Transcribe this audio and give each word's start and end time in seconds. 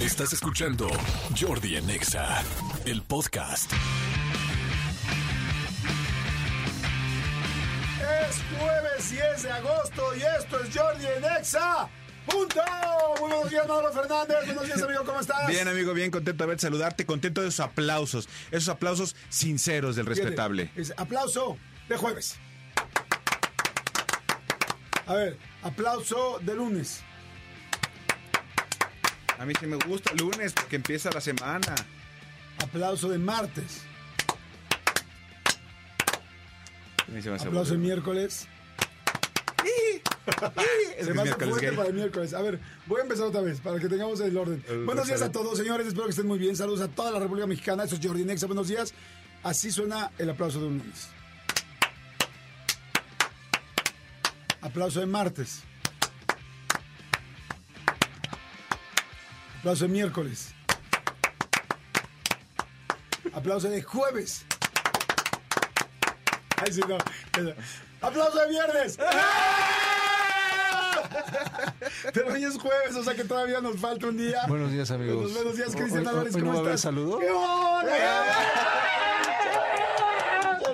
Estás 0.00 0.32
escuchando 0.32 0.88
Jordi 1.38 1.76
en 1.76 1.90
Exa, 1.90 2.42
el 2.86 3.02
podcast. 3.02 3.70
Es 8.26 8.42
jueves 8.58 9.10
10 9.10 9.42
de 9.42 9.50
agosto 9.52 10.16
y 10.16 10.22
esto 10.22 10.60
es 10.60 10.74
Jordi 10.74 11.04
en 11.04 11.24
Exa. 11.38 11.86
¡Punto! 12.24 12.62
Muy 13.20 13.30
buenos 13.30 13.50
días, 13.50 13.68
Mauro 13.68 13.92
Fernández. 13.92 14.46
Buenos 14.46 14.64
días, 14.64 14.82
amigo. 14.82 15.04
¿Cómo 15.04 15.20
estás? 15.20 15.46
Bien, 15.46 15.68
amigo, 15.68 15.92
bien 15.92 16.10
contento 16.10 16.44
de 16.44 16.48
ver 16.48 16.60
saludarte, 16.60 17.04
contento 17.04 17.42
de 17.42 17.48
esos 17.48 17.60
aplausos, 17.60 18.26
esos 18.50 18.70
aplausos 18.70 19.14
sinceros 19.28 19.96
del 19.96 20.06
respetable. 20.06 20.70
es 20.76 20.94
aplauso 20.96 21.58
de 21.90 21.96
jueves. 21.98 22.38
A 25.06 25.14
ver, 25.14 25.36
aplauso 25.62 26.38
de 26.40 26.54
lunes. 26.54 27.02
A 29.40 29.46
mí 29.46 29.54
sí 29.58 29.66
me 29.66 29.76
gusta 29.76 30.10
el 30.12 30.18
lunes 30.18 30.52
porque 30.52 30.76
empieza 30.76 31.10
la 31.10 31.20
semana. 31.22 31.74
Aplauso 32.62 33.08
de 33.08 33.16
martes. 33.16 33.80
A 37.08 37.10
mí 37.10 37.22
se 37.22 37.30
me 37.30 37.36
hace 37.36 37.48
Aplauso 37.48 37.72
de 37.72 37.78
miércoles. 37.78 38.46
Es 40.98 41.06
Se 41.06 41.14
me 41.14 41.22
hace 41.22 41.30
miércoles 41.30 41.48
fuerte 41.48 41.66
gay. 41.68 41.76
para 41.76 41.88
el 41.88 41.94
miércoles. 41.94 42.34
A 42.34 42.42
ver, 42.42 42.60
voy 42.86 43.00
a 43.00 43.02
empezar 43.04 43.24
otra 43.26 43.40
vez 43.40 43.58
para 43.60 43.80
que 43.80 43.88
tengamos 43.88 44.20
el 44.20 44.36
orden. 44.36 44.62
El 44.68 44.84
Buenos 44.84 45.06
días 45.06 45.22
a 45.22 45.32
todos, 45.32 45.56
señores. 45.56 45.86
Espero 45.86 46.04
que 46.04 46.10
estén 46.10 46.26
muy 46.26 46.38
bien. 46.38 46.54
Saludos 46.54 46.82
a 46.82 46.88
toda 46.88 47.10
la 47.10 47.18
República 47.18 47.46
Mexicana. 47.46 47.84
Eso 47.84 47.94
es 47.94 48.06
Jordi 48.06 48.24
Nexa. 48.24 48.46
Buenos 48.46 48.68
días. 48.68 48.92
Así 49.42 49.72
suena 49.72 50.12
el 50.18 50.28
aplauso 50.28 50.60
de 50.60 50.66
un 50.66 50.78
lunes. 50.78 51.08
Aplauso 54.60 55.00
de 55.00 55.06
martes. 55.06 55.62
Aplauso 59.60 59.84
de 59.84 59.90
miércoles. 59.90 60.54
Aplauso 63.34 63.68
de 63.68 63.82
jueves. 63.82 64.44
Ay, 66.56 66.72
sí, 66.72 66.80
no. 66.88 66.96
Aplauso 68.00 68.38
de 68.38 68.48
viernes. 68.48 68.98
Pero 72.14 72.32
hoy 72.32 72.44
es 72.44 72.56
jueves, 72.58 72.96
o 72.96 73.04
sea 73.04 73.14
que 73.14 73.24
todavía 73.24 73.60
nos 73.60 73.78
falta 73.78 74.06
un 74.06 74.16
día. 74.16 74.44
Buenos 74.48 74.72
días, 74.72 74.90
amigos. 74.90 75.16
Buenos, 75.16 75.34
buenos 75.34 75.56
días, 75.56 75.76
Cristian 75.76 76.08
Álvarez. 76.08 76.34
no 76.34 76.40
¿Cómo 76.40 76.52
a 76.52 76.60
haber 76.60 76.68
estás? 76.74 76.80
saludo? 76.80 77.18
¡Qué 77.18 77.30
onda! 77.30 77.96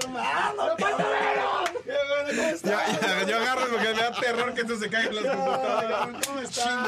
¡Hermano, 0.00 0.76
qué 0.76 0.84
bueno! 0.84 1.64
Ya, 2.62 3.22
yo 3.26 3.36
agarro 3.36 3.66
porque 3.70 3.88
me 3.94 4.00
da 4.00 4.12
terror 4.12 4.54
que 4.54 4.60
esto 4.60 4.78
se 4.78 4.88
caiga 4.88 5.08
en 5.10 5.16
las 5.24 5.34
computadoras. 5.36 6.08
¿Cómo 6.26 6.40
estás? 6.40 6.86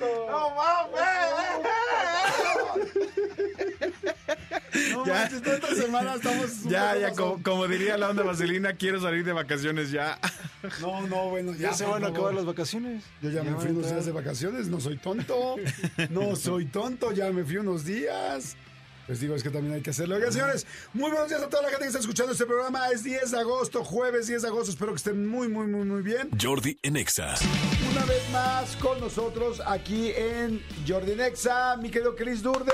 No 0.00 0.28
No 4.92 5.06
Ya. 5.06 5.14
manches, 5.14 5.46
esta 5.46 5.74
semana 5.74 6.14
estamos... 6.14 6.62
Ya, 6.64 6.96
ya, 6.96 7.12
como, 7.12 7.42
como 7.42 7.66
diría 7.66 7.96
la 7.96 8.10
onda 8.10 8.22
vaselina, 8.22 8.74
quiero 8.74 9.00
salir 9.00 9.24
de 9.24 9.32
vacaciones 9.32 9.90
ya. 9.90 10.18
No, 10.80 11.06
no, 11.06 11.30
bueno, 11.30 11.52
ya, 11.52 11.70
Ya 11.70 11.74
se 11.74 11.86
van 11.86 12.04
a 12.04 12.08
acabar 12.08 12.34
las 12.34 12.44
vacaciones. 12.44 13.04
Yo 13.22 13.30
ya, 13.30 13.42
me 13.42 13.54
fui 13.56 13.70
unos 13.70 13.90
días 13.90 14.06
de 14.06 14.12
vacaciones, 14.12 14.68
no 14.68 14.80
soy 14.80 14.96
tonto. 14.98 15.56
No 16.10 16.36
soy 16.36 16.66
tonto, 16.66 17.12
ya 17.12 17.30
me 17.30 17.44
fui 17.44 17.56
unos 17.56 17.84
días. 17.84 18.56
Pues 19.08 19.20
digo, 19.20 19.34
es 19.34 19.42
que 19.42 19.48
también 19.48 19.72
hay 19.72 19.80
que 19.80 19.88
hacerlo. 19.88 20.16
Oigan, 20.16 20.30
señores, 20.30 20.66
muy 20.92 21.10
buenos 21.10 21.30
días 21.30 21.40
a 21.40 21.48
toda 21.48 21.62
la 21.62 21.70
gente 21.70 21.84
que 21.84 21.86
está 21.86 21.98
escuchando 21.98 22.32
este 22.32 22.44
programa. 22.44 22.90
Es 22.90 23.02
10 23.02 23.30
de 23.30 23.38
agosto, 23.38 23.82
jueves 23.82 24.26
10 24.26 24.42
de 24.42 24.48
agosto. 24.48 24.70
Espero 24.70 24.92
que 24.92 24.98
estén 24.98 25.26
muy, 25.26 25.48
muy, 25.48 25.66
muy, 25.66 25.86
muy 25.86 26.02
bien. 26.02 26.28
Jordi 26.38 26.78
en 26.82 26.98
Exa. 26.98 27.34
Una 27.90 28.04
vez 28.04 28.28
más 28.30 28.76
con 28.76 29.00
nosotros 29.00 29.62
aquí 29.64 30.12
en 30.14 30.62
Jordi 30.86 31.14
Nexa, 31.16 31.78
mi 31.78 31.88
querido 31.90 32.14
Chris 32.16 32.42
Durde. 32.42 32.70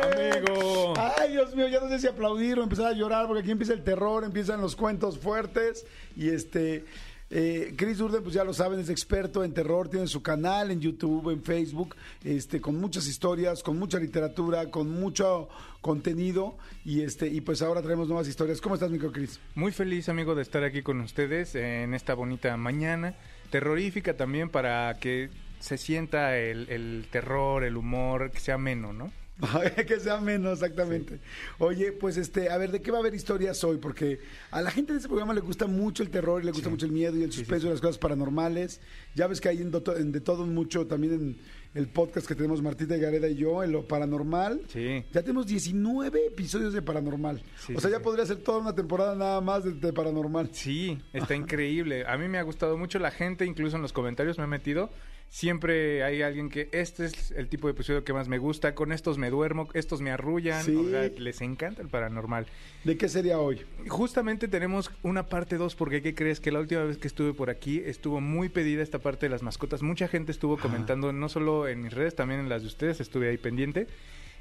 Amigo. 0.00 0.94
Ay, 0.96 1.32
Dios 1.32 1.52
mío, 1.56 1.66
ya 1.66 1.80
no 1.80 1.88
sé 1.88 1.98
si 1.98 2.06
aplaudir 2.06 2.60
o 2.60 2.62
empezar 2.62 2.86
a 2.86 2.92
llorar 2.92 3.26
porque 3.26 3.40
aquí 3.40 3.50
empieza 3.50 3.72
el 3.72 3.82
terror, 3.82 4.22
empiezan 4.22 4.60
los 4.60 4.76
cuentos 4.76 5.18
fuertes. 5.18 5.86
Y 6.14 6.28
este, 6.28 6.84
eh, 7.30 7.74
Chris 7.76 7.98
Durden, 7.98 8.22
pues 8.22 8.34
ya 8.34 8.44
lo 8.44 8.54
saben, 8.54 8.80
es 8.80 8.88
experto 8.88 9.44
en 9.44 9.52
terror, 9.52 9.88
tiene 9.88 10.06
su 10.06 10.22
canal 10.22 10.70
en 10.70 10.80
YouTube, 10.80 11.30
en 11.30 11.42
Facebook, 11.42 11.94
este, 12.24 12.60
con 12.60 12.80
muchas 12.80 13.06
historias, 13.06 13.62
con 13.62 13.78
mucha 13.78 13.98
literatura, 13.98 14.70
con 14.70 14.90
mucho 14.90 15.48
contenido. 15.80 16.56
Y 16.84 17.02
este, 17.02 17.28
y 17.28 17.40
pues 17.40 17.60
ahora 17.62 17.82
traemos 17.82 18.08
nuevas 18.08 18.28
historias. 18.28 18.60
¿Cómo 18.60 18.76
estás, 18.76 18.90
micro 18.90 19.12
Chris? 19.12 19.40
Muy 19.54 19.72
feliz, 19.72 20.08
amigo, 20.08 20.34
de 20.34 20.42
estar 20.42 20.64
aquí 20.64 20.82
con 20.82 21.00
ustedes 21.00 21.54
en 21.54 21.92
esta 21.94 22.14
bonita 22.14 22.56
mañana. 22.56 23.14
Terrorífica 23.50 24.16
también 24.16 24.48
para 24.48 24.98
que 24.98 25.30
se 25.58 25.76
sienta 25.76 26.36
el, 26.38 26.68
el 26.70 27.08
terror, 27.10 27.64
el 27.64 27.76
humor, 27.76 28.30
que 28.30 28.40
sea 28.40 28.54
ameno, 28.54 28.92
¿no? 28.92 29.12
que 29.86 30.00
sea 30.00 30.20
menos, 30.20 30.54
exactamente. 30.54 31.20
Oye, 31.58 31.92
pues 31.92 32.16
este, 32.16 32.50
a 32.50 32.58
ver, 32.58 32.72
¿de 32.72 32.82
qué 32.82 32.90
va 32.90 32.98
a 32.98 33.00
haber 33.00 33.14
historias 33.14 33.62
hoy? 33.62 33.78
Porque 33.78 34.18
a 34.50 34.60
la 34.60 34.70
gente 34.70 34.92
de 34.92 34.98
este 34.98 35.08
programa 35.08 35.32
le 35.32 35.40
gusta 35.40 35.66
mucho 35.66 36.02
el 36.02 36.10
terror, 36.10 36.42
y 36.42 36.46
le 36.46 36.52
gusta 36.52 36.68
mucho 36.68 36.86
el 36.86 36.92
miedo 36.92 37.16
y 37.16 37.22
el 37.22 37.32
suspenso 37.32 37.66
y 37.66 37.70
las 37.70 37.80
cosas 37.80 37.98
paranormales. 37.98 38.80
Ya 39.14 39.26
ves 39.26 39.40
que 39.40 39.48
hay 39.48 39.58
en, 39.58 39.70
de 39.70 40.20
todo 40.20 40.44
mucho, 40.44 40.86
también 40.86 41.12
en 41.14 41.38
el 41.74 41.88
podcast 41.88 42.26
que 42.26 42.34
tenemos 42.34 42.62
Martita 42.62 42.96
y 42.96 43.00
Gareda 43.00 43.28
y 43.28 43.36
yo, 43.36 43.62
en 43.62 43.72
lo 43.72 43.86
paranormal. 43.86 44.62
Sí. 44.68 45.04
Ya 45.12 45.22
tenemos 45.22 45.46
19 45.46 46.26
episodios 46.26 46.72
de 46.72 46.82
paranormal. 46.82 47.42
Sí, 47.58 47.74
o 47.76 47.80
sea, 47.80 47.90
sí, 47.90 47.92
ya 47.92 47.98
sí. 47.98 48.04
podría 48.04 48.26
ser 48.26 48.38
toda 48.38 48.58
una 48.58 48.74
temporada 48.74 49.14
nada 49.14 49.40
más 49.40 49.62
de, 49.62 49.72
de 49.72 49.92
paranormal. 49.92 50.50
Sí, 50.52 50.98
está 51.12 51.36
increíble. 51.36 52.04
A 52.06 52.16
mí 52.16 52.26
me 52.26 52.38
ha 52.38 52.42
gustado 52.42 52.76
mucho 52.76 52.98
la 52.98 53.12
gente, 53.12 53.46
incluso 53.46 53.76
en 53.76 53.82
los 53.82 53.92
comentarios 53.92 54.36
me 54.38 54.44
he 54.44 54.48
metido. 54.48 54.90
Siempre 55.30 56.02
hay 56.02 56.22
alguien 56.22 56.48
que 56.48 56.70
este 56.72 57.04
es 57.04 57.32
el 57.32 57.48
tipo 57.48 57.68
de 57.68 57.72
episodio 57.72 58.02
que 58.02 58.14
más 58.14 58.28
me 58.28 58.38
gusta. 58.38 58.74
Con 58.74 58.92
estos 58.92 59.18
me 59.18 59.28
duermo, 59.28 59.68
estos 59.74 60.00
me 60.00 60.10
arrullan. 60.10 60.64
Sí. 60.64 60.74
O 60.74 60.88
sea, 60.88 61.10
les 61.18 61.42
encanta 61.42 61.82
el 61.82 61.88
paranormal. 61.88 62.46
¿De 62.84 62.96
qué 62.96 63.08
sería 63.08 63.38
hoy? 63.38 63.60
Justamente 63.88 64.48
tenemos 64.48 64.90
una 65.02 65.26
parte 65.26 65.56
2 65.56 65.74
porque 65.74 66.00
¿qué 66.00 66.14
crees? 66.14 66.40
Que 66.40 66.50
la 66.50 66.60
última 66.60 66.82
vez 66.84 66.96
que 66.96 67.08
estuve 67.08 67.34
por 67.34 67.50
aquí 67.50 67.82
estuvo 67.84 68.20
muy 68.22 68.48
pedida 68.48 68.82
esta 68.82 69.00
parte 69.00 69.26
de 69.26 69.30
las 69.30 69.42
mascotas. 69.42 69.82
Mucha 69.82 70.08
gente 70.08 70.32
estuvo 70.32 70.56
comentando, 70.56 71.12
no 71.12 71.28
solo 71.28 71.68
en 71.68 71.82
mis 71.82 71.92
redes, 71.92 72.14
también 72.14 72.40
en 72.40 72.48
las 72.48 72.62
de 72.62 72.68
ustedes, 72.68 73.00
estuve 73.00 73.28
ahí 73.28 73.36
pendiente. 73.36 73.86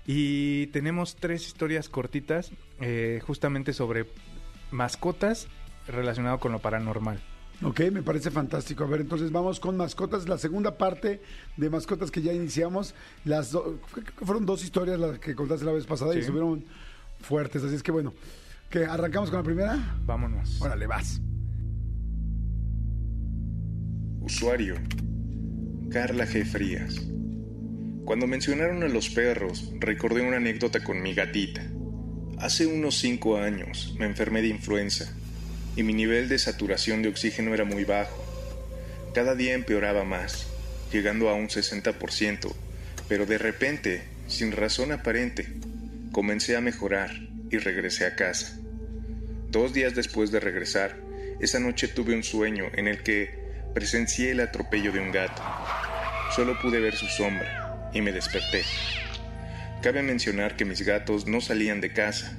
Y 0.05 0.67
tenemos 0.67 1.17
tres 1.17 1.45
historias 1.45 1.89
cortitas 1.89 2.51
eh, 2.79 3.21
justamente 3.27 3.73
sobre 3.73 4.05
mascotas 4.71 5.49
relacionado 5.85 6.39
con 6.39 6.53
lo 6.53 6.59
paranormal. 6.59 7.19
Ok, 7.63 7.81
me 7.91 8.03
parece 8.03 8.29
fantástico. 8.29 8.83
A 8.83 8.87
ver, 8.87 9.01
entonces 9.01 9.31
vamos 9.31 9.59
con 9.59 9.77
mascotas. 9.77 10.27
La 10.29 10.37
segunda 10.37 10.77
parte 10.77 11.21
de 11.57 11.69
mascotas 11.69 12.11
que 12.11 12.21
ya 12.21 12.31
iniciamos. 12.31 12.93
Las 13.25 13.51
do- 13.51 13.79
fueron 14.23 14.45
dos 14.45 14.63
historias 14.63 14.99
las 14.99 15.17
que 15.19 15.33
contaste 15.35 15.65
la 15.65 15.71
vez 15.71 15.85
pasada 15.87 16.15
y 16.15 16.19
estuvieron 16.19 16.63
fuertes. 17.21 17.63
Así 17.63 17.73
es 17.75 17.81
que 17.81 17.91
bueno, 17.91 18.13
que 18.69 18.85
arrancamos 18.85 19.31
con 19.31 19.39
la 19.39 19.43
primera. 19.43 19.97
Vámonos. 20.05 20.61
Órale, 20.61 20.85
vas. 20.85 21.19
Usuario. 24.21 24.75
Carla 25.89 26.25
G. 26.27 26.45
Frías. 26.45 27.01
Cuando 28.05 28.27
mencionaron 28.27 28.83
a 28.83 28.87
los 28.87 29.09
perros, 29.09 29.71
recordé 29.79 30.21
una 30.21 30.37
anécdota 30.37 30.83
con 30.83 31.01
mi 31.01 31.13
gatita. 31.13 31.63
Hace 32.37 32.67
unos 32.67 32.95
cinco 32.99 33.37
años 33.37 33.95
me 33.97 34.05
enfermé 34.05 34.41
de 34.41 34.49
influenza 34.49 35.11
y 35.77 35.83
mi 35.83 35.93
nivel 35.93 36.27
de 36.27 36.39
saturación 36.39 37.03
de 37.03 37.09
oxígeno 37.09 37.53
era 37.53 37.63
muy 37.63 37.85
bajo. 37.85 38.21
Cada 39.13 39.35
día 39.35 39.53
empeoraba 39.53 40.03
más, 40.03 40.47
llegando 40.91 41.29
a 41.29 41.35
un 41.35 41.47
60%, 41.47 42.53
pero 43.07 43.25
de 43.25 43.37
repente, 43.37 44.03
sin 44.27 44.51
razón 44.51 44.91
aparente, 44.91 45.47
comencé 46.11 46.57
a 46.57 46.61
mejorar 46.61 47.11
y 47.51 47.59
regresé 47.59 48.07
a 48.07 48.15
casa. 48.15 48.57
Dos 49.49 49.71
días 49.71 49.95
después 49.95 50.31
de 50.31 50.39
regresar, 50.39 50.97
esa 51.39 51.59
noche 51.59 51.87
tuve 51.87 52.15
un 52.15 52.23
sueño 52.23 52.65
en 52.73 52.87
el 52.87 53.03
que 53.03 53.29
presencié 53.75 54.31
el 54.31 54.39
atropello 54.39 54.91
de 54.91 54.99
un 54.99 55.11
gato. 55.11 55.43
Solo 56.35 56.59
pude 56.59 56.79
ver 56.79 56.95
su 56.95 57.05
sombra 57.05 57.89
y 57.93 58.01
me 58.01 58.11
desperté. 58.11 58.63
Cabe 59.83 60.01
mencionar 60.01 60.55
que 60.55 60.65
mis 60.65 60.81
gatos 60.81 61.27
no 61.27 61.39
salían 61.39 61.81
de 61.81 61.93
casa. 61.93 62.35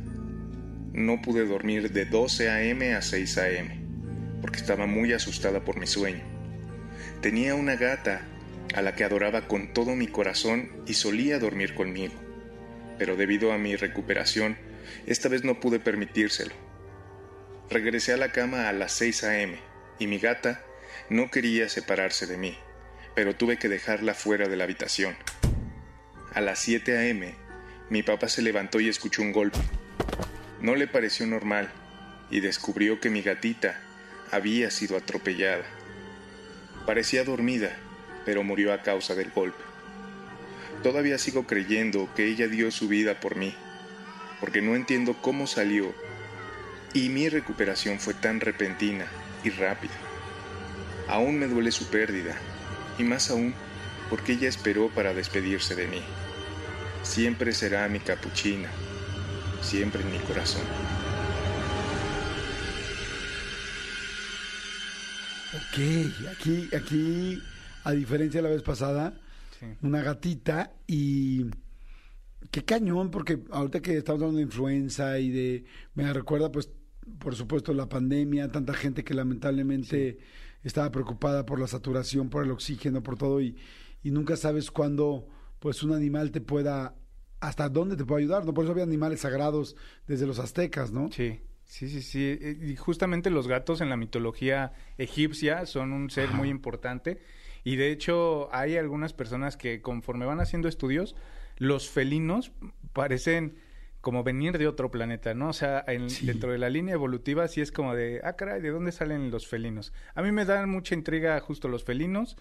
No 0.98 1.22
pude 1.22 1.46
dormir 1.46 1.92
de 1.92 2.06
12 2.06 2.50
a.m. 2.50 2.92
a 2.96 3.02
6 3.02 3.38
a.m. 3.38 3.70
porque 4.40 4.56
estaba 4.56 4.88
muy 4.88 5.12
asustada 5.12 5.64
por 5.64 5.78
mi 5.78 5.86
sueño. 5.86 6.24
Tenía 7.22 7.54
una 7.54 7.76
gata 7.76 8.22
a 8.74 8.82
la 8.82 8.96
que 8.96 9.04
adoraba 9.04 9.46
con 9.46 9.72
todo 9.72 9.94
mi 9.94 10.08
corazón 10.08 10.72
y 10.88 10.94
solía 10.94 11.38
dormir 11.38 11.76
conmigo. 11.76 12.14
Pero 12.98 13.14
debido 13.14 13.52
a 13.52 13.58
mi 13.58 13.76
recuperación, 13.76 14.58
esta 15.06 15.28
vez 15.28 15.44
no 15.44 15.60
pude 15.60 15.78
permitírselo. 15.78 16.52
Regresé 17.70 18.14
a 18.14 18.16
la 18.16 18.32
cama 18.32 18.68
a 18.68 18.72
las 18.72 18.90
6 18.94 19.22
a.m. 19.22 19.56
y 20.00 20.08
mi 20.08 20.18
gata 20.18 20.64
no 21.10 21.30
quería 21.30 21.68
separarse 21.68 22.26
de 22.26 22.38
mí, 22.38 22.58
pero 23.14 23.36
tuve 23.36 23.56
que 23.56 23.68
dejarla 23.68 24.14
fuera 24.14 24.48
de 24.48 24.56
la 24.56 24.64
habitación. 24.64 25.14
A 26.34 26.40
las 26.40 26.58
7 26.58 26.98
a.m., 26.98 27.36
mi 27.88 28.02
papá 28.02 28.28
se 28.28 28.42
levantó 28.42 28.80
y 28.80 28.88
escuchó 28.88 29.22
un 29.22 29.30
golpe. 29.30 29.60
No 30.60 30.74
le 30.74 30.86
pareció 30.86 31.26
normal 31.26 31.70
y 32.30 32.40
descubrió 32.40 33.00
que 33.00 33.10
mi 33.10 33.22
gatita 33.22 33.80
había 34.30 34.70
sido 34.70 34.96
atropellada. 34.96 35.64
Parecía 36.86 37.24
dormida, 37.24 37.76
pero 38.24 38.42
murió 38.42 38.72
a 38.72 38.82
causa 38.82 39.14
del 39.14 39.30
golpe. 39.30 39.62
todavía 40.82 41.18
sigo 41.18 41.44
creyendo 41.46 42.08
que 42.14 42.26
ella 42.26 42.46
dio 42.46 42.70
su 42.70 42.86
vida 42.86 43.18
por 43.18 43.34
mí, 43.34 43.52
porque 44.40 44.62
no 44.62 44.76
entiendo 44.76 45.16
cómo 45.20 45.48
salió 45.48 45.92
y 46.94 47.08
mi 47.08 47.28
recuperación 47.28 48.00
fue 48.00 48.14
tan 48.14 48.40
repentina 48.40 49.06
y 49.44 49.50
rápida. 49.50 49.94
Aún 51.08 51.38
me 51.38 51.46
duele 51.46 51.70
su 51.70 51.88
pérdida, 51.88 52.36
y 52.98 53.02
más 53.02 53.30
aún 53.30 53.54
porque 54.10 54.32
ella 54.32 54.48
esperó 54.48 54.88
para 54.88 55.14
despedirse 55.14 55.74
de 55.74 55.86
mí. 55.86 56.02
Siempre 57.02 57.52
será 57.52 57.88
mi 57.88 58.00
capuchina, 58.00 58.70
siempre 59.60 60.02
en 60.02 60.12
mi 60.12 60.18
corazón. 60.18 60.62
Ok, 65.54 66.28
aquí, 66.30 66.68
aquí, 66.76 67.38
a 67.84 67.92
diferencia 67.92 68.42
de 68.42 68.48
la 68.48 68.54
vez 68.54 68.62
pasada, 68.62 69.14
Sí. 69.58 69.66
una 69.82 70.02
gatita 70.02 70.72
y 70.86 71.46
qué 72.52 72.64
cañón, 72.64 73.10
porque 73.10 73.40
ahorita 73.50 73.80
que 73.80 73.96
estamos 73.96 74.20
hablando 74.20 74.36
de 74.38 74.44
influenza 74.44 75.18
y 75.18 75.30
de, 75.30 75.64
me 75.94 76.12
recuerda 76.12 76.52
pues, 76.52 76.70
por 77.18 77.34
supuesto, 77.34 77.72
la 77.72 77.88
pandemia, 77.88 78.52
tanta 78.52 78.74
gente 78.74 79.02
que 79.02 79.14
lamentablemente 79.14 80.18
estaba 80.62 80.92
preocupada 80.92 81.44
por 81.44 81.58
la 81.58 81.66
saturación, 81.66 82.28
por 82.30 82.44
el 82.44 82.50
oxígeno, 82.52 83.02
por 83.02 83.16
todo 83.18 83.40
y, 83.40 83.56
y 84.02 84.10
nunca 84.12 84.36
sabes 84.36 84.70
cuándo 84.70 85.26
pues 85.58 85.82
un 85.82 85.92
animal 85.92 86.30
te 86.30 86.40
pueda, 86.40 86.94
hasta 87.40 87.68
dónde 87.68 87.96
te 87.96 88.04
puede 88.04 88.22
ayudar, 88.22 88.44
¿no? 88.44 88.52
Por 88.54 88.64
eso 88.64 88.72
había 88.72 88.84
animales 88.84 89.20
sagrados 89.20 89.76
desde 90.06 90.26
los 90.26 90.38
aztecas, 90.38 90.90
¿no? 90.92 91.10
Sí, 91.12 91.40
sí, 91.64 91.88
sí, 91.88 92.02
sí. 92.02 92.38
Eh, 92.40 92.58
Y 92.62 92.76
justamente 92.76 93.30
los 93.30 93.46
gatos 93.48 93.80
en 93.80 93.88
la 93.90 93.96
mitología 93.96 94.72
egipcia 94.98 95.66
son 95.66 95.92
un 95.92 96.10
ser 96.10 96.30
muy 96.30 96.48
importante. 96.48 97.18
Y 97.64 97.76
de 97.76 97.90
hecho 97.90 98.48
hay 98.54 98.76
algunas 98.76 99.12
personas 99.12 99.56
que 99.56 99.80
conforme 99.82 100.24
van 100.26 100.40
haciendo 100.40 100.68
estudios, 100.68 101.14
los 101.58 101.88
felinos 101.90 102.52
parecen 102.92 103.56
como 104.00 104.22
venir 104.22 104.58
de 104.58 104.68
otro 104.68 104.90
planeta, 104.90 105.34
¿no? 105.34 105.48
O 105.48 105.52
sea, 105.52 105.84
en- 105.88 106.08
Sí. 106.08 106.24
dentro 106.26 106.52
de 106.52 106.58
la 106.58 106.70
línea 106.70 106.94
evolutiva 106.94 107.46
sí 107.48 107.60
es 107.60 107.72
como 107.72 107.94
de, 107.94 108.20
ah, 108.22 108.34
caray, 108.34 108.60
¿de 108.62 108.70
dónde 108.70 108.92
salen 108.92 109.30
los 109.30 109.46
felinos? 109.48 109.92
A 110.14 110.22
mí 110.22 110.30
me 110.32 110.44
dan 110.44 110.70
mucha 110.70 110.94
intriga 110.94 111.38
justo 111.40 111.66
los 111.68 111.82
felinos, 111.84 112.36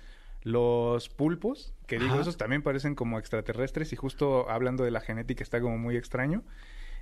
los 0.48 1.10
pulpos, 1.10 1.74
que 1.88 1.98
digo, 2.00 2.14
Ajá. 2.14 2.22
esos 2.22 2.38
también 2.38 2.62
parecen 2.64 2.96
como 2.96 3.20
extraterrestres 3.20 3.92
y 3.94 3.96
justo 3.96 4.50
hablando 4.50 4.84
de 4.84 4.92
la 4.92 5.02
genética 5.02 5.44
está 5.44 5.60
como 5.62 5.78
muy 5.78 5.96
extraño. 5.98 6.44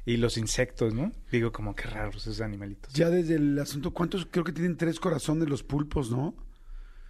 Y 0.07 0.17
los 0.17 0.37
insectos, 0.37 0.93
¿no? 0.93 1.11
Digo, 1.31 1.51
como 1.51 1.73
que 1.73 1.87
raros 1.87 2.17
esos 2.27 2.39
animalitos. 2.41 2.93
Ya 2.93 3.09
desde 3.09 3.35
el 3.35 3.57
asunto, 3.57 3.91
¿cuántos? 3.91 4.27
Creo 4.29 4.43
que 4.43 4.51
tienen 4.51 4.77
tres 4.77 4.99
corazones 4.99 5.49
los 5.49 5.63
pulpos, 5.63 6.11
¿no? 6.11 6.35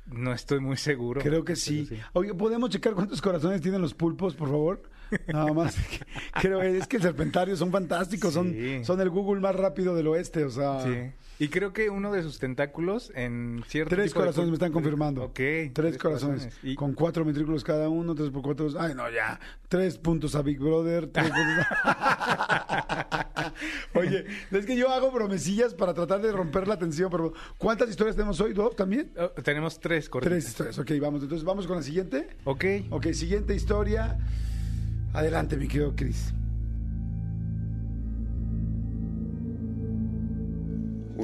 No 0.06 0.32
estoy 0.34 0.60
muy 0.62 0.78
seguro. 0.78 1.20
Creo 1.20 1.44
que 1.44 1.54
pero 1.54 1.56
sí. 1.58 1.90
Oye, 2.14 2.34
¿podemos 2.34 2.70
checar 2.70 2.94
cuántos 2.94 3.22
corazones 3.22 3.60
tienen 3.62 3.82
los 3.82 3.94
pulpos, 3.94 4.36
por 4.36 4.48
favor? 4.50 4.84
Nada 5.28 5.52
más. 5.52 5.76
Creo 6.42 6.62
es 6.62 6.88
que 6.88 6.98
el 6.98 7.04
serpentario 7.04 7.58
son 7.58 7.70
fantásticos, 7.72 8.34
Sí. 8.34 8.36
son, 8.40 8.86
son 8.86 9.02
el 9.02 9.10
Google 9.10 9.42
más 9.42 9.56
rápido 9.56 9.94
del 9.94 10.08
oeste, 10.08 10.46
o 10.46 10.50
sea. 10.50 10.82
Sí. 10.82 11.12
Y 11.38 11.50
creo 11.50 11.74
que 11.74 11.90
uno 11.90 12.14
de 12.14 12.24
sus 12.24 12.40
tentáculos 12.40 13.12
en 13.14 13.62
cierto 13.68 13.94
Tres 13.94 14.08
tipo 14.12 14.22
corazones 14.22 14.50
me 14.50 14.54
están 14.56 14.72
confirmando. 14.72 15.24
Ok. 15.24 15.40
Tres, 15.74 15.98
corazones. 15.98 16.50
Y 16.64 16.76
Con 16.76 16.94
cuatro 16.94 17.26
ventrículos 17.26 17.64
cada 17.64 17.90
uno, 17.90 18.16
tres 18.16 18.30
por 18.30 18.42
cuatro. 18.42 18.70
Ay, 18.80 18.94
no, 18.96 19.10
ya. 19.12 19.38
Tres 19.68 19.98
puntos 19.98 20.34
a 20.36 20.42
Big 20.42 20.60
Brother. 20.60 21.08
tres 21.08 21.26
puntos 21.30 21.66
a- 21.84 23.26
Oye, 23.96 24.26
es 24.52 24.66
que 24.66 24.76
yo 24.78 24.90
hago 24.90 25.12
bromesillas 25.12 25.74
para 25.74 25.94
tratar 25.94 26.22
de 26.22 26.32
romper 26.32 26.68
la 26.68 26.78
tensión, 26.78 27.10
pero 27.12 27.34
¿cuántas 27.58 27.90
historias 27.90 28.16
tenemos 28.16 28.40
hoy? 28.40 28.54
¿Dos 28.54 28.76
también? 28.76 29.12
Oh, 29.18 29.30
tenemos 29.42 29.80
tres 29.80 30.10
cortitas. 30.10 30.32
Tres 30.32 30.48
historias. 30.48 30.80
Ok, 30.80 30.92
vamos. 31.02 31.22
Entonces, 31.22 31.44
vamos 31.46 31.68
con 31.68 31.76
la 31.78 31.84
siguiente. 31.84 32.30
Ok. 32.46 32.66
Ok, 32.92 33.08
siguiente 33.14 33.54
historia. 33.56 34.18
Adelante, 35.14 35.58
mi 35.58 35.68
querido 35.68 35.94
Chris. 35.96 36.34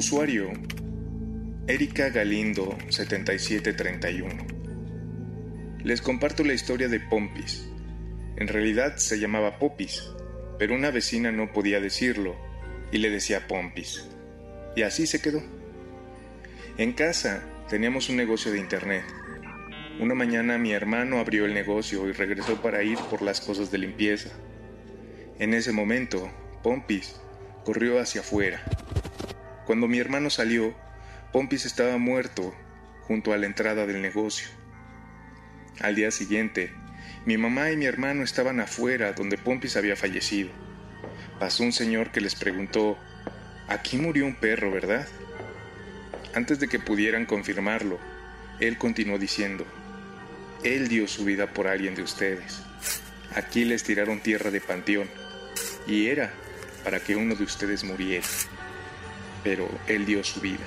Usuario 0.02 0.52
Erika 1.68 2.10
Galindo 2.10 2.76
7731. 2.90 4.48
Les 5.84 6.02
comparto 6.02 6.44
la 6.44 6.54
historia 6.54 6.88
de 6.88 7.00
Pompis. 7.00 7.70
En 8.36 8.48
realidad 8.48 8.98
se 8.98 9.20
llamaba 9.20 9.60
Popis, 9.60 10.02
pero 10.58 10.74
una 10.74 10.90
vecina 10.90 11.32
no 11.32 11.54
podía 11.54 11.80
decirlo 11.80 12.36
y 12.92 12.98
le 12.98 13.12
decía 13.12 13.48
Pompis. 13.48 14.10
Y 14.76 14.82
así 14.82 15.06
se 15.06 15.22
quedó. 15.22 15.44
En 16.80 16.94
casa 16.94 17.44
teníamos 17.70 18.10
un 18.10 18.16
negocio 18.16 18.52
de 18.52 18.58
internet. 18.58 19.04
Una 20.00 20.16
mañana 20.16 20.58
mi 20.58 20.72
hermano 20.72 21.20
abrió 21.20 21.46
el 21.46 21.54
negocio 21.54 22.10
y 22.10 22.12
regresó 22.12 22.60
para 22.60 22.82
ir 22.82 22.98
por 23.12 23.22
las 23.22 23.40
cosas 23.40 23.70
de 23.70 23.78
limpieza. 23.78 24.32
En 25.38 25.54
ese 25.54 25.72
momento, 25.72 26.28
Pompis 26.64 27.22
corrió 27.64 28.00
hacia 28.00 28.22
afuera. 28.22 28.64
Cuando 29.72 29.88
mi 29.88 30.00
hermano 30.00 30.30
salió, 30.30 30.76
Pompis 31.32 31.66
estaba 31.66 31.98
muerto 31.98 32.54
junto 33.04 33.32
a 33.32 33.38
la 33.38 33.46
entrada 33.46 33.86
del 33.86 34.02
negocio. 34.02 34.50
Al 35.80 35.96
día 35.96 36.12
siguiente, 36.12 36.74
mi 37.26 37.38
mamá 37.38 37.72
y 37.72 37.78
mi 37.78 37.86
hermano 37.86 38.22
estaban 38.24 38.60
afuera 38.60 39.14
donde 39.14 39.38
Pompis 39.38 39.78
había 39.78 39.96
fallecido. 39.96 40.50
Pasó 41.40 41.64
un 41.64 41.72
señor 41.72 42.12
que 42.12 42.20
les 42.20 42.36
preguntó, 42.36 42.98
aquí 43.70 43.96
murió 43.96 44.26
un 44.26 44.36
perro, 44.36 44.72
¿verdad? 44.72 45.08
Antes 46.34 46.60
de 46.60 46.68
que 46.68 46.80
pudieran 46.80 47.26
confirmarlo, 47.26 47.98
él 48.60 48.78
continuó 48.78 49.18
diciendo, 49.20 49.66
él 50.66 50.90
dio 50.90 51.08
su 51.08 51.24
vida 51.24 51.48
por 51.48 51.68
alguien 51.68 51.96
de 51.96 52.04
ustedes. 52.04 52.62
Aquí 53.34 53.64
les 53.64 53.84
tiraron 53.84 54.20
tierra 54.20 54.52
de 54.52 54.60
panteón, 54.60 55.08
y 55.88 56.08
era 56.08 56.34
para 56.84 57.00
que 57.00 57.16
uno 57.16 57.36
de 57.36 57.46
ustedes 57.46 57.86
muriera 57.86 58.28
pero 59.44 59.70
él 59.88 60.06
dio 60.06 60.24
su 60.24 60.40
vida. 60.40 60.66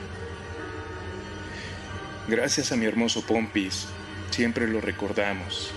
Gracias 2.29 2.73
a 2.73 2.77
mi 2.77 2.87
hermoso 2.87 3.25
Pompis, 3.27 3.87
siempre 4.31 4.67
lo 4.67 4.81
recordamos. 4.81 5.73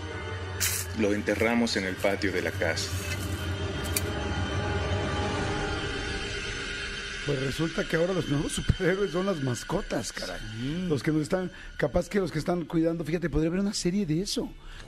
Lo 0.97 1.13
enterramos 1.13 1.75
en 1.75 1.85
el 1.85 1.95
patio 1.95 2.31
de 2.31 2.41
la 2.41 2.51
casa. 2.51 2.89
Pues 7.27 7.39
resulta 7.41 7.83
que 7.87 7.95
ahora 7.97 8.13
los 8.13 8.29
nuevos 8.29 8.51
superhéroes 8.53 9.11
son 9.11 9.25
las 9.25 9.43
mascotas, 9.43 10.11
caray. 10.13 10.39
Los 10.87 11.03
que 11.03 11.11
nos 11.11 11.21
están, 11.21 11.51
capaz 11.77 12.07
que 12.09 12.19
los 12.19 12.31
que 12.31 12.39
están 12.39 12.63
cuidando, 12.65 13.03
fíjate, 13.03 13.29
podría 13.29 13.49
haber 13.49 13.59
una 13.59 13.73
serie 13.73 14.05
de 14.05 14.21
eso. 14.21 14.43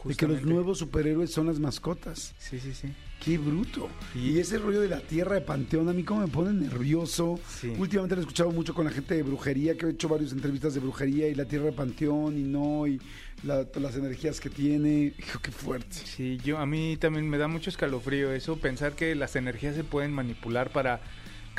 De 0.06 0.15
que 0.15 0.25
los 0.25 0.38
Justamente. 0.38 0.45
nuevos 0.45 0.77
superhéroes 0.77 1.31
son 1.31 1.47
las 1.47 1.59
mascotas. 1.59 2.33
Sí, 2.39 2.57
sí, 2.59 2.73
sí. 2.73 2.87
Qué 3.23 3.37
bruto. 3.37 3.90
Y, 4.16 4.30
Y- 4.31 4.40
ese 4.40 4.57
rollo 4.57 4.80
de 4.80 4.87
la 4.87 5.02
tierra 5.02 5.35
de 5.35 5.42
Panteón, 5.42 5.90
a 5.90 5.94
mí 5.94 6.04
como 6.04 6.21
me 6.21 6.30
pone 6.30 6.54
nervioso. 6.54 7.37
Sí. 7.59 7.73
Últimamente 7.78 8.16
lo 8.16 8.21
he 8.21 8.23
escuchado 8.23 8.52
mucho 8.52 8.73
con 8.73 8.85
la 8.85 8.92
gente 8.92 9.16
de 9.16 9.23
brujería, 9.23 9.75
que 9.78 9.87
he 9.87 9.90
hecho 9.90 10.07
varias 10.07 10.31
entrevistas 10.31 10.73
de 10.73 10.80
brujería 10.80 11.28
y 11.28 11.35
la 11.35 11.44
tierra 11.45 11.66
de 11.66 11.71
Panteón 11.73 12.37
y 12.37 12.44
no, 12.44 12.87
y 12.87 13.02
la- 13.44 13.68
las 13.75 13.95
energías 13.97 14.40
que 14.40 14.49
tiene. 14.49 15.14
Hijo, 15.19 15.40
qué 15.42 15.52
fuerte. 15.52 15.94
Sí, 16.06 16.37
yo 16.42 16.57
a 16.59 16.66
mí 16.66 16.95
también 16.95 17.30
me 17.30 17.37
da 17.37 17.49
mucho 17.49 17.69
escalofrío 17.69 18.31
eso, 18.31 18.56
pensar 18.57 18.94
que 18.94 19.14
las 19.16 19.35
energías 19.35 19.75
se 19.75 19.83
pueden 19.83 20.14
manipular 20.14 20.69
para 20.71 21.02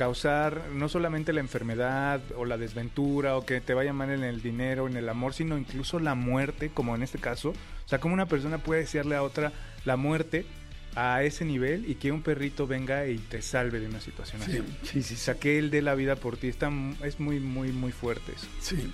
causar 0.00 0.62
no 0.72 0.88
solamente 0.88 1.30
la 1.34 1.40
enfermedad 1.40 2.22
o 2.34 2.46
la 2.46 2.56
desventura 2.56 3.36
o 3.36 3.44
que 3.44 3.60
te 3.60 3.74
vaya 3.74 3.92
mal 3.92 4.08
en 4.08 4.24
el 4.24 4.40
dinero, 4.40 4.88
en 4.88 4.96
el 4.96 5.06
amor, 5.10 5.34
sino 5.34 5.58
incluso 5.58 5.98
la 5.98 6.14
muerte, 6.14 6.70
como 6.72 6.94
en 6.94 7.02
este 7.02 7.18
caso. 7.18 7.50
O 7.50 7.88
sea, 7.88 8.00
como 8.00 8.14
una 8.14 8.24
persona 8.24 8.56
puede 8.56 8.80
desearle 8.80 9.14
a 9.16 9.22
otra 9.22 9.52
la 9.84 9.98
muerte 9.98 10.46
a 10.96 11.22
ese 11.22 11.44
nivel 11.44 11.84
y 11.90 11.96
que 11.96 12.12
un 12.12 12.22
perrito 12.22 12.66
venga 12.66 13.06
y 13.08 13.18
te 13.18 13.42
salve 13.42 13.78
de 13.78 13.88
una 13.88 14.00
situación 14.00 14.40
Sí, 14.40 14.52
así. 14.52 14.62
sí, 14.84 15.02
sí, 15.02 15.14
O 15.16 15.18
sea, 15.18 15.34
que 15.34 15.58
él 15.58 15.68
dé 15.70 15.82
la 15.82 15.94
vida 15.94 16.16
por 16.16 16.38
ti. 16.38 16.48
Está, 16.48 16.70
es 17.04 17.20
muy, 17.20 17.38
muy, 17.38 17.70
muy 17.70 17.92
fuerte 17.92 18.32
eso. 18.34 18.46
sí. 18.60 18.90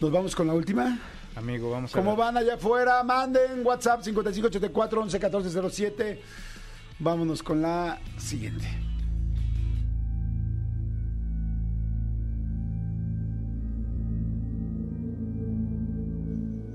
Nos 0.00 0.12
vamos 0.12 0.36
con 0.36 0.46
la 0.46 0.52
última. 0.54 0.96
Amigo, 1.34 1.72
vamos 1.72 1.92
a 1.92 1.98
¿Cómo 1.98 2.10
ver. 2.12 2.20
van 2.20 2.36
allá 2.36 2.54
afuera? 2.54 3.02
Manden 3.02 3.66
WhatsApp 3.66 4.02
5584 4.04 5.00
11 5.02 5.18
14 5.18 5.70
07. 5.70 6.22
Vámonos 7.00 7.42
con 7.42 7.60
la 7.62 7.98
siguiente. 8.16 8.66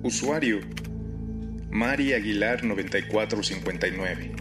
Usuario 0.04 0.62
Mari 1.70 2.14
Aguilar 2.14 2.64
9459. 2.64 4.32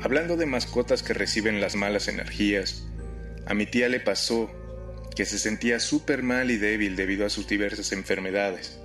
Hablando 0.00 0.36
de 0.36 0.44
mascotas 0.44 1.02
que 1.02 1.14
reciben 1.14 1.62
las 1.62 1.76
malas 1.76 2.08
energías, 2.08 2.86
a 3.46 3.54
mi 3.54 3.64
tía 3.64 3.88
le 3.88 4.00
pasó 4.00 4.50
que 5.16 5.24
se 5.24 5.38
sentía 5.38 5.80
súper 5.80 6.22
mal 6.22 6.50
y 6.50 6.58
débil 6.58 6.94
debido 6.94 7.24
a 7.24 7.30
sus 7.30 7.48
diversas 7.48 7.90
enfermedades. 7.92 8.78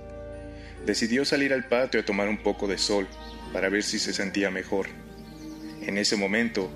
Decidió 0.86 1.26
salir 1.26 1.52
al 1.52 1.68
patio 1.68 2.00
a 2.00 2.06
tomar 2.06 2.30
un 2.30 2.42
poco 2.42 2.66
de 2.66 2.78
sol 2.78 3.06
para 3.52 3.68
ver 3.68 3.82
si 3.82 3.98
se 3.98 4.14
sentía 4.14 4.50
mejor. 4.50 4.86
En 5.82 5.98
ese 5.98 6.16
momento, 6.16 6.70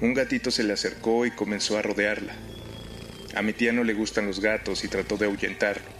un 0.00 0.14
gatito 0.14 0.50
se 0.50 0.64
le 0.64 0.72
acercó 0.72 1.26
y 1.26 1.30
comenzó 1.30 1.76
a 1.76 1.82
rodearla. 1.82 2.34
A 3.34 3.42
mi 3.42 3.52
tía 3.52 3.74
no 3.74 3.84
le 3.84 3.92
gustan 3.92 4.26
los 4.26 4.40
gatos 4.40 4.82
y 4.82 4.88
trató 4.88 5.18
de 5.18 5.26
ahuyentarlo, 5.26 5.93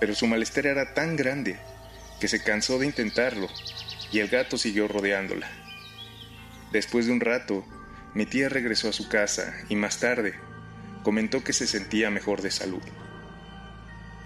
pero 0.00 0.14
su 0.14 0.26
malestar 0.26 0.66
era 0.66 0.94
tan 0.94 1.16
grande 1.16 1.58
que 2.20 2.28
se 2.28 2.42
cansó 2.42 2.78
de 2.78 2.86
intentarlo 2.86 3.48
y 4.12 4.20
el 4.20 4.28
gato 4.28 4.58
siguió 4.58 4.88
rodeándola. 4.88 5.48
Después 6.72 7.06
de 7.06 7.12
un 7.12 7.20
rato, 7.20 7.64
mi 8.14 8.26
tía 8.26 8.48
regresó 8.48 8.88
a 8.88 8.92
su 8.92 9.08
casa 9.08 9.54
y 9.68 9.76
más 9.76 10.00
tarde 10.00 10.34
comentó 11.02 11.42
que 11.42 11.52
se 11.52 11.66
sentía 11.66 12.10
mejor 12.10 12.42
de 12.42 12.50
salud. 12.50 12.82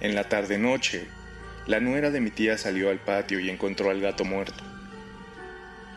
En 0.01 0.15
la 0.15 0.29
tarde-noche, 0.29 1.07
la 1.67 1.79
nuera 1.79 2.11
de 2.11 2.21
mi 2.21 2.31
tía 2.31 2.59
salió 2.59 2.91
al 2.91 2.99
patio 2.99 3.39
y 3.39 3.51
encontró 3.51 3.91
al 3.91 4.01
gato 4.01 4.25
muerto. 4.25 4.65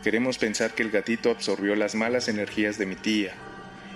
Queremos 0.03 0.37
pensar 0.37 0.75
que 0.75 0.83
el 0.83 0.91
gatito 0.91 1.31
absorbió 1.31 1.75
las 1.75 1.95
malas 1.95 2.27
energías 2.27 2.77
de 2.77 2.85
mi 2.85 2.95
tía 2.95 3.33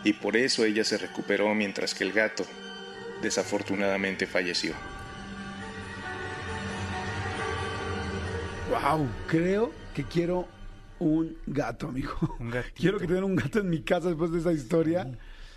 y 0.04 0.14
por 0.14 0.36
eso 0.36 0.66
ella 0.66 0.84
se 0.84 0.98
recuperó 0.98 1.54
mientras 1.54 1.94
que 1.94 2.04
el 2.04 2.14
gato 2.14 2.46
desafortunadamente 3.22 4.26
falleció. 4.26 4.74
Wow, 8.70 9.08
creo 9.28 9.72
que 9.96 10.04
quiero 10.04 10.48
un 11.00 11.36
gato, 11.48 11.88
amigo. 11.88 12.14
Un. 12.40 12.54
Quiero 12.76 13.00
que 13.00 13.08
tengan 13.08 13.24
un 13.24 13.36
gato 13.36 13.60
en 13.60 13.70
mi 13.70 13.82
casa 13.82 14.10
después 14.10 14.32
de 14.32 14.40
esa 14.40 14.54
historia. 14.54 15.10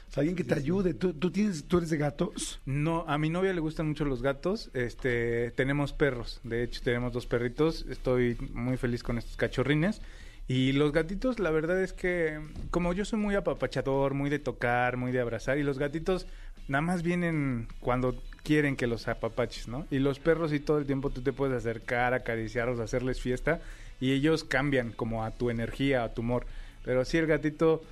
O 0.08 0.12
sea, 0.12 0.22
alguien 0.22 0.34
que 0.34 0.44
te 0.44 0.54
ayude. 0.54 0.94
¿Tú, 0.94 1.12
tú 1.12 1.30
tienes, 1.30 1.64
¿Tú 1.68 1.76
eres 1.76 1.90
de 1.90 1.98
gatos? 1.98 2.60
No, 2.64 3.04
a 3.06 3.18
mi 3.18 3.28
novia 3.28 3.52
le 3.52 3.60
gustan 3.60 3.88
mucho 3.88 4.06
los 4.06 4.22
gatos. 4.22 4.70
Este, 4.72 5.50
tenemos 5.50 5.92
perros. 5.92 6.40
De 6.42 6.62
hecho, 6.62 6.80
tenemos 6.82 7.12
dos 7.12 7.26
perritos. 7.26 7.84
Estoy 7.90 8.38
muy 8.54 8.78
feliz 8.78 9.02
con 9.02 9.18
estos 9.18 9.36
cachorrines. 9.36 10.00
Y 10.48 10.72
los 10.72 10.92
gatitos, 10.92 11.38
la 11.38 11.50
verdad 11.50 11.82
es 11.82 11.92
que, 11.92 12.40
como 12.70 12.94
yo 12.94 13.04
soy 13.04 13.18
muy 13.18 13.34
apapachador, 13.34 14.14
muy 14.14 14.30
de 14.30 14.38
tocar, 14.38 14.96
muy 14.96 15.12
de 15.12 15.20
abrazar, 15.20 15.58
y 15.58 15.62
los 15.62 15.78
gatitos 15.78 16.26
nada 16.68 16.82
más 16.82 17.02
vienen 17.02 17.68
cuando 17.80 18.14
quieren 18.42 18.76
que 18.76 18.86
los 18.86 19.08
apapaches, 19.08 19.68
¿no? 19.68 19.86
Y 19.90 19.98
los 19.98 20.18
perros 20.18 20.52
y 20.52 20.60
todo 20.60 20.78
el 20.78 20.86
tiempo 20.86 21.10
tú 21.10 21.22
te 21.22 21.32
puedes 21.32 21.56
acercar, 21.56 22.14
acariciarlos, 22.14 22.80
hacerles 22.80 23.20
fiesta, 23.20 23.60
y 24.00 24.12
ellos 24.12 24.44
cambian 24.44 24.90
como 24.92 25.24
a 25.24 25.30
tu 25.30 25.50
energía, 25.50 26.04
a 26.04 26.12
tu 26.14 26.22
humor. 26.22 26.46
Pero 26.84 27.04
sí, 27.04 27.18
el 27.18 27.26
gatito 27.26 27.82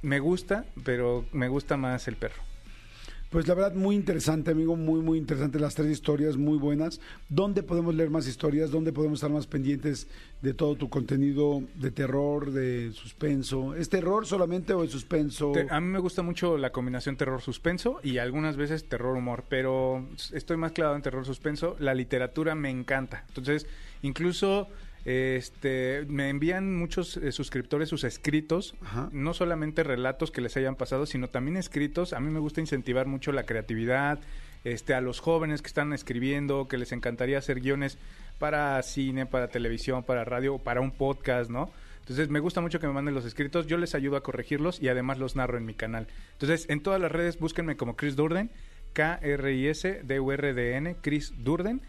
me 0.00 0.20
gusta, 0.20 0.64
pero 0.84 1.24
me 1.32 1.48
gusta 1.48 1.76
más 1.76 2.08
el 2.08 2.16
perro. 2.16 2.51
Pues 3.32 3.48
la 3.48 3.54
verdad, 3.54 3.72
muy 3.72 3.96
interesante, 3.96 4.50
amigo, 4.50 4.76
muy, 4.76 5.00
muy 5.00 5.16
interesante. 5.16 5.58
Las 5.58 5.74
tres 5.74 5.88
historias 5.88 6.36
muy 6.36 6.58
buenas. 6.58 7.00
¿Dónde 7.30 7.62
podemos 7.62 7.94
leer 7.94 8.10
más 8.10 8.28
historias? 8.28 8.70
¿Dónde 8.70 8.92
podemos 8.92 9.20
estar 9.20 9.30
más 9.30 9.46
pendientes 9.46 10.06
de 10.42 10.52
todo 10.52 10.76
tu 10.76 10.90
contenido 10.90 11.62
de 11.76 11.90
terror, 11.90 12.50
de 12.50 12.92
suspenso? 12.92 13.74
¿Es 13.74 13.88
terror 13.88 14.26
solamente 14.26 14.74
o 14.74 14.84
es 14.84 14.90
suspenso? 14.90 15.54
A 15.70 15.80
mí 15.80 15.86
me 15.86 15.98
gusta 15.98 16.20
mucho 16.20 16.58
la 16.58 16.72
combinación 16.72 17.16
terror-suspenso 17.16 18.00
y 18.02 18.18
algunas 18.18 18.58
veces 18.58 18.86
terror-humor, 18.86 19.44
pero 19.48 20.06
estoy 20.34 20.58
más 20.58 20.72
clavado 20.72 20.96
en 20.96 21.02
terror-suspenso. 21.02 21.76
La 21.78 21.94
literatura 21.94 22.54
me 22.54 22.68
encanta. 22.68 23.24
Entonces, 23.28 23.66
incluso 24.02 24.68
este, 25.04 26.04
me 26.08 26.28
envían 26.28 26.76
muchos 26.76 27.16
eh, 27.16 27.32
suscriptores 27.32 27.88
sus 27.88 28.04
escritos, 28.04 28.74
Ajá. 28.82 29.08
no 29.12 29.34
solamente 29.34 29.82
relatos 29.82 30.30
que 30.30 30.40
les 30.40 30.56
hayan 30.56 30.76
pasado, 30.76 31.06
sino 31.06 31.28
también 31.28 31.56
escritos. 31.56 32.12
A 32.12 32.20
mí 32.20 32.30
me 32.30 32.38
gusta 32.38 32.60
incentivar 32.60 33.06
mucho 33.06 33.32
la 33.32 33.44
creatividad, 33.44 34.20
este, 34.64 34.94
a 34.94 35.00
los 35.00 35.20
jóvenes 35.20 35.60
que 35.60 35.68
están 35.68 35.92
escribiendo, 35.92 36.68
que 36.68 36.78
les 36.78 36.92
encantaría 36.92 37.38
hacer 37.38 37.60
guiones 37.60 37.98
para 38.38 38.80
cine, 38.82 39.26
para 39.26 39.48
televisión, 39.48 40.04
para 40.04 40.24
radio, 40.24 40.58
para 40.58 40.80
un 40.80 40.92
podcast, 40.92 41.50
¿no? 41.50 41.70
Entonces 42.00 42.28
me 42.28 42.40
gusta 42.40 42.60
mucho 42.60 42.80
que 42.80 42.88
me 42.88 42.92
manden 42.92 43.14
los 43.14 43.24
escritos, 43.24 43.68
yo 43.68 43.78
les 43.78 43.94
ayudo 43.94 44.16
a 44.16 44.22
corregirlos 44.22 44.82
y 44.82 44.88
además 44.88 45.18
los 45.18 45.36
narro 45.36 45.56
en 45.56 45.64
mi 45.64 45.74
canal. 45.74 46.08
Entonces 46.32 46.68
en 46.68 46.82
todas 46.82 47.00
las 47.00 47.12
redes 47.12 47.38
búsquenme 47.38 47.76
como 47.76 47.94
Chris 47.94 48.16
Durden, 48.16 48.50
K-R-I-S-D-U-R-D-N, 48.92 50.96
Chris 51.00 51.32
Durden. 51.38 51.80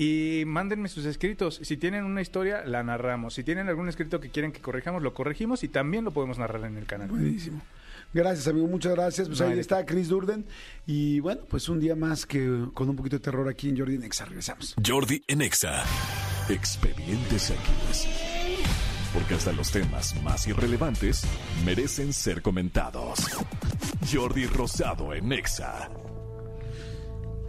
Y 0.00 0.44
mándenme 0.46 0.88
sus 0.88 1.04
escritos. 1.06 1.58
Si 1.60 1.76
tienen 1.76 2.04
una 2.04 2.22
historia, 2.22 2.64
la 2.64 2.84
narramos. 2.84 3.34
Si 3.34 3.42
tienen 3.42 3.68
algún 3.68 3.88
escrito 3.88 4.20
que 4.20 4.30
quieren 4.30 4.52
que 4.52 4.60
corrijamos, 4.60 5.02
lo 5.02 5.12
corregimos 5.12 5.64
y 5.64 5.68
también 5.68 6.04
lo 6.04 6.12
podemos 6.12 6.38
narrar 6.38 6.64
en 6.66 6.76
el 6.76 6.86
canal. 6.86 7.08
Buenísimo. 7.08 7.60
Gracias, 8.14 8.46
amigo. 8.46 8.68
Muchas 8.68 8.94
gracias. 8.94 9.26
Pues 9.26 9.40
ahí 9.40 9.58
está 9.58 9.84
Chris 9.84 10.08
Durden. 10.08 10.46
Y 10.86 11.18
bueno, 11.18 11.40
pues 11.50 11.68
un 11.68 11.80
día 11.80 11.96
más 11.96 12.26
que 12.26 12.68
con 12.74 12.88
un 12.88 12.94
poquito 12.94 13.16
de 13.16 13.20
terror 13.24 13.48
aquí 13.48 13.70
en 13.70 13.76
Jordi 13.76 13.98
Nexa. 13.98 14.26
Regresamos. 14.26 14.76
Jordi 14.86 15.20
en 15.26 15.42
Exa. 15.42 15.82
Expedientes 16.48 17.50
X. 17.50 18.06
Porque 19.12 19.34
hasta 19.34 19.50
los 19.50 19.72
temas 19.72 20.14
más 20.22 20.46
irrelevantes 20.46 21.24
merecen 21.64 22.12
ser 22.12 22.40
comentados. 22.40 23.18
Jordi 24.12 24.46
Rosado 24.46 25.12
en 25.12 25.32
Exa. 25.32 25.90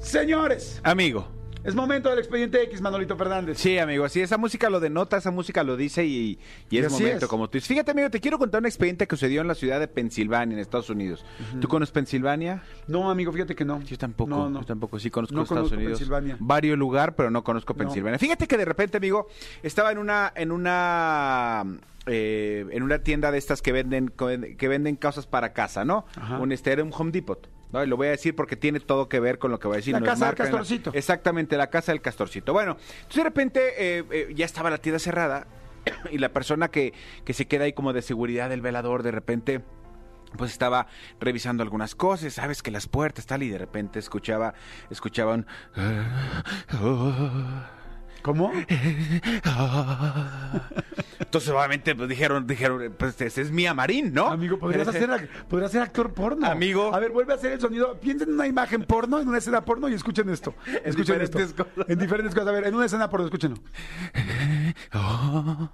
Señores, 0.01 0.81
Amigo. 0.83 1.38
Es 1.63 1.75
momento 1.75 2.09
del 2.09 2.19
expediente 2.19 2.61
X, 2.63 2.81
Manolito 2.81 3.15
Fernández. 3.17 3.57
Sí, 3.57 3.77
amigo, 3.77 4.05
así 4.05 4.21
esa 4.21 4.37
música 4.37 4.69
lo 4.69 4.79
denota, 4.79 5.17
esa 5.17 5.31
música 5.31 5.63
lo 5.63 5.75
dice 5.77 6.05
y, 6.05 6.39
y 6.69 6.77
es 6.77 6.91
momento 6.91 7.25
es. 7.25 7.29
como 7.29 7.49
tú 7.49 7.57
dices. 7.57 7.67
Fíjate, 7.67 7.91
amigo, 7.91 8.09
te 8.09 8.19
quiero 8.19 8.37
contar 8.39 8.61
un 8.61 8.65
expediente 8.65 9.07
que 9.07 9.15
sucedió 9.15 9.41
en 9.41 9.47
la 9.47 9.55
ciudad 9.55 9.79
de 9.79 9.87
Pensilvania, 9.87 10.53
en 10.55 10.59
Estados 10.59 10.89
Unidos. 10.89 11.25
¿Tú 11.59 11.67
conoces 11.67 11.91
Pensilvania? 11.91 12.63
No, 12.87 13.09
amigo, 13.09 13.31
fíjate 13.31 13.55
que 13.55 13.65
no. 13.65 13.81
Yo 13.83 13.97
tampoco, 13.97 14.29
No, 14.29 14.49
no. 14.49 14.59
yo 14.61 14.65
tampoco, 14.65 14.99
sí 14.99 15.09
conozco 15.09 15.35
No 15.35 15.43
Estados 15.43 15.69
conozco 15.69 15.75
Unidos. 15.75 15.99
Pensilvania. 15.99 16.37
Varios 16.39 16.77
lugar, 16.77 17.15
pero 17.15 17.29
no 17.29 17.43
conozco 17.43 17.73
No. 17.73 17.77
Pensilvania. 17.79 18.17
Fíjate 18.19 18.47
que 18.47 18.57
de 18.57 18.65
repente, 18.65 18.97
amigo, 18.97 19.27
estaba 19.61 19.91
en 19.91 19.97
una, 19.97 20.31
en 20.35 20.51
una, 20.51 21.65
eh, 22.05 22.65
en 22.71 22.83
una 22.83 22.99
tienda 22.99 23.31
de 23.31 23.37
estas 23.37 23.61
que 23.61 23.71
venden, 23.71 24.09
que 24.57 24.67
venden 24.67 24.95
cosas 24.95 25.27
para 25.27 25.53
casa, 25.53 25.83
¿no? 25.83 26.05
Ajá. 26.15 26.39
Un 26.39 26.51
este 26.51 26.71
era 26.71 26.83
un 26.83 26.91
Home 26.97 27.11
Depot. 27.11 27.47
¿No? 27.71 27.83
Y 27.83 27.87
lo 27.87 27.97
voy 27.97 28.07
a 28.07 28.11
decir 28.11 28.35
porque 28.35 28.55
tiene 28.55 28.79
todo 28.79 29.09
que 29.09 29.19
ver 29.19 29.39
con 29.39 29.51
lo 29.51 29.59
que 29.59 29.67
voy 29.67 29.75
a 29.75 29.77
decir. 29.77 29.93
La 29.93 29.99
no 29.99 30.05
casa 30.05 30.27
del 30.27 30.35
Castorcito. 30.35 30.91
Exactamente, 30.93 31.57
la 31.57 31.69
casa 31.69 31.91
del 31.91 32.01
castorcito. 32.01 32.53
Bueno, 32.53 32.77
entonces 32.97 33.15
de 33.17 33.23
repente 33.23 33.59
eh, 33.77 34.03
eh, 34.11 34.33
ya 34.35 34.45
estaba 34.45 34.69
la 34.69 34.77
tienda 34.77 34.99
cerrada 34.99 35.47
y 36.11 36.17
la 36.17 36.29
persona 36.29 36.69
que, 36.69 36.93
que 37.25 37.33
se 37.33 37.47
queda 37.47 37.65
ahí 37.65 37.73
como 37.73 37.93
de 37.93 38.01
seguridad 38.01 38.49
del 38.49 38.61
velador 38.61 39.03
de 39.03 39.11
repente 39.11 39.61
pues 40.37 40.51
estaba 40.51 40.85
revisando 41.19 41.63
algunas 41.63 41.95
cosas, 41.95 42.33
sabes 42.33 42.61
que 42.61 42.69
las 42.69 42.87
puertas 42.87 43.25
tal 43.25 43.41
y 43.41 43.49
de 43.49 43.57
repente 43.57 43.97
escuchaba 43.97 44.53
escuchaba 44.91 45.33
un 45.33 45.47
¿Cómo? 48.29 48.51
Entonces 51.19 51.49
obviamente 51.49 51.95
pues 51.95 52.07
dijeron 52.07 52.45
dijeron 52.45 52.93
pues 52.95 53.19
ese 53.19 53.41
es 53.41 53.49
Mía 53.49 53.73
Marín, 53.73 54.13
¿no? 54.13 54.27
Amigo, 54.27 54.59
podrías 54.59 54.87
hacer, 54.87 55.27
podrías 55.49 55.71
ser 55.71 55.81
actor 55.81 56.13
porno. 56.13 56.45
Amigo. 56.45 56.93
A 56.93 56.99
ver, 56.99 57.11
vuelve 57.11 57.33
a 57.33 57.37
hacer 57.37 57.53
el 57.53 57.59
sonido. 57.59 57.99
Piensen 57.99 58.29
en 58.29 58.35
una 58.35 58.45
imagen 58.45 58.83
porno, 58.83 59.19
en 59.19 59.27
una 59.27 59.39
escena 59.39 59.65
porno 59.65 59.89
y 59.89 59.95
escuchen 59.95 60.29
esto. 60.29 60.53
Escuchen 60.85 61.19
esto. 61.21 61.39
diferentes 61.39 61.65
cosas. 61.65 61.89
En 61.89 61.97
diferentes 61.97 62.35
cosas. 62.35 62.49
A 62.49 62.51
ver, 62.51 62.67
en 62.67 62.75
una 62.75 62.85
escena 62.85 63.09
porno, 63.09 63.25
escúchenlo. 63.25 63.57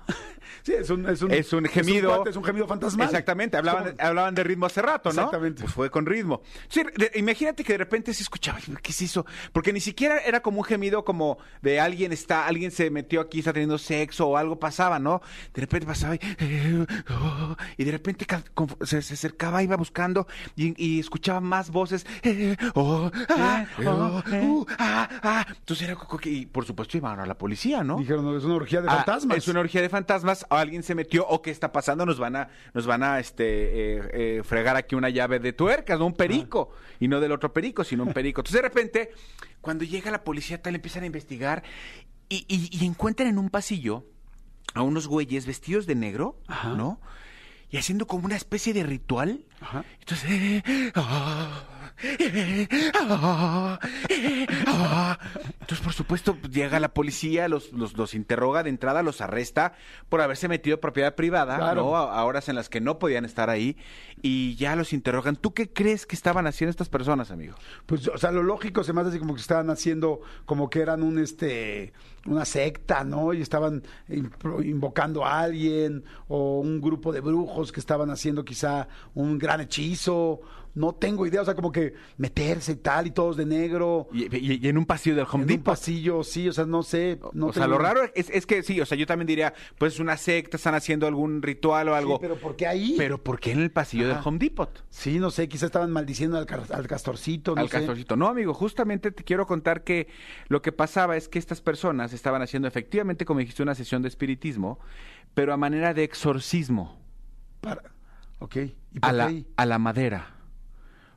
Sí, 0.64 0.74
es 0.74 0.90
un, 0.90 1.08
es 1.10 1.22
un, 1.22 1.32
Es 1.32 1.52
un 1.54 1.66
gemido. 1.66 2.14
cuate, 2.16 2.30
Es 2.32 2.36
un, 2.36 2.44
gemido 2.44 2.68
fantasmal. 2.68 3.08
Exactamente, 3.08 3.58
hablaban, 3.58 3.92
como- 3.96 4.08
hablaban 4.08 4.36
de 4.36 4.44
ritmo 4.44 4.66
hace 4.66 4.82
rato, 4.82 5.10
¿no? 5.10 5.22
Exactamente. 5.24 5.62
Pues 5.62 5.74
fue 5.74 5.90
con 5.90 6.06
ritmo. 6.06 6.42
Sí, 6.68 6.82
de- 6.96 7.12
imagínate 7.16 7.64
que 7.64 7.74
de 7.74 7.78
repente 7.78 8.14
se 8.14 8.24
escuchaba, 8.24 8.60
¿qué 8.82 8.92
se 8.94 9.06
hizo? 9.06 9.26
Porque 9.52 9.74
ni 9.74 9.80
siquiera 9.80 10.20
era 10.20 10.42
como 10.42 10.60
un 10.60 10.64
gemido 10.64 11.04
como 11.06 11.38
de 11.62 11.80
alguien 11.80 12.12
está, 12.12 12.46
alguien 12.48 12.72
se 12.72 12.90
metió 12.90 13.22
aquí, 13.22 13.40
está 13.40 13.54
teniendo 13.54 13.78
sexo 13.78 14.28
o 14.28 14.38
algo 14.38 14.60
pasaba, 14.60 15.00
¿no? 15.00 15.22
De 15.54 15.62
repente 15.62 15.86
pasaba 15.88 16.16
y, 16.16 16.20
y 17.78 17.84
de 17.84 17.92
repente 17.92 18.26
se, 18.84 19.02
se 19.02 19.14
acercaba, 19.14 19.64
iba 19.64 19.76
buscando 19.76 20.28
y, 20.56 20.74
y 20.84 21.00
escuchaba 21.00 21.42
más 21.42 21.70
voces. 21.70 22.06
eh, 22.24 22.56
oh, 22.74 23.12
ah, 23.30 23.66
Eh, 23.80 23.88
oh, 23.88 24.24
eh. 24.32 24.42
uh, 24.46 24.66
ah, 24.80 25.10
ah. 25.24 25.46
Entonces 25.50 25.88
era 25.88 25.98
y 26.24 26.46
por 26.46 26.66
supuesto 26.66 26.98
iban 26.98 27.20
a 27.20 27.26
la 27.26 27.38
policía, 27.38 27.84
¿no? 27.84 27.98
Dijeron, 27.98 28.26
no, 28.26 28.38
es 28.38 28.44
una 28.44 28.56
orgía 28.56 28.82
de 28.82 28.90
Ah, 28.90 28.98
fantasmas. 28.98 29.38
es 29.38 29.48
una 29.48 29.60
orgía 29.60 29.82
de 29.82 29.90
fantasmas. 29.90 30.35
O 30.50 30.56
alguien 30.56 30.84
se 30.84 30.96
metió 30.96 31.26
o 31.28 31.42
qué 31.42 31.52
está 31.52 31.72
pasando. 31.72 32.06
Nos 32.06 32.20
van 32.20 32.36
a, 32.36 32.50
nos 32.74 32.86
van 32.86 33.04
a, 33.04 33.20
este, 33.20 33.44
eh, 33.98 34.02
eh, 34.14 34.42
fregar 34.44 34.76
aquí 34.76 34.96
una 34.96 35.10
llave 35.10 35.40
de 35.40 35.54
tuercas, 35.54 36.00
no 36.00 36.06
un 36.08 36.14
perico 36.14 36.72
y 37.00 37.08
no 37.08 37.20
del 37.20 37.32
otro 37.32 37.54
perico, 37.54 37.84
sino 37.84 38.04
un 38.04 38.14
perico. 38.14 38.42
Entonces 38.42 38.62
de 38.62 38.68
repente, 38.68 39.12
cuando 39.62 39.84
llega 39.86 40.12
la 40.12 40.24
policía 40.24 40.62
tal 40.62 40.76
empiezan 40.76 41.04
a 41.04 41.06
investigar 41.08 41.64
y, 42.30 42.46
y- 42.48 42.70
y 42.72 42.86
encuentran 42.86 43.30
en 43.30 43.38
un 43.38 43.50
pasillo 43.50 44.06
a 44.74 44.82
unos 44.82 45.08
güeyes 45.08 45.46
vestidos 45.46 45.86
de 45.86 45.96
negro, 45.96 46.40
Ajá. 46.48 46.74
¿no? 46.74 47.00
Y 47.72 47.78
haciendo 47.78 48.06
como 48.08 48.26
una 48.26 48.36
especie 48.36 48.74
de 48.74 48.84
ritual. 48.84 49.46
Ajá. 49.60 49.84
Entonces, 50.00 50.30
eh, 50.32 50.64
ah, 50.96 51.02
ah, 51.04 51.68
ah. 51.82 51.85
Entonces 55.62 55.80
por 55.84 55.94
supuesto 55.94 56.36
pues, 56.36 56.52
llega 56.54 56.80
la 56.80 56.94
policía, 56.94 57.48
los, 57.48 57.72
los, 57.74 57.98
los 57.98 58.14
interroga 58.14 58.64
de 58.64 58.70
entrada, 58.70 59.04
los 59.04 59.22
arresta 59.22 59.74
por 60.10 60.22
haberse 60.22 60.48
metido 60.48 60.76
en 60.76 60.82
propiedad 60.82 61.16
privada, 61.16 61.58
Claro. 61.58 61.84
¿no? 61.84 61.96
A, 61.96 62.20
a 62.20 62.26
horas 62.26 62.50
en 62.50 62.56
las 62.56 62.70
que 62.70 62.82
no 62.82 63.00
podían 63.00 63.26
estar 63.26 63.50
ahí 63.50 63.78
y 64.22 64.56
ya 64.56 64.76
los 64.76 64.94
interrogan. 64.94 65.36
¿Tú 65.36 65.54
qué 65.54 65.70
crees 65.72 66.06
que 66.06 66.16
estaban 66.16 66.48
haciendo 66.48 66.72
estas 66.72 66.90
personas, 66.90 67.32
amigo? 67.32 67.56
Pues, 67.86 68.08
o 68.08 68.18
sea, 68.18 68.32
lo 68.32 68.44
lógico 68.44 68.84
se 68.84 68.94
me 68.94 69.02
hace 69.02 69.10
así 69.12 69.20
como 69.20 69.36
que 69.36 69.42
estaban 69.42 69.70
haciendo, 69.70 70.22
como 70.46 70.70
que 70.70 70.80
eran 70.82 71.04
un, 71.04 71.20
este, 71.20 71.94
una 72.26 72.46
secta, 72.46 73.04
¿no? 73.04 73.34
Y 73.34 73.42
estaban 73.42 73.84
invocando 74.64 75.26
a 75.26 75.40
alguien, 75.42 76.04
o 76.28 76.60
un 76.60 76.82
grupo 76.82 77.12
de 77.12 77.22
brujos 77.22 77.72
que 77.72 77.80
estaban 77.80 78.10
haciendo 78.10 78.44
quizá 78.46 78.88
un 79.14 79.38
gran 79.38 79.62
hechizo, 79.62 80.42
no 80.76 80.94
tengo 80.94 81.26
idea, 81.26 81.42
o 81.42 81.46
sea, 81.46 81.56
como 81.56 81.72
que 81.72 81.94
meterse 82.18 82.74
y 82.74 82.76
tal, 82.76 83.08
y 83.08 83.12
todos 83.12 83.38
de 83.38 83.46
negro. 83.46 84.08
Y, 84.14 84.26
y- 84.36 84.60
y 84.62 84.68
en 84.68 84.78
un 84.78 84.86
pasillo 84.86 85.16
del 85.16 85.26
Home 85.26 85.36
en 85.38 85.42
un 85.44 85.48
Depot. 85.48 85.64
pasillo, 85.66 86.24
sí, 86.24 86.48
o 86.50 86.54
sea, 86.54 86.66
no 86.66 86.84
sé. 86.84 87.18
No 87.34 87.48
o 87.48 87.54
sea, 87.54 87.64
tengo- 87.64 87.78
lo 87.78 87.82
raro 87.82 88.02
es, 88.14 88.30
es 88.30 88.46
que 88.46 88.62
sí, 88.62 88.80
o 88.82 88.86
sea, 88.86 88.98
yo 88.98 89.06
también 89.08 89.26
diría, 89.28 89.54
pues 89.78 89.94
es 89.94 90.00
una 90.00 90.18
secta, 90.18 90.58
están 90.58 90.76
haciendo 90.76 91.08
algún 91.08 91.42
ritual 91.42 91.88
o 91.88 91.92
Sí, 91.94 91.98
algo. 91.98 92.20
pero 92.20 92.36
¿por 92.36 92.56
qué 92.56 92.68
ahí? 92.68 92.96
Pero 92.98 93.24
¿por 93.24 93.40
qué 93.40 93.52
en 93.54 93.62
el 93.62 93.72
pasillo 93.72 94.06
Ajá. 94.06 94.16
del 94.20 94.28
Home 94.28 94.38
Depot? 94.38 94.84
Sí, 94.90 95.18
no 95.18 95.32
sé, 95.32 95.48
quizás 95.48 95.64
estaban 95.68 95.92
maldiciendo 95.92 96.38
al, 96.38 96.46
castorcito, 96.88 97.56
no 97.56 97.62
al 97.62 97.70
sé. 97.70 97.78
castorcito. 97.78 98.16
No, 98.16 98.28
amigo, 98.28 98.54
justamente 98.54 99.12
te 99.12 99.24
quiero 99.24 99.48
contar 99.48 99.84
que 99.84 100.08
lo 100.50 100.62
que 100.62 100.72
pasaba 100.72 101.16
es 101.16 101.30
que 101.30 101.40
estas 101.40 101.62
personas 101.62 102.12
estaban 102.14 102.42
haciendo 102.42 102.68
efectivamente, 102.68 103.24
como 103.26 103.40
dijiste, 103.40 103.64
una 103.64 103.76
sesión 103.76 104.02
de 104.02 104.10
espiritismo, 104.10 104.80
pero 105.34 105.54
a 105.54 105.58
manera 105.58 105.94
de 105.94 106.04
exorcismo 106.04 107.00
Para- 107.62 107.82
Ok. 108.40 108.56
¿Y 108.58 108.68
a 108.68 108.74
por 109.00 109.10
qué 109.10 109.16
la, 109.16 109.26
ahí? 109.28 109.48
a 109.56 109.66
la 109.66 109.80
madera. 109.80 110.36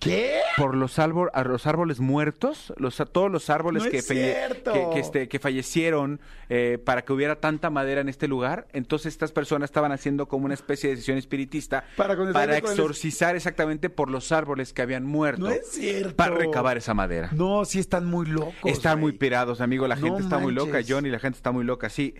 ¿Qué? 0.08 0.40
Por 0.56 0.74
los, 0.74 0.98
árbol, 0.98 1.30
a 1.34 1.44
los 1.44 1.66
árboles 1.66 2.00
muertos, 2.00 2.72
los, 2.76 3.00
a 3.00 3.06
todos 3.06 3.30
los 3.30 3.48
árboles 3.50 3.84
No 3.84 3.90
que, 3.90 3.98
es 3.98 4.08
falle- 4.10 4.32
cierto. 4.34 4.72
que, 4.72 4.86
que, 4.94 4.98
este, 5.00 5.28
que 5.28 5.38
fallecieron 5.38 6.20
eh, 6.48 6.78
para 6.84 7.02
que 7.02 7.12
hubiera 7.12 7.36
tanta 7.36 7.70
madera 7.70 8.00
en 8.00 8.08
este 8.08 8.26
lugar. 8.28 8.66
Entonces 8.72 9.12
estas 9.12 9.32
personas 9.32 9.68
estaban 9.70 9.92
haciendo 9.92 10.26
como 10.26 10.44
una 10.46 10.54
especie 10.54 10.90
de 10.90 10.96
sesión 10.96 11.18
espiritista 11.18 11.84
Para 11.96 12.16
para 12.32 12.56
el- 12.58 12.64
exorcizar 12.64 13.36
exactamente 13.36 13.90
por 13.90 14.10
los 14.10 14.32
árboles 14.32 14.72
que 14.72 14.82
habían 14.82 15.04
muerto. 15.04 15.42
No 15.42 15.50
es 15.50 15.68
cierto. 15.70 16.16
Para 16.16 16.34
recabar 16.34 16.76
esa 16.76 16.94
madera. 16.94 17.30
No, 17.32 17.64
sí 17.64 17.78
están 17.78 18.06
muy 18.06 18.26
locos. 18.26 18.54
Están 18.64 19.00
muy 19.00 19.12
pirados, 19.12 19.60
amigo. 19.60 19.86
La 19.86 19.96
No 19.96 20.06
gente 20.06 20.22
está 20.22 20.38
muy 20.38 20.52
loca. 20.52 20.80
Johnny. 20.86 21.10
La 21.10 21.18
gente 21.18 21.36
está 21.36 21.52
muy 21.52 21.64
loca, 21.64 21.88
sí. 21.88 22.14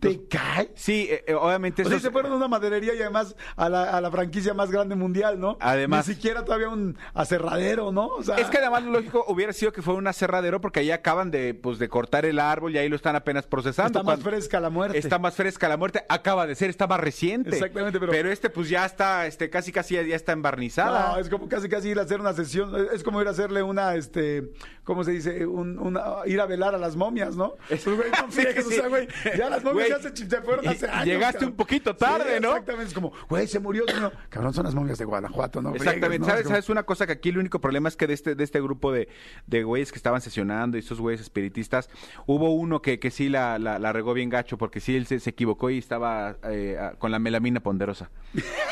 ¿Te 0.00 0.26
cae? 0.26 0.72
Sí, 0.74 1.06
eh, 1.10 1.24
eh, 1.28 1.34
obviamente 1.34 1.82
O 1.82 1.88
sea, 1.88 2.00
se 2.00 2.10
fueron 2.10 2.32
a 2.32 2.36
una 2.36 2.48
maderería 2.48 2.94
y 2.94 3.00
además 3.00 3.36
a 3.56 3.68
la, 3.68 3.84
a 3.96 4.00
la 4.00 4.10
franquicia 4.10 4.52
más 4.52 4.70
grande 4.70 4.96
mundial, 4.96 5.38
¿no? 5.38 5.56
Además- 5.60 6.08
Ni 6.08 6.14
siquiera 6.14 6.44
todavía 6.44 6.68
un 6.68 6.98
aserradero, 7.14 7.92
¿no? 7.92 8.06
O 8.08 8.22
sea, 8.22 8.36
Es 8.36 8.48
que 8.48 8.58
además 8.58 8.82
lo 8.84 8.90
lógico 8.92 9.24
hubiera 9.28 9.52
sido 9.52 9.72
que 9.72 9.82
fue 9.82 9.94
un 9.94 10.06
aserradero 10.06 10.60
porque 10.60 10.80
ahí 10.80 10.90
acaban 10.90 11.30
de, 11.30 11.54
pues, 11.54 11.78
de 11.78 11.88
cortar 11.88 12.24
el 12.26 12.38
árbol 12.40 12.74
y 12.74 12.78
ahí 12.78 12.88
lo 12.88 12.96
están 12.96 13.16
apenas 13.16 13.46
procesando. 13.46 14.00
está 14.00 14.02
más 14.02 14.20
fresca 14.20 14.60
la 14.60 14.70
muerte. 14.70 14.98
Está 14.98 15.18
más 15.18 15.34
fresca 15.34 15.68
la 15.68 15.76
muerte, 15.76 16.04
acaba 16.08 16.46
de 16.46 16.54
ser, 16.56 16.70
está 16.70 16.86
más 16.86 17.00
reciente. 17.00 17.50
Exactamente, 17.50 18.00
pero- 18.00 18.12
este 18.26 18.50
pues 18.50 18.68
ya 18.68 18.84
está, 18.84 19.26
este, 19.26 19.50
casi 19.50 19.70
casi 19.70 19.94
ya 19.94 20.16
está 20.16 20.32
embarnizada. 20.32 21.12
No, 21.12 21.18
es 21.18 21.28
como 21.28 21.48
casi 21.48 21.68
casi 21.68 21.90
ir 21.90 21.98
a 21.98 22.02
hacer 22.02 22.20
una 22.20 22.32
sesión, 22.32 22.74
es 22.92 23.04
como 23.04 23.20
ir 23.22 23.28
a 23.28 23.30
hacerle 23.30 23.62
una, 23.62 23.94
este, 23.94 24.50
¿cómo 24.86 25.04
se 25.04 25.10
dice? 25.10 25.44
Un- 25.44 25.78
una, 25.78 26.00
ir 26.24 26.40
a 26.40 26.46
velar 26.46 26.74
a 26.74 26.78
las 26.78 26.96
momias, 26.96 27.36
¿no? 27.36 27.56
Pues, 27.68 27.84
güey, 27.84 28.10
no 28.10 28.30
Sí, 28.32 28.46
o 28.58 28.70
sea, 28.70 28.88
güey, 28.88 29.06
ya 29.36 29.50
las 29.50 29.62
momias 29.62 29.88
ya 29.90 29.98
se, 30.00 30.14
ch- 30.14 30.30
se 30.30 30.40
fueron 30.40 30.66
hace 30.66 30.88
años. 30.88 31.04
llegaste 31.04 31.32
cabrón. 31.40 31.50
un 31.50 31.56
poquito 31.56 31.94
tarde, 31.94 32.36
Sí, 32.36 32.40
¿no? 32.40 32.48
Exactamente, 32.52 32.88
es 32.88 32.94
como, 32.94 33.12
güey, 33.28 33.46
se 33.46 33.58
murió. 33.60 33.84
No, 34.00 34.10
cabrón, 34.30 34.54
son 34.54 34.64
las 34.64 34.74
momias 34.74 34.96
de 34.98 35.04
Guanajuato, 35.04 35.60
¿no? 35.60 35.70
Friegues, 35.70 35.86
Exactamente. 35.88 36.20
¿no? 36.20 36.26
¿Sabes, 36.26 36.42
como- 36.44 36.54
¿Sabes 36.54 36.68
una 36.70 36.82
cosa? 36.84 37.06
Que 37.06 37.12
aquí 37.12 37.28
el 37.28 37.38
único 37.38 37.60
problema 37.60 37.88
es 37.90 37.96
que 37.96 38.06
de 38.06 38.14
este, 38.14 38.34
de 38.34 38.44
este 38.44 38.60
grupo 38.62 38.92
de, 38.92 39.08
de 39.46 39.62
güeyes 39.64 39.92
que 39.92 39.98
estaban 39.98 40.20
sesionando 40.22 40.76
y 40.76 40.80
estos 40.80 41.00
güeyes 41.00 41.20
espiritistas, 41.20 41.90
hubo 42.26 42.54
uno 42.54 42.80
que, 42.80 42.98
que 42.98 43.10
sí 43.10 43.28
la, 43.28 43.58
la, 43.58 43.78
la 43.78 43.92
regó 43.92 44.14
bien 44.14 44.30
gacho 44.30 44.56
porque 44.56 44.80
sí 44.80 44.96
él 44.96 45.06
se, 45.06 45.18
se 45.20 45.30
equivocó 45.30 45.68
y 45.68 45.78
estaba 45.78 46.36
eh, 46.44 46.78
con 46.98 47.10
la 47.10 47.18
melamina 47.18 47.60
ponderosa. 47.60 48.10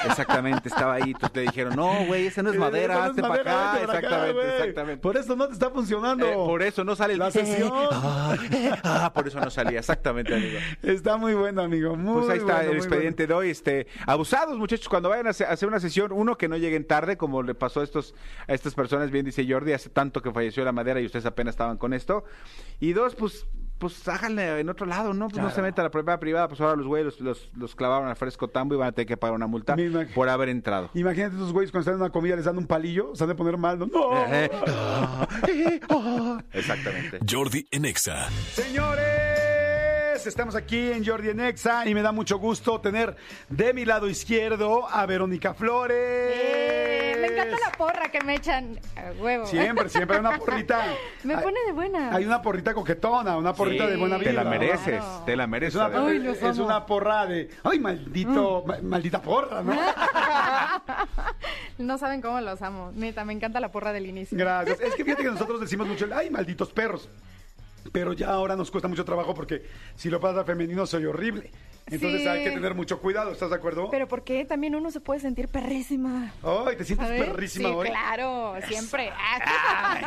Exactamente, 0.06 0.68
estaba 0.68 0.94
ahí. 0.94 1.10
Entonces 1.12 1.34
le 1.36 1.42
dijeron, 1.42 1.74
no, 1.76 2.06
güey, 2.06 2.26
esa 2.26 2.42
no 2.42 2.50
es 2.52 2.58
madera, 2.58 3.04
hazte 3.06 3.20
para 3.20 3.34
acá. 3.40 3.80
Exactamente, 3.82 4.48
exactamente. 4.58 5.02
Por 5.02 5.16
eso 5.16 5.34
no 5.36 5.46
te 5.48 5.54
está 5.54 5.70
funcionando. 5.70 6.03
Eh, 6.12 6.34
por 6.34 6.62
eso 6.62 6.84
no 6.84 6.94
sale 6.96 7.14
el 7.14 7.18
La 7.18 7.30
sesión. 7.30 7.70
Ah, 7.72 8.36
ah, 8.84 9.12
por 9.14 9.26
eso 9.26 9.40
no 9.40 9.50
salía, 9.50 9.78
exactamente, 9.78 10.34
amigo. 10.34 10.58
Está 10.82 11.16
muy 11.16 11.34
bueno, 11.34 11.62
amigo. 11.62 11.96
Muy 11.96 12.20
Pues 12.20 12.30
ahí 12.30 12.38
está 12.38 12.56
bueno, 12.56 12.70
el 12.72 12.76
expediente 12.76 13.26
de 13.26 13.34
hoy. 13.34 13.50
Este, 13.50 13.86
abusados, 14.06 14.56
muchachos, 14.58 14.88
cuando 14.88 15.08
vayan 15.08 15.26
a 15.26 15.30
hacer- 15.30 15.46
a 15.46 15.52
hacer 15.52 15.68
una 15.68 15.80
sesión, 15.80 16.12
uno 16.12 16.36
que 16.36 16.48
no 16.48 16.56
lleguen 16.56 16.86
tarde, 16.86 17.16
como 17.16 17.42
le 17.42 17.54
pasó 17.54 17.80
a 17.80 17.84
estos, 17.84 18.14
a 18.46 18.52
estas 18.54 18.74
personas, 18.74 19.10
bien 19.10 19.24
dice 19.24 19.46
Jordi, 19.48 19.72
hace 19.72 19.88
tanto 19.90 20.20
que 20.22 20.30
falleció 20.32 20.64
la 20.64 20.72
madera 20.72 21.00
y 21.00 21.06
ustedes 21.06 21.26
apenas 21.26 21.54
estaban 21.54 21.76
con 21.78 21.92
esto. 21.94 22.24
Y 22.80 22.92
dos, 22.92 23.14
pues, 23.14 23.46
pues 23.84 24.08
háganle 24.08 24.60
en 24.60 24.68
otro 24.70 24.86
lado, 24.86 25.12
¿no? 25.12 25.28
Pues 25.28 25.42
no 25.42 25.50
se 25.50 25.60
metan 25.60 25.82
a 25.82 25.88
la 25.88 25.90
propiedad 25.90 26.18
privada, 26.18 26.48
pues 26.48 26.58
ahora 26.58 26.74
los 26.74 26.86
güeyes 26.86 27.04
los, 27.04 27.20
los, 27.20 27.50
los 27.54 27.74
clavaron 27.74 28.08
al 28.08 28.16
fresco 28.16 28.48
tambo 28.48 28.74
y 28.74 28.78
van 28.78 28.88
a 28.88 28.92
tener 28.92 29.06
que 29.06 29.18
pagar 29.18 29.34
una 29.34 29.46
multa 29.46 29.76
por 30.14 30.30
haber 30.30 30.48
entrado. 30.48 30.88
Imagínate 30.94 31.36
esos 31.36 31.52
güeyes 31.52 31.70
cuando 31.70 31.82
están 31.82 31.94
en 31.96 32.00
una 32.00 32.10
comida 32.10 32.34
les 32.34 32.46
dan 32.46 32.56
un 32.56 32.66
palillo, 32.66 33.14
se 33.14 33.24
han 33.24 33.28
de 33.28 33.34
poner 33.34 33.58
mal, 33.58 33.78
¿no? 33.78 33.84
¡No! 33.86 34.24
Eh, 34.32 34.50
ah, 34.68 35.28
eh, 35.48 35.80
ah. 35.90 36.42
Exactamente. 36.52 37.18
Jordi 37.28 37.66
en 37.70 37.84
Exa. 37.84 38.30
Señores, 40.24 40.38
estamos 40.38 40.56
aquí 40.56 40.90
en 40.90 41.04
Jordi 41.04 41.28
en 41.28 41.40
Exa 41.40 41.86
y 41.86 41.94
me 41.94 42.00
da 42.00 42.10
mucho 42.10 42.38
gusto 42.38 42.80
tener 42.80 43.14
de 43.50 43.74
mi 43.74 43.84
lado 43.84 44.08
izquierdo 44.08 44.88
a 44.88 45.04
Verónica 45.04 45.52
Flores. 45.52 45.98
Eh, 45.98 47.16
me 47.20 47.26
encanta 47.26 47.56
la 47.60 47.72
porra 47.76 48.08
que 48.10 48.22
me 48.24 48.36
echan 48.36 48.80
a 48.96 49.12
huevo. 49.22 49.44
Siempre, 49.44 49.90
siempre 49.90 50.16
hay 50.16 50.20
una 50.20 50.38
porrita. 50.38 50.80
Me 51.24 51.36
pone 51.36 51.58
de 51.66 51.72
buena. 51.72 52.10
Hay 52.14 52.24
una 52.24 52.40
porrita 52.40 52.72
coquetona, 52.72 53.36
una 53.36 53.52
porrita 53.52 53.84
Sí, 53.84 53.90
de 53.90 53.96
buena 53.98 54.16
vida. 54.16 54.30
Te 54.30 54.36
la 54.36 54.44
mereces, 54.44 55.00
Claro. 55.02 55.22
te 55.26 55.36
la 55.36 55.42
Es 55.44 55.50
mereces. 55.50 55.74
una, 55.76 55.84
Adela. 55.84 56.06
Ay, 56.08 56.18
los 56.20 56.42
es 56.42 56.58
una 56.58 56.86
porra 56.86 57.26
de. 57.26 57.50
¡Ay, 57.62 57.78
maldito! 57.78 58.64
ma- 58.66 58.78
Maldita 58.82 59.20
porra, 59.20 59.62
¿no? 59.62 59.76
No 61.76 61.98
saben 61.98 62.22
cómo 62.22 62.40
los 62.40 62.62
amo. 62.62 62.92
Neta, 62.94 63.26
me 63.26 63.34
encanta 63.34 63.60
la 63.60 63.70
porra 63.70 63.92
del 63.92 64.06
inicio. 64.06 64.38
Gracias. 64.38 64.80
Es 64.80 64.94
que 64.94 65.04
fíjate 65.04 65.22
que 65.22 65.30
nosotros 65.30 65.60
decimos 65.60 65.86
mucho, 65.86 66.08
¡ay, 66.14 66.30
malditos 66.30 66.72
perros! 66.72 67.10
Pero 67.92 68.12
ya 68.12 68.30
ahora 68.30 68.56
nos 68.56 68.70
cuesta 68.70 68.88
mucho 68.88 69.04
trabajo 69.04 69.34
porque 69.34 69.62
si 69.94 70.10
lo 70.10 70.20
pasa 70.20 70.44
femenino 70.44 70.86
soy 70.86 71.06
horrible. 71.06 71.50
Entonces 71.90 72.22
Sí. 72.22 72.28
hay 72.28 72.44
que 72.44 72.50
tener 72.50 72.74
mucho 72.74 72.98
cuidado, 72.98 73.30
¿estás 73.30 73.50
de 73.50 73.56
acuerdo? 73.56 73.90
Pero 73.90 74.08
¿por 74.08 74.24
qué 74.24 74.44
también 74.46 74.74
uno 74.74 74.90
se 74.90 75.00
puede 75.00 75.20
sentir 75.20 75.48
perrísima? 75.48 76.32
¡Ay, 76.42 76.76
te 76.76 76.84
sientes 76.84 77.08
perrísima 77.08 77.68
sí, 77.68 77.74
hoy! 77.74 77.88
claro, 77.88 78.54
siempre. 78.68 79.10
Ay, 79.14 80.02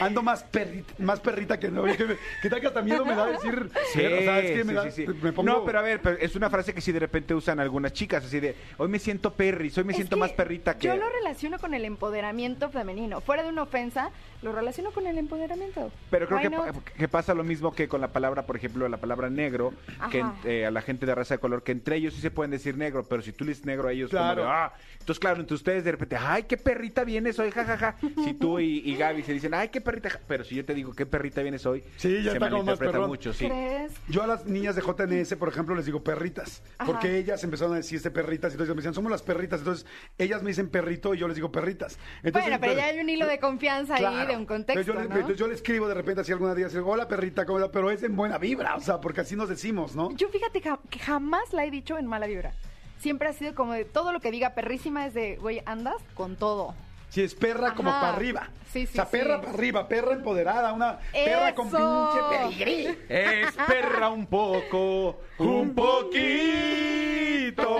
ando 0.00 0.22
más 0.22 0.44
perrita, 0.44 0.94
más 0.98 1.18
perrita 1.20 1.58
que 1.58 1.70
no. 1.70 1.84
Que, 1.84 2.04
me- 2.04 2.16
que 2.42 2.48
tal 2.50 2.60
que 2.60 2.66
hasta 2.68 2.82
miedo 2.82 3.04
me 3.04 3.14
da 3.14 3.26
decir. 3.26 3.68
Sí, 3.92 3.98
pero, 4.00 4.24
¿sabes 4.24 4.50
qué? 4.52 4.58
sí, 4.58 4.64
Me 4.64 4.72
da- 4.74 4.90
sí, 4.90 5.06
sí. 5.06 5.06
me 5.22 5.32
pongo- 5.32 5.42
No, 5.50 5.64
pero 5.64 5.78
a 5.80 5.82
ver, 5.82 6.00
pero 6.00 6.16
es 6.18 6.36
una 6.36 6.50
frase 6.50 6.72
que 6.72 6.80
sí 6.80 6.92
de 6.92 7.00
repente 7.00 7.34
usan 7.34 7.58
algunas 7.58 7.92
chicas, 7.92 8.24
así 8.24 8.38
de, 8.38 8.54
hoy 8.76 8.88
me 8.88 8.98
siento 8.98 9.32
perris, 9.32 9.76
hoy 9.78 9.84
me 9.84 9.92
Es 9.92 9.96
siento 9.96 10.16
que 10.16 10.20
más 10.20 10.32
perrita 10.32 10.76
que... 10.78 10.86
Yo 10.86 10.96
lo 10.96 11.08
relaciono 11.08 11.58
con 11.58 11.74
el 11.74 11.84
empoderamiento 11.84 12.70
femenino. 12.70 13.20
Fuera 13.20 13.42
de 13.42 13.48
una 13.48 13.62
ofensa, 13.62 14.10
lo 14.42 14.52
relaciono 14.52 14.92
con 14.92 15.06
el 15.06 15.18
empoderamiento. 15.18 15.90
Pero 16.10 16.28
creo 16.28 16.38
que, 16.62 16.92
que 16.96 17.08
pasa 17.08 17.34
lo 17.34 17.42
mismo 17.42 17.72
que 17.74 17.88
con 17.88 18.00
la 18.00 18.08
palabra, 18.08 18.46
por 18.46 18.56
ejemplo, 18.56 18.88
la 18.88 18.98
palabra 18.98 19.28
negro, 19.30 19.72
que 20.12 20.24
eh, 20.44 20.66
a 20.66 20.70
la 20.70 20.82
gente 20.82 21.06
de 21.10 21.14
raza 21.14 21.34
de 21.34 21.38
color, 21.40 21.62
que 21.62 21.72
entre 21.72 21.96
ellos 21.96 22.14
sí 22.14 22.20
se 22.20 22.30
pueden 22.30 22.50
decir 22.50 22.76
negro, 22.76 23.04
pero 23.08 23.22
si 23.22 23.32
tú 23.32 23.44
le 23.44 23.50
dices 23.50 23.64
negro 23.66 23.88
a 23.88 23.92
ellos, 23.92 24.10
como 24.10 24.22
Claro. 24.22 24.42
de, 24.42 24.48
ah, 24.48 24.72
entonces 25.00 25.18
claro, 25.18 25.40
entre 25.40 25.54
ustedes 25.54 25.84
de 25.84 25.92
repente, 25.92 26.16
ay, 26.16 26.44
qué 26.44 26.56
perrita 26.56 27.04
vienes 27.04 27.38
hoy, 27.38 27.50
jajaja. 27.50 27.96
Si 28.24 28.34
tú 28.34 28.58
y, 28.60 28.82
y 28.84 28.96
Gaby 28.96 29.22
se 29.22 29.32
dicen, 29.32 29.54
ay, 29.54 29.68
qué 29.68 29.80
perrita, 29.80 30.10
ja-", 30.10 30.20
pero 30.26 30.44
si 30.44 30.54
yo 30.54 30.64
te 30.64 30.74
digo, 30.74 30.92
qué 30.94 31.06
perrita 31.06 31.42
vienes 31.42 31.64
hoy, 31.66 31.82
Sí, 31.96 32.22
ya 32.22 32.32
se 32.32 32.40
malinterpreta 32.40 33.00
mucho, 33.00 33.32
sí. 33.32 33.46
¿Crees? 33.46 33.92
Yo 34.08 34.22
a 34.22 34.26
las 34.26 34.46
niñas 34.46 34.76
de 34.76 34.82
JNS, 34.82 35.34
por 35.36 35.48
ejemplo, 35.48 35.74
les 35.74 35.86
digo 35.86 36.02
perritas. 36.02 36.62
Ajá. 36.78 36.90
Porque 36.92 37.16
ellas 37.18 37.42
empezaron 37.44 37.74
a 37.74 37.76
decir 37.76 37.96
este 37.96 38.10
perritas. 38.10 38.52
Y 38.52 38.54
entonces 38.54 38.74
me 38.74 38.80
decían, 38.80 38.94
somos 38.94 39.10
las 39.10 39.22
perritas. 39.22 39.60
Entonces 39.60 39.86
ellas 40.18 40.42
me 40.42 40.48
dicen 40.50 40.68
perrito 40.68 41.14
y 41.14 41.18
yo 41.18 41.26
les 41.28 41.36
digo 41.36 41.50
perritas. 41.50 41.98
Entonces, 42.22 42.50
bueno, 42.50 42.58
pero 42.60 42.74
ya 42.74 42.86
hay 42.86 42.98
un 43.00 43.08
hilo 43.08 43.26
de 43.26 43.38
confianza 43.40 43.94
ahí, 43.96 44.26
de 44.26 44.36
un 44.36 44.46
contexto, 44.46 44.80
Entonces 44.80 45.08
yo, 45.08 45.14
entonces 45.18 45.36
yo 45.38 45.46
le 45.48 45.54
escribo 45.54 45.88
de 45.88 45.94
repente 45.94 46.20
así 46.20 46.32
alguna 46.32 46.54
día, 46.54 46.66
así, 46.66 46.76
hola 46.78 47.08
perrita, 47.08 47.44
¿cómo 47.46 47.58
estás?", 47.58 47.70
pero 47.72 47.90
es 47.90 48.02
en 48.02 48.14
buena 48.16 48.38
vibra, 48.38 48.76
o 48.76 48.80
sea, 48.80 49.00
porque 49.00 49.20
así 49.22 49.36
nos 49.36 49.48
decimos, 49.48 49.94
¿no? 49.94 50.10
Yo 50.16 50.28
fíjate 50.28 50.60
ja- 50.60 50.78
jamás 50.98 51.52
la 51.52 51.64
he 51.64 51.70
dicho 51.70 51.98
en 51.98 52.06
mala 52.06 52.26
vibra. 52.26 52.52
Siempre 52.98 53.28
ha 53.28 53.32
sido 53.32 53.54
como 53.54 53.72
de 53.72 53.84
todo 53.84 54.12
lo 54.12 54.20
que 54.20 54.30
diga 54.30 54.54
perrísima 54.54 55.06
es 55.06 55.14
de, 55.14 55.36
güey, 55.36 55.62
andas 55.66 55.96
con 56.14 56.36
todo. 56.36 56.74
Si 57.08 57.22
es 57.22 57.34
perra 57.34 57.74
como 57.74 57.90
para 57.90 58.14
arriba. 58.14 58.48
Sí, 58.72 58.86
sí, 58.86 58.92
O 58.92 58.96
sea, 58.96 59.06
perra 59.06 59.40
para 59.40 59.52
arriba, 59.54 59.88
perra 59.88 60.12
empoderada, 60.12 60.72
una 60.74 60.98
perra 61.12 61.54
con 61.54 61.70
pinche 61.70 62.20
pedigrí. 62.30 62.98
Es 63.08 63.54
perra 63.66 64.10
un 64.10 64.26
poco, 64.26 65.20
un 65.38 65.74
poquito 65.74 66.78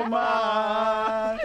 más. 0.08 1.38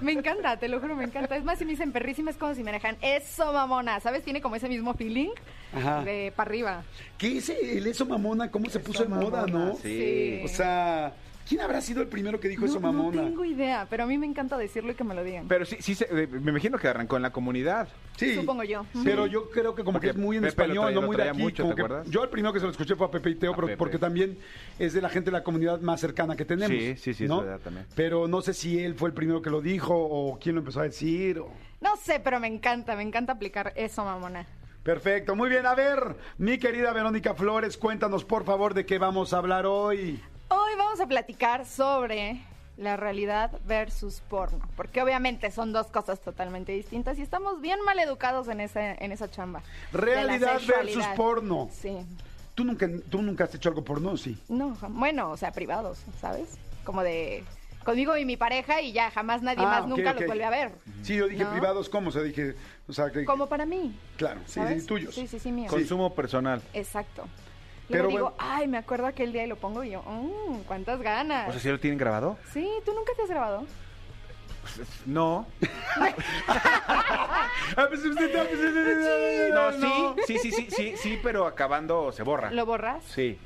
Me 0.00 0.12
encanta, 0.12 0.56
te 0.56 0.68
lo 0.68 0.80
juro, 0.80 0.96
me 0.96 1.04
encanta. 1.04 1.36
Es 1.36 1.44
más, 1.44 1.58
si 1.58 1.66
me 1.66 1.72
dicen 1.72 1.92
perrísima 1.92 2.30
es 2.30 2.38
como 2.38 2.54
si 2.54 2.62
me 2.62 2.72
dejan 2.72 2.96
eso, 3.02 3.52
mamona. 3.52 4.00
¿Sabes? 4.00 4.24
Tiene 4.24 4.40
como 4.40 4.56
ese 4.56 4.68
mismo 4.68 4.94
feeling 4.94 5.28
Ajá. 5.74 6.02
de 6.02 6.32
para 6.34 6.48
arriba. 6.48 6.82
¿Qué 7.18 7.36
es 7.38 7.50
el 7.50 7.86
eso 7.86 8.06
mamona? 8.06 8.50
¿Cómo 8.50 8.70
se 8.70 8.80
puso 8.80 9.04
en 9.04 9.10
moda, 9.10 9.46
no? 9.46 9.76
Sí. 9.76 10.40
O 10.42 10.48
sea, 10.48 11.12
¿quién 11.48 11.60
habrá 11.60 11.80
sido 11.80 12.02
el 12.02 12.08
primero 12.08 12.38
que 12.40 12.48
dijo 12.48 12.64
eso 12.66 12.80
no, 12.80 12.92
no 12.92 12.92
mamona? 13.04 13.22
tengo 13.22 13.44
idea, 13.44 13.86
pero 13.88 14.04
a 14.04 14.06
mí 14.06 14.18
me 14.18 14.26
encanta 14.26 14.56
decirlo 14.58 14.92
y 14.92 14.94
que 14.94 15.04
me 15.04 15.14
lo 15.14 15.22
digan. 15.24 15.46
Pero 15.48 15.64
sí, 15.64 15.76
sí, 15.80 15.94
se- 15.94 16.06
eh, 16.10 16.26
me 16.26 16.50
imagino 16.50 16.78
que 16.78 16.88
arrancó 16.88 17.16
en 17.16 17.22
la 17.22 17.30
comunidad. 17.30 17.88
Sí. 18.16 18.34
Supongo 18.34 18.64
yo. 18.64 18.86
Pero 19.04 19.26
yo 19.26 19.50
creo 19.50 19.74
que 19.74 19.84
como 19.84 20.00
que 20.00 20.10
es 20.10 20.16
muy 20.16 20.36
en 20.36 20.42
Pepe 20.42 20.54
lo 20.56 20.62
español, 20.64 20.84
traía- 20.86 20.94
no 20.94 21.00
lo 21.02 21.06
muy 21.06 21.16
de 21.16 21.22
traía 21.22 21.32
aquí. 21.32 21.42
mucho, 21.42 21.62
como 21.64 21.74
¿te 21.74 21.80
que- 21.80 21.84
acuerdas? 21.84 22.10
yo 22.10 22.22
el 22.24 22.28
primero 22.30 22.52
que 22.52 22.60
se 22.60 22.64
lo 22.66 22.70
escuché 22.72 22.94
fue 22.96 23.06
a 23.06 23.10
Pepe 23.10 23.30
y 23.30 23.34
Teo, 23.36 23.52
A 23.52 23.54
pero- 23.56 23.66
Pepe. 23.68 23.76
porque 23.76 23.98
también 23.98 24.38
es 24.78 24.92
de 24.94 25.00
la 25.02 25.08
gente 25.08 25.26
de 25.30 25.36
la 25.36 25.42
comunidad 25.44 25.80
más 25.80 26.00
cercana 26.00 26.34
que 26.36 26.44
tenemos. 26.44 26.68
Sí, 26.76 26.96
sí, 26.96 27.14
sí, 27.14 27.24
es 27.24 27.30
¿no? 27.30 27.40
verdad 27.42 27.60
también. 27.62 27.86
Pero 27.94 28.26
no 28.28 28.40
sé 28.42 28.54
si 28.54 28.78
él 28.82 28.94
fue 28.94 29.08
el 29.10 29.14
primero 29.14 29.42
que 29.42 29.50
lo 29.50 29.60
dijo 29.60 29.94
o 29.96 30.38
quién 30.38 30.54
lo 30.54 30.60
empezó 30.62 30.80
a 30.80 30.84
decir. 30.84 31.38
o- 31.38 31.50
No 31.80 31.96
sé, 31.96 32.20
pero 32.20 32.40
me 32.40 32.46
encanta, 32.48 32.96
me 32.96 33.02
encanta 33.02 33.32
aplicar 33.34 33.72
eso, 33.76 34.04
mamona. 34.04 34.46
Perfecto, 34.82 35.34
muy 35.36 35.50
bien. 35.50 35.66
A 35.66 35.74
ver, 35.74 36.16
mi 36.38 36.58
querida 36.58 36.92
Verónica 36.92 37.34
Flores, 37.34 37.76
cuéntanos 37.76 38.24
por 38.24 38.44
favor 38.44 38.72
de 38.72 38.86
qué 38.86 38.98
vamos 38.98 39.32
a 39.34 39.38
hablar 39.38 39.66
hoy. 39.66 40.20
Vamos 40.76 41.00
a 41.00 41.06
platicar 41.06 41.64
sobre 41.64 42.40
la 42.76 42.96
realidad 42.96 43.50
versus 43.66 44.20
porno. 44.28 44.60
Porque 44.76 45.02
obviamente 45.02 45.50
son 45.50 45.72
dos 45.72 45.86
cosas 45.86 46.20
totalmente 46.20 46.72
distintas 46.72 47.18
y 47.18 47.22
estamos 47.22 47.60
bien 47.60 47.80
mal 47.84 47.98
educados 47.98 48.48
en 48.48 48.60
esa, 48.60 48.92
en 48.92 49.12
esa 49.12 49.30
chamba. 49.30 49.62
Realidad 49.92 50.60
versus 50.66 51.06
porno. 51.16 51.68
Sí. 51.72 51.96
¿Tú 52.54 52.64
nunca, 52.64 52.88
¿Tú 53.10 53.22
nunca 53.22 53.44
has 53.44 53.54
hecho 53.54 53.68
algo 53.68 53.84
porno? 53.84 54.16
Sí. 54.16 54.38
No, 54.48 54.76
bueno, 54.90 55.30
o 55.30 55.36
sea, 55.36 55.52
privados, 55.52 55.98
¿sabes? 56.20 56.58
Como 56.84 57.02
de 57.02 57.44
conmigo 57.84 58.16
y 58.16 58.24
mi 58.24 58.36
pareja 58.36 58.80
y 58.80 58.92
ya 58.92 59.10
jamás 59.12 59.42
nadie 59.42 59.62
Ah, 59.64 59.80
más 59.80 59.86
nunca 59.86 60.10
ok. 60.10 60.16
los 60.18 60.26
vuelve 60.26 60.44
a 60.44 60.50
ver. 60.50 60.72
Sí, 61.02 61.14
yo 61.16 61.28
dije 61.28 61.44
¿No? 61.44 61.52
privados, 61.52 61.88
¿cómo? 61.88 62.08
O 62.08 62.12
sea, 62.12 62.22
dije, 62.22 62.56
o 62.88 62.92
sea, 62.92 63.10
que... 63.10 63.24
Como 63.24 63.46
para 63.46 63.64
mí. 63.64 63.96
Claro, 64.16 64.40
sí, 64.46 64.54
¿sabes? 64.54 64.82
sí, 64.82 64.88
tuyos. 64.88 65.14
Sí, 65.14 65.28
sí, 65.28 65.38
sí, 65.38 65.52
mío. 65.52 65.70
Consumo 65.70 66.12
personal. 66.12 66.60
Exacto. 66.74 67.28
Pero 67.88 68.08
digo, 68.08 68.30
bueno. 68.30 68.36
ay, 68.38 68.66
me 68.68 68.78
acuerdo 68.78 69.06
aquel 69.06 69.32
día 69.32 69.44
y 69.44 69.46
lo 69.48 69.56
pongo 69.56 69.84
y 69.84 69.90
yo, 69.90 70.02
mmm, 70.02 70.60
cuántas 70.66 71.00
ganas. 71.00 71.48
O 71.48 71.52
sea, 71.52 71.60
¿sí 71.60 71.68
lo 71.68 71.78
tienen 71.80 71.98
grabado? 71.98 72.36
sí, 72.52 72.68
¿tú 72.84 72.92
nunca 72.92 73.12
te 73.16 73.22
has 73.22 73.28
grabado? 73.28 73.64
No. 75.06 75.46
Ah, 76.48 77.86
pues, 77.88 78.00
pues, 78.00 78.16
eh, 78.20 79.50
No, 79.52 79.72
sí, 79.72 80.22
sí, 80.26 80.38
sí, 80.38 80.52
sí, 80.52 80.68
sí, 80.70 80.94
sí, 80.96 81.18
pero 81.22 81.46
acabando 81.46 82.10
se 82.12 82.22
borra. 82.22 82.50
¿Lo 82.50 82.66
borras? 82.66 83.02
Sí. 83.04 83.38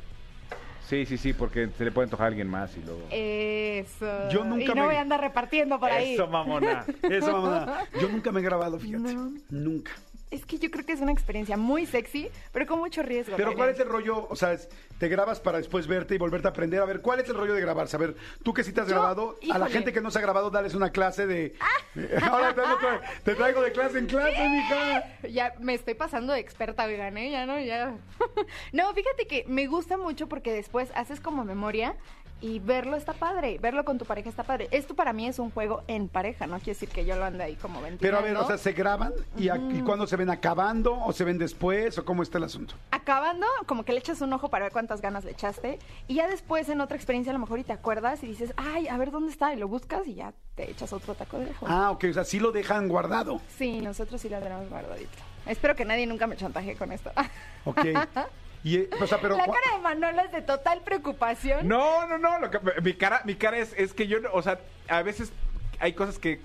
Sí, 0.87 1.07
sí, 1.07 1.18
sí, 1.18 1.33
porque 1.33 1.68
se 1.79 1.85
le 1.85 1.92
puede 1.92 2.07
antojar 2.07 2.24
a 2.24 2.29
alguien 2.29 2.48
más 2.48 2.76
y 2.76 2.83
luego. 2.83 3.03
Eso. 3.11 4.29
Yo 4.31 4.44
nunca 4.44 4.64
y 4.64 4.66
no 4.68 4.74
me- 4.74 4.83
voy 4.87 4.94
a 4.96 5.03
andar 5.03 5.20
repartiendo 5.20 5.79
por 5.79 5.90
ahí. 5.90 6.14
Eso, 6.14 6.26
mamona. 6.26 6.85
Eso, 7.03 7.31
mamá. 7.40 7.85
Yo 8.00 8.09
nunca 8.09 8.33
me 8.33 8.40
he 8.40 8.42
grabado, 8.42 8.79
fíjate. 8.79 9.14
No. 9.14 9.31
Nunca. 9.50 9.92
Es 10.31 10.47
que 10.47 10.59
yo 10.59 10.71
creo 10.71 10.87
que 10.87 10.93
es 10.93 11.01
una 11.01 11.11
experiencia 11.11 11.57
muy 11.57 11.87
sexy, 11.87 12.31
pero 12.53 12.64
con 12.66 12.79
mucho 12.79 13.03
riesgo. 13.03 13.37
Pero. 13.37 13.55
¿cuál 13.55 13.71
es 13.71 13.81
el 13.81 13.88
rollo? 13.88 14.29
O 14.31 14.37
sea, 14.37 14.53
es- 14.53 14.69
te 14.99 15.09
grabas 15.09 15.40
para 15.40 15.59
después 15.59 15.87
verte 15.88 16.14
y 16.14 16.19
volverte 16.19 16.47
a 16.47 16.51
aprender. 16.51 16.81
A 16.81 16.85
ver, 16.85 17.01
¿cuál 17.01 17.19
es 17.21 17.29
el 17.29 17.35
rollo 17.35 17.55
de 17.55 17.61
grabarse? 17.61 17.97
A 17.97 17.99
ver, 17.99 18.14
tú 18.45 18.55
que 18.55 18.62
sí 18.62 18.73
te 18.73 18.81
has 18.81 18.87
Yo, 18.88 18.95
grabado, 18.95 19.31
a 19.43 19.47
la 19.47 19.57
híjole. 19.66 19.71
gente 19.73 19.93
que 19.93 20.01
no 20.01 20.11
se 20.11 20.19
ha 20.19 20.23
grabado, 20.23 20.51
dales 20.51 20.75
una 20.75 20.90
clase 20.90 21.27
de... 21.27 21.55
Ahora 22.31 22.55
te, 22.55 22.61
traigo- 22.61 23.01
te 23.25 23.35
traigo 23.35 23.62
de 23.62 23.73
clase 23.73 23.99
en 23.99 24.07
clase, 24.07 24.49
mija. 24.49 25.05
Ya 25.31 25.55
me 25.59 25.75
estoy 25.75 25.95
pasando 25.95 26.33
de 26.33 26.38
experta, 26.40 26.85
oigan, 26.85 27.16
¿eh? 27.19 27.31
Ya 27.31 27.47
no, 27.47 27.59
ya. 27.59 27.97
no, 28.73 28.93
fíjate 28.95 29.27
que 29.27 29.45
me 29.49 29.66
gusta 29.66 29.97
mucho 29.97 30.29
porque 30.29 30.53
después 30.53 30.90
haces 30.95 31.21
como 31.21 31.45
memoria 31.45 31.97
y 32.40 32.59
verlo 32.59 32.96
está 32.96 33.12
padre. 33.12 33.59
Verlo 33.61 33.85
con 33.85 33.98
tu 33.98 34.05
pareja 34.05 34.29
está 34.29 34.42
padre. 34.44 34.68
Esto 34.70 34.94
para 34.94 35.12
mí 35.12 35.26
es 35.26 35.38
un 35.38 35.50
juego 35.50 35.83
en 35.88 36.09
pareja, 36.09 36.46
no 36.46 36.57
quiere 36.57 36.72
decir 36.72 36.88
que 36.88 37.05
yo 37.05 37.16
lo 37.16 37.24
ande 37.24 37.44
ahí 37.44 37.57
como 37.57 37.81
ventilando. 37.81 38.00
Pero 38.00 38.18
a 38.18 38.20
ver, 38.22 38.37
o 38.37 38.46
sea, 38.46 38.59
¿se 38.59 38.72
graban? 38.72 39.12
¿Y, 39.37 39.48
a- 39.48 39.57
y 39.57 39.81
cuándo 39.83 40.07
se 40.07 40.16
ven 40.16 40.31
acabando? 40.31 40.94
¿O 41.05 41.12
se 41.12 41.24
ven 41.24 41.38
después? 41.38 41.98
¿O 41.98 42.05
cómo 42.05 42.22
está 42.22 42.38
el 42.38 42.44
asunto? 42.44 42.74
Acabando, 42.90 43.46
como 43.66 43.85
que 43.85 43.92
le 43.92 43.98
echas 43.98 44.20
un 44.20 44.33
ojo 44.33 44.48
para 44.48 44.64
ver 44.66 44.72
cuántas 44.72 45.00
ganas 45.00 45.24
le 45.24 45.33
echaste. 45.33 45.79
Y 46.09 46.14
ya 46.14 46.29
después, 46.29 46.68
en 46.68 46.81
otra 46.81 46.96
experiencia, 46.96 47.31
a 47.31 47.35
lo 47.35 47.40
mejor 47.40 47.59
y 47.59 47.64
te 47.64 47.72
acuerdas 47.72 48.22
y 48.22 48.26
dices, 48.29 48.53
ay, 48.57 48.88
a 48.88 48.96
ver 48.96 49.11
dónde 49.11 49.33
está. 49.33 49.53
Y 49.53 49.57
lo 49.57 49.68
buscas 49.68 50.07
y 50.07 50.14
ya 50.14 50.33
te 50.55 50.70
echas 50.70 50.92
otro 50.92 51.14
taco 51.14 51.38
de 51.38 51.50
ojo. 51.50 51.66
Ah, 51.68 51.90
ok, 51.90 52.05
o 52.11 52.12
sea, 52.12 52.24
sí 52.24 52.38
lo 52.40 52.53
dejan 52.53 52.88
guardado. 52.88 53.40
Sí, 53.57 53.81
nosotros 53.81 54.20
sí 54.20 54.29
la 54.29 54.40
tenemos 54.40 54.68
guardadito. 54.68 55.11
Espero 55.46 55.74
que 55.74 55.85
nadie 55.85 56.07
nunca 56.07 56.26
me 56.26 56.37
chantaje 56.37 56.76
con 56.76 56.92
esto. 56.92 57.11
Ok. 57.64 57.79
Y, 58.62 58.77
eh, 58.77 58.90
o 59.01 59.07
sea, 59.07 59.18
pero... 59.20 59.37
la 59.37 59.46
cara 59.46 59.77
de 59.77 59.83
Manolo 59.83 60.20
es 60.23 60.33
de 60.33 60.42
total 60.42 60.83
preocupación. 60.83 61.66
No, 61.66 62.07
no, 62.07 62.18
no. 62.18 62.38
Lo 62.38 62.51
que, 62.51 62.59
mi 62.83 62.94
cara, 62.94 63.23
mi 63.25 63.35
cara 63.35 63.59
es, 63.59 63.73
es 63.77 63.94
que 63.94 64.07
yo, 64.07 64.18
o 64.33 64.42
sea, 64.42 64.59
a 64.88 65.03
veces 65.03 65.33
hay 65.79 65.94
cosas 65.94 66.18
que 66.18 66.40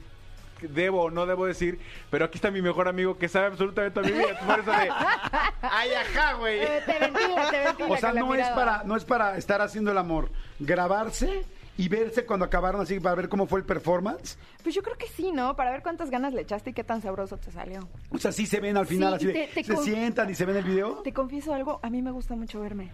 debo 0.62 1.04
o 1.04 1.12
no 1.12 1.26
debo 1.26 1.46
decir, 1.46 1.80
pero 2.10 2.26
aquí 2.26 2.38
está 2.38 2.52
mi 2.52 2.62
mejor 2.62 2.88
amigo 2.88 3.18
que 3.18 3.28
sabe 3.28 3.48
absolutamente 3.48 4.00
a 4.00 4.04
mi 4.04 4.12
vida. 4.12 4.40
Por 4.46 4.60
eso 4.60 4.72
de, 4.72 4.78
ay, 5.62 5.94
ajá, 5.94 6.34
güey. 6.36 6.60
Eh, 6.60 6.84
te 6.86 7.00
ventila, 7.00 7.52
te 7.52 7.60
ventila 7.60 7.90
O 7.90 7.98
sea, 7.98 8.12
con 8.12 8.20
la 8.20 8.26
no 8.26 8.36
es, 8.36 8.48
para, 8.50 8.84
no 8.84 8.96
es 8.96 9.06
para 9.06 9.38
estar 9.38 9.62
haciendo 9.62 9.92
el 9.92 9.98
amor. 9.98 10.30
Grabarse 10.60 11.46
y 11.78 11.88
verse 11.90 12.26
cuando 12.26 12.46
acabaron 12.46 12.82
así 12.82 13.00
para 13.00 13.16
ver 13.16 13.30
cómo 13.30 13.48
fue 13.48 13.60
el 13.60 13.66
performance. 13.66 14.38
Pues 14.64 14.74
yo 14.76 14.82
creo 14.82 14.98
que 14.98 15.08
sí, 15.08 15.32
¿no? 15.32 15.56
Para 15.56 15.72
ver 15.72 15.82
cuántas 15.84 16.10
ganas 16.10 16.34
le 16.34 16.42
echaste 16.42 16.70
y 16.70 16.74
qué 16.74 16.84
tan 16.84 17.02
sabroso 17.02 17.38
te 17.38 17.52
salió. 17.52 17.88
O 18.12 18.18
sea, 18.18 18.32
sí 18.32 18.46
se 18.46 18.60
ven 18.60 18.78
al 18.78 18.86
final 18.88 19.12
Sí, 19.12 19.16
así 19.16 19.26
de, 19.28 19.34
te- 19.48 19.48
te 19.48 19.64
se 19.64 19.78
sientan 19.84 20.30
y 20.30 20.36
se 20.36 20.46
ven 20.46 20.56
el 20.58 20.64
video. 20.64 21.02
Te 21.04 21.14
confieso 21.14 21.54
algo, 21.54 21.80
a 21.84 21.90
mí 21.90 22.02
me 22.02 22.12
gusta 22.12 22.36
mucho 22.36 22.62
verme. 22.62 22.92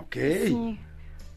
Ok. 0.00 0.16
Sí. 0.46 0.78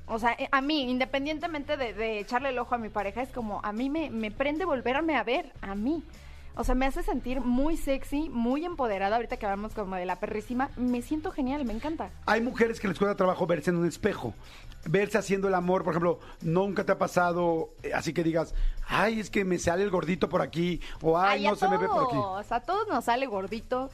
O 0.05 0.19
sea, 0.19 0.33
eh, 0.33 0.49
a 0.51 0.59
mí, 0.61 0.89
independientemente 0.89 1.77
de, 1.77 1.93
de 1.93 2.19
echarle 2.19 2.49
el 2.49 2.59
ojo 2.59 2.75
a 2.75 2.77
mi 2.77 2.89
pareja, 2.89 3.21
es 3.21 3.29
como 3.29 3.61
a 3.63 3.71
mí 3.71 3.89
me, 3.89 4.09
me 4.09 4.31
prende 4.31 4.65
volverme 4.65 5.15
a 5.15 5.23
ver, 5.23 5.53
a 5.61 5.75
mí. 5.75 6.03
O 6.55 6.63
sea, 6.63 6.75
me 6.75 6.85
hace 6.85 7.01
sentir 7.01 7.41
muy 7.41 7.77
sexy, 7.77 8.29
muy 8.29 8.63
empoderada. 8.63 9.15
Ahorita 9.15 9.37
que 9.37 9.45
hablamos 9.45 9.73
como 9.73 9.95
de 9.95 10.05
la 10.05 10.19
perrísima, 10.19 10.69
me 10.77 11.01
siento 11.01 11.31
genial, 11.31 11.65
me 11.65 11.73
encanta. 11.73 12.11
Hay 12.27 12.41
mujeres 12.41 12.79
que 12.79 12.87
les 12.87 12.97
cuesta 12.99 13.15
trabajo 13.15 13.47
verse 13.47 13.71
en 13.71 13.77
un 13.77 13.87
espejo. 13.87 14.33
Verse 14.85 15.17
haciendo 15.17 15.47
el 15.47 15.55
amor, 15.55 15.83
por 15.83 15.93
ejemplo, 15.93 16.19
nunca 16.41 16.85
te 16.85 16.91
ha 16.91 16.97
pasado 16.97 17.69
eh, 17.83 17.93
así 17.93 18.13
que 18.13 18.23
digas, 18.23 18.53
ay, 18.87 19.19
es 19.19 19.29
que 19.29 19.45
me 19.45 19.57
sale 19.57 19.81
el 19.83 19.89
gordito 19.89 20.27
por 20.29 20.41
aquí, 20.41 20.81
o 21.01 21.17
ay, 21.17 21.39
Ay, 21.39 21.47
no 21.47 21.53
a 21.53 21.55
se 21.55 21.69
me 21.69 21.77
ve 21.77 21.87
por 21.87 22.03
aquí. 22.03 22.15
todos, 22.15 22.51
A 22.51 22.59
todos 22.59 22.87
nos 22.89 23.05
sale 23.05 23.25
gordito, 23.25 23.89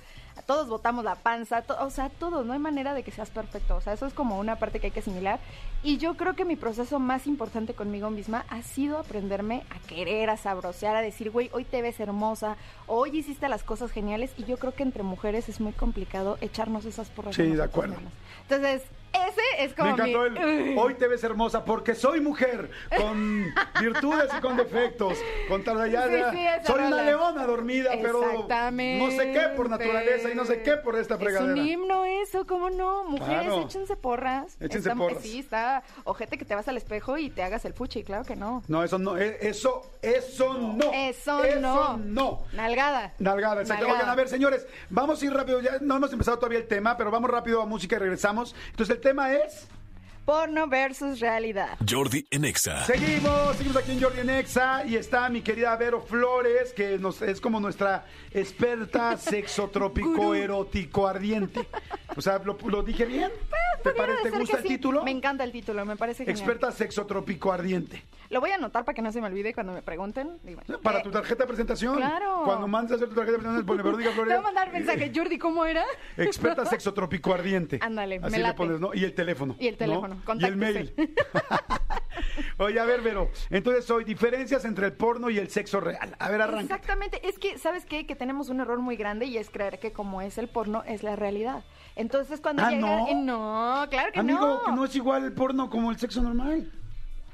todos 0.49 0.67
botamos 0.67 1.05
la 1.05 1.13
panza, 1.13 1.61
to- 1.61 1.77
o 1.79 1.91
sea, 1.91 2.09
todos, 2.09 2.43
no 2.43 2.53
hay 2.53 2.59
manera 2.59 2.95
de 2.95 3.03
que 3.03 3.11
seas 3.11 3.29
perfecto, 3.29 3.75
o 3.75 3.81
sea, 3.81 3.93
eso 3.93 4.07
es 4.07 4.15
como 4.15 4.39
una 4.39 4.55
parte 4.55 4.79
que 4.79 4.87
hay 4.87 4.91
que 4.91 5.01
asimilar. 5.01 5.39
Y 5.83 5.97
yo 5.99 6.17
creo 6.17 6.35
que 6.35 6.43
mi 6.43 6.55
proceso 6.55 6.97
más 6.97 7.27
importante 7.27 7.75
conmigo 7.75 8.09
misma 8.09 8.45
ha 8.49 8.63
sido 8.63 8.97
aprenderme 8.97 9.61
a 9.69 9.77
querer, 9.87 10.31
a 10.31 10.37
sabrosear, 10.37 10.95
a 10.95 11.01
decir, 11.01 11.29
güey, 11.29 11.51
hoy 11.53 11.65
te 11.65 11.83
ves 11.83 11.99
hermosa, 11.99 12.57
hoy 12.87 13.15
hiciste 13.19 13.47
las 13.47 13.61
cosas 13.61 13.91
geniales, 13.91 14.31
y 14.37 14.45
yo 14.45 14.57
creo 14.57 14.73
que 14.73 14.81
entre 14.81 15.03
mujeres 15.03 15.49
es 15.49 15.59
muy 15.61 15.71
complicado 15.73 16.39
echarnos 16.41 16.83
esas 16.85 17.09
porras. 17.09 17.35
Sí, 17.35 17.43
de 17.43 17.61
acuerdo. 17.61 17.93
mismas. 17.93 18.13
Entonces, 18.49 18.81
ese 19.13 19.41
es 19.63 19.69
Me 19.71 19.75
como 19.75 19.89
encantó 19.91 20.29
mi... 20.29 20.71
el, 20.71 20.77
hoy 20.77 20.93
te 20.95 21.07
ves 21.07 21.23
hermosa 21.23 21.65
porque 21.65 21.95
soy 21.95 22.21
mujer, 22.21 22.69
con 22.97 23.45
virtudes 23.81 24.29
y 24.37 24.41
con 24.41 24.57
defectos, 24.57 25.17
con 25.47 25.63
ya, 25.63 26.07
Sí, 26.07 26.13
sí, 26.31 26.45
soy 26.65 26.83
una 26.83 27.01
leona 27.03 27.45
dormida, 27.45 27.91
pero 28.01 28.23
Exactamente. 28.23 29.05
no 29.05 29.11
sé 29.11 29.31
qué 29.31 29.47
por 29.55 29.69
naturaleza 29.69 30.29
y 30.31 30.35
no 30.35 30.45
sé 30.45 30.61
qué 30.61 30.77
por 30.77 30.97
esta 30.97 31.15
Es 31.15 31.19
fregadera. 31.19 31.53
un 31.53 31.67
himno 31.67 32.05
eso, 32.05 32.45
¿cómo 32.47 32.69
no? 32.69 33.03
Mujeres, 33.05 33.43
Claro. 33.43 33.61
échense 33.63 33.95
porras. 33.95 34.55
Échense 34.59 34.89
Está- 34.89 34.95
porras. 34.95 35.21
Sí, 35.21 35.39
está 35.39 35.83
ojete 36.05 36.37
que 36.37 36.45
te 36.45 36.55
vas 36.55 36.67
al 36.67 36.77
espejo 36.77 37.17
y 37.17 37.29
te 37.29 37.43
hagas 37.43 37.65
el 37.65 37.73
fuchi, 37.73 38.03
claro 38.03 38.23
que 38.25 38.35
no. 38.35 38.63
No, 38.67 38.83
eso 38.83 38.97
no, 38.97 39.17
eh, 39.17 39.37
eso, 39.41 39.81
eso 40.01 40.53
no. 40.55 40.91
Eso, 40.93 41.43
eso 41.43 41.59
no. 41.59 41.97
no. 41.97 42.43
Nalgada. 42.53 43.13
Nalgada, 43.19 43.61
exacto. 43.61 43.83
Nalgada. 43.83 43.99
Oigan, 44.01 44.09
a 44.11 44.15
ver, 44.15 44.27
señores, 44.29 44.67
vamos 44.89 45.21
a 45.21 45.25
ir 45.25 45.33
rápido. 45.33 45.59
Ya 45.61 45.77
no 45.81 45.97
hemos 45.97 46.11
empezado 46.11 46.37
todavía 46.37 46.59
el 46.59 46.67
tema, 46.67 46.97
pero 46.97 47.11
vamos 47.11 47.29
rápido 47.29 47.61
a 47.61 47.65
música 47.65 47.95
y 47.95 47.99
regresamos. 47.99 48.55
Entonces, 48.71 48.95
el 48.95 48.98
tema 48.99 49.33
es. 49.33 49.67
Porno 50.29 50.67
versus 50.67 51.19
realidad. 51.19 51.75
Jordi 51.89 52.23
en 52.29 52.45
Exa. 52.45 52.85
Seguimos, 52.85 53.55
seguimos 53.55 53.77
aquí 53.77 53.93
en 53.93 53.99
Jordi 53.99 54.19
en 54.19 54.29
Exa 54.29 54.85
y 54.85 54.95
está 54.95 55.27
mi 55.27 55.41
querida 55.41 55.75
Vero 55.75 56.03
Flores, 56.03 56.71
que 56.71 56.99
nos, 56.99 57.23
es 57.23 57.41
como 57.41 57.59
nuestra 57.59 58.05
experta 58.29 59.17
sexotrópico 59.17 60.35
erótico 60.35 61.07
ardiente. 61.07 61.67
O 62.15 62.21
sea, 62.21 62.37
¿lo, 62.45 62.55
lo 62.67 62.83
dije 62.83 63.05
bien? 63.05 63.31
¿Te, 63.81 63.89
Pudiera 63.89 64.05
parece, 64.13 64.31
¿te 64.31 64.37
gusta 64.37 64.57
el 64.57 64.63
sí. 64.63 64.69
título? 64.69 65.03
Me 65.03 65.09
encanta 65.09 65.43
el 65.43 65.51
título, 65.51 65.83
me 65.83 65.95
parece 65.95 66.25
genial. 66.25 66.37
Experta 66.37 66.71
sexotrópico 66.71 67.51
ardiente. 67.51 68.03
Lo 68.29 68.39
voy 68.39 68.51
a 68.51 68.55
anotar 68.55 68.85
para 68.85 68.93
que 68.93 69.01
no 69.01 69.11
se 69.11 69.21
me 69.21 69.27
olvide 69.27 69.53
cuando 69.53 69.73
me 69.73 69.81
pregunten. 69.81 70.37
Digo, 70.43 70.61
Para 70.83 70.99
eh, 70.99 71.03
tu 71.03 71.09
tarjeta 71.09 71.43
de 71.43 71.47
presentación. 71.47 71.95
Claro. 71.95 72.43
Cuando 72.45 72.67
mandes 72.67 72.91
a 72.91 72.95
hacer 72.95 73.09
tu 73.09 73.15
tarjeta 73.15 73.37
de 73.37 73.39
presentación, 73.39 73.65
ponle 73.65 73.83
Verónica 73.83 74.09
Te 74.11 74.15
Flores. 74.15 74.33
voy 74.33 74.39
a 74.39 74.41
mandar 74.41 74.71
mensaje, 74.71 75.11
Jordi, 75.15 75.39
¿cómo 75.39 75.65
era? 75.65 75.83
Experta 76.17 76.65
sexotrópico 76.65 77.33
ardiente. 77.33 77.79
Ándale, 77.81 78.17
Así 78.17 78.31
me 78.31 78.37
le 78.37 78.43
late. 78.43 78.57
pones, 78.57 78.79
¿no? 78.79 78.93
Y 78.93 79.03
el 79.03 79.15
teléfono. 79.15 79.55
Y 79.59 79.67
el 79.67 79.77
¿no? 79.79 80.18
Y 80.39 80.45
el 80.45 80.55
mail. 80.57 80.93
Oye, 82.57 82.79
a 82.79 82.85
ver, 82.85 83.01
Vero. 83.01 83.29
Entonces, 83.49 83.89
hoy, 83.89 84.03
diferencias 84.03 84.65
entre 84.65 84.85
el 84.87 84.93
porno 84.93 85.29
y 85.29 85.37
el 85.37 85.49
sexo 85.49 85.79
real. 85.79 86.15
A 86.19 86.29
ver, 86.29 86.41
arranca. 86.41 86.61
Exactamente, 86.75 87.25
es 87.27 87.39
que, 87.39 87.57
¿sabes 87.57 87.85
qué? 87.85 88.05
Que 88.05 88.15
tenemos 88.15 88.49
un 88.49 88.59
error 88.59 88.79
muy 88.79 88.97
grande 88.97 89.25
y 89.25 89.37
es 89.37 89.49
creer 89.49 89.79
que 89.79 89.91
como 89.93 90.21
es 90.21 90.37
el 90.37 90.49
porno, 90.49 90.83
es 90.85 91.01
la 91.03 91.15
realidad. 91.15 91.63
Entonces 91.95 92.41
cuando 92.41 92.63
Ah, 92.63 92.69
llega... 92.71 92.81
¿no? 92.87 93.07
eh, 93.07 93.15
no, 93.15 93.85
claro 93.89 94.11
que 94.11 94.19
Amigo, 94.19 94.39
no. 94.39 94.63
que 94.63 94.71
no 94.71 94.85
es 94.85 94.95
igual 94.95 95.23
el 95.23 95.33
porno 95.33 95.69
como 95.69 95.91
el 95.91 95.97
sexo 95.97 96.21
normal. 96.21 96.71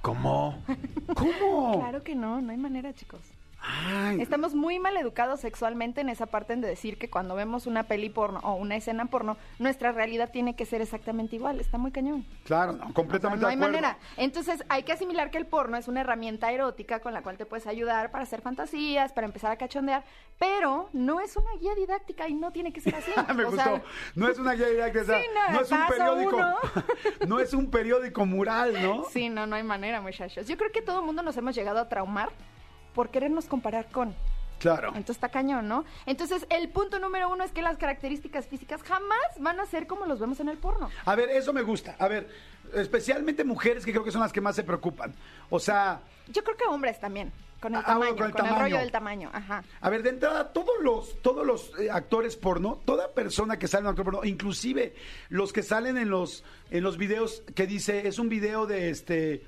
¿Cómo? 0.01 0.61
¿Cómo? 1.15 1.79
Claro 1.79 2.03
que 2.03 2.13
no, 2.15 2.39
no 2.41 2.51
hay 2.51 2.57
manera, 2.57 2.93
chicos. 2.93 3.21
Ay, 3.67 4.21
Estamos 4.21 4.53
muy 4.53 4.79
mal 4.79 4.95
educados 4.97 5.39
sexualmente 5.39 6.01
en 6.01 6.09
esa 6.09 6.25
parte 6.27 6.55
de 6.55 6.67
decir 6.67 6.97
que 6.97 7.09
cuando 7.09 7.35
vemos 7.35 7.65
una 7.67 7.83
peli 7.83 8.09
porno 8.09 8.39
o 8.43 8.53
una 8.55 8.75
escena 8.75 9.05
porno, 9.07 9.37
nuestra 9.59 9.91
realidad 9.91 10.29
tiene 10.31 10.55
que 10.55 10.65
ser 10.65 10.81
exactamente 10.81 11.35
igual. 11.35 11.59
Está 11.59 11.77
muy 11.77 11.91
cañón. 11.91 12.25
claro, 12.43 12.73
no, 12.73 12.83
O 12.83 12.85
sea, 12.87 12.93
completamente 12.93 13.41
no 13.41 13.47
hay 13.47 13.55
de 13.55 13.63
acuerdo. 13.65 13.81
manera. 13.81 13.97
Entonces 14.17 14.63
hay 14.69 14.83
que 14.83 14.93
asimilar 14.93 15.31
que 15.31 15.37
el 15.37 15.45
porno 15.45 15.77
es 15.77 15.87
una 15.87 16.01
herramienta 16.01 16.51
erótica 16.51 16.99
con 16.99 17.13
la 17.13 17.21
cual 17.23 17.37
te 17.37 17.45
puedes 17.45 17.67
ayudar 17.67 18.11
para 18.11 18.23
hacer 18.23 18.41
fantasías, 18.41 19.13
para 19.13 19.27
empezar 19.27 19.51
a 19.51 19.57
cachondear, 19.57 20.03
pero 20.39 20.89
no 20.93 21.19
es 21.21 21.35
una 21.35 21.51
guía 21.59 21.73
didáctica 21.75 22.27
y 22.27 22.33
no 22.33 22.51
tiene 22.51 22.71
que 22.73 22.81
ser 22.81 22.95
así. 22.95 23.11
Me 23.35 23.43
O 23.45 23.51
gustó. 23.51 23.63
sea, 23.63 23.81
no 24.15 24.27
es 24.27 24.37
una 24.39 24.53
guía 24.53 24.67
didáctica, 24.67 25.19
Sí, 25.19 25.25
no, 25.33 25.53
no, 25.53 25.61
es 25.61 25.71
un 25.71 25.87
periódico. 25.87 26.41
no 27.27 27.39
es 27.39 27.53
un 27.53 27.71
periódico 27.71 28.25
mural, 28.25 28.73
¿no? 28.81 29.05
Sí, 29.09 29.29
no, 29.29 29.45
no 29.47 29.55
hay 29.55 29.63
manera, 29.63 30.01
muchachos. 30.01 30.47
Yo 30.47 30.57
creo 30.57 30.71
que 30.71 30.81
todo 30.81 30.99
el 30.99 31.05
mundo 31.05 31.21
nos 31.23 31.35
hemos 31.37 31.55
llegado 31.55 31.79
a 31.79 31.89
traumar 31.89 32.29
por 32.95 33.09
querernos 33.09 33.45
comparar 33.45 33.85
con. 33.91 34.15
Claro. 34.57 34.87
Entonces 34.89 35.17
está 35.17 35.29
cañón, 35.29 35.67
¿no? 35.67 35.83
Entonces 36.05 36.47
el 36.49 36.69
punto 36.69 36.97
número 36.97 37.29
uno 37.29 37.43
es 37.43 37.51
que 37.51 37.61
las 37.61 37.77
características 37.77 38.47
físicas 38.47 38.81
jamás 38.83 39.19
van 39.37 39.59
a 39.59 39.65
ser 39.65 39.85
como 39.85 40.05
los 40.05 40.17
vemos 40.19 40.39
en 40.39 40.47
el 40.47 40.57
porno. 40.57 40.89
A 41.05 41.13
ver, 41.15 41.29
eso 41.29 41.51
me 41.51 41.61
gusta. 41.61 41.95
A 41.99 42.07
ver, 42.07 42.29
especialmente 42.73 43.43
mujeres 43.43 43.85
que 43.85 43.91
creo 43.91 44.03
que 44.03 44.11
son 44.11 44.21
las 44.21 44.31
que 44.31 44.39
más 44.41 44.55
se 44.55 44.63
preocupan. 44.63 45.13
O 45.49 45.59
sea, 45.59 45.99
Yo 46.29 46.43
creo 46.43 46.55
que 46.55 46.63
hombres 46.65 46.99
también, 47.01 47.33
con 47.59 47.73
el 47.75 47.81
Ah, 47.81 47.85
tamaño, 47.85 48.15
con 48.15 48.25
el 48.27 48.31
con 48.31 48.41
el 48.45 48.47
tamaño. 48.47 48.63
rollo 48.63 48.77
del 48.79 48.91
tamaño, 48.91 49.29
ajá. 49.33 49.63
a 49.81 49.89
ver, 49.89 50.01
de 50.03 50.09
entrada, 50.11 50.53
todos 50.53 50.81
los, 50.81 51.21
todos 51.21 51.45
los 51.45 51.71
eh, 51.77 51.91
actores 51.91 52.35
porno, 52.37 52.79
toda 52.85 53.11
persona 53.13 53.59
que 53.59 53.67
sale 53.67 53.81
en 53.81 53.85
un 53.87 53.89
actor 53.91 54.05
porno, 54.05 54.23
inclusive 54.23 54.95
los 55.29 55.51
que 55.53 55.63
salen 55.63 55.97
en 55.97 56.09
los, 56.09 56.43
en 56.71 56.81
los 56.81 56.97
videos 56.97 57.43
que 57.55 57.67
dice, 57.67 58.07
es 58.07 58.19
un 58.19 58.29
video 58.29 58.65
de 58.65 58.89
este, 58.89 59.43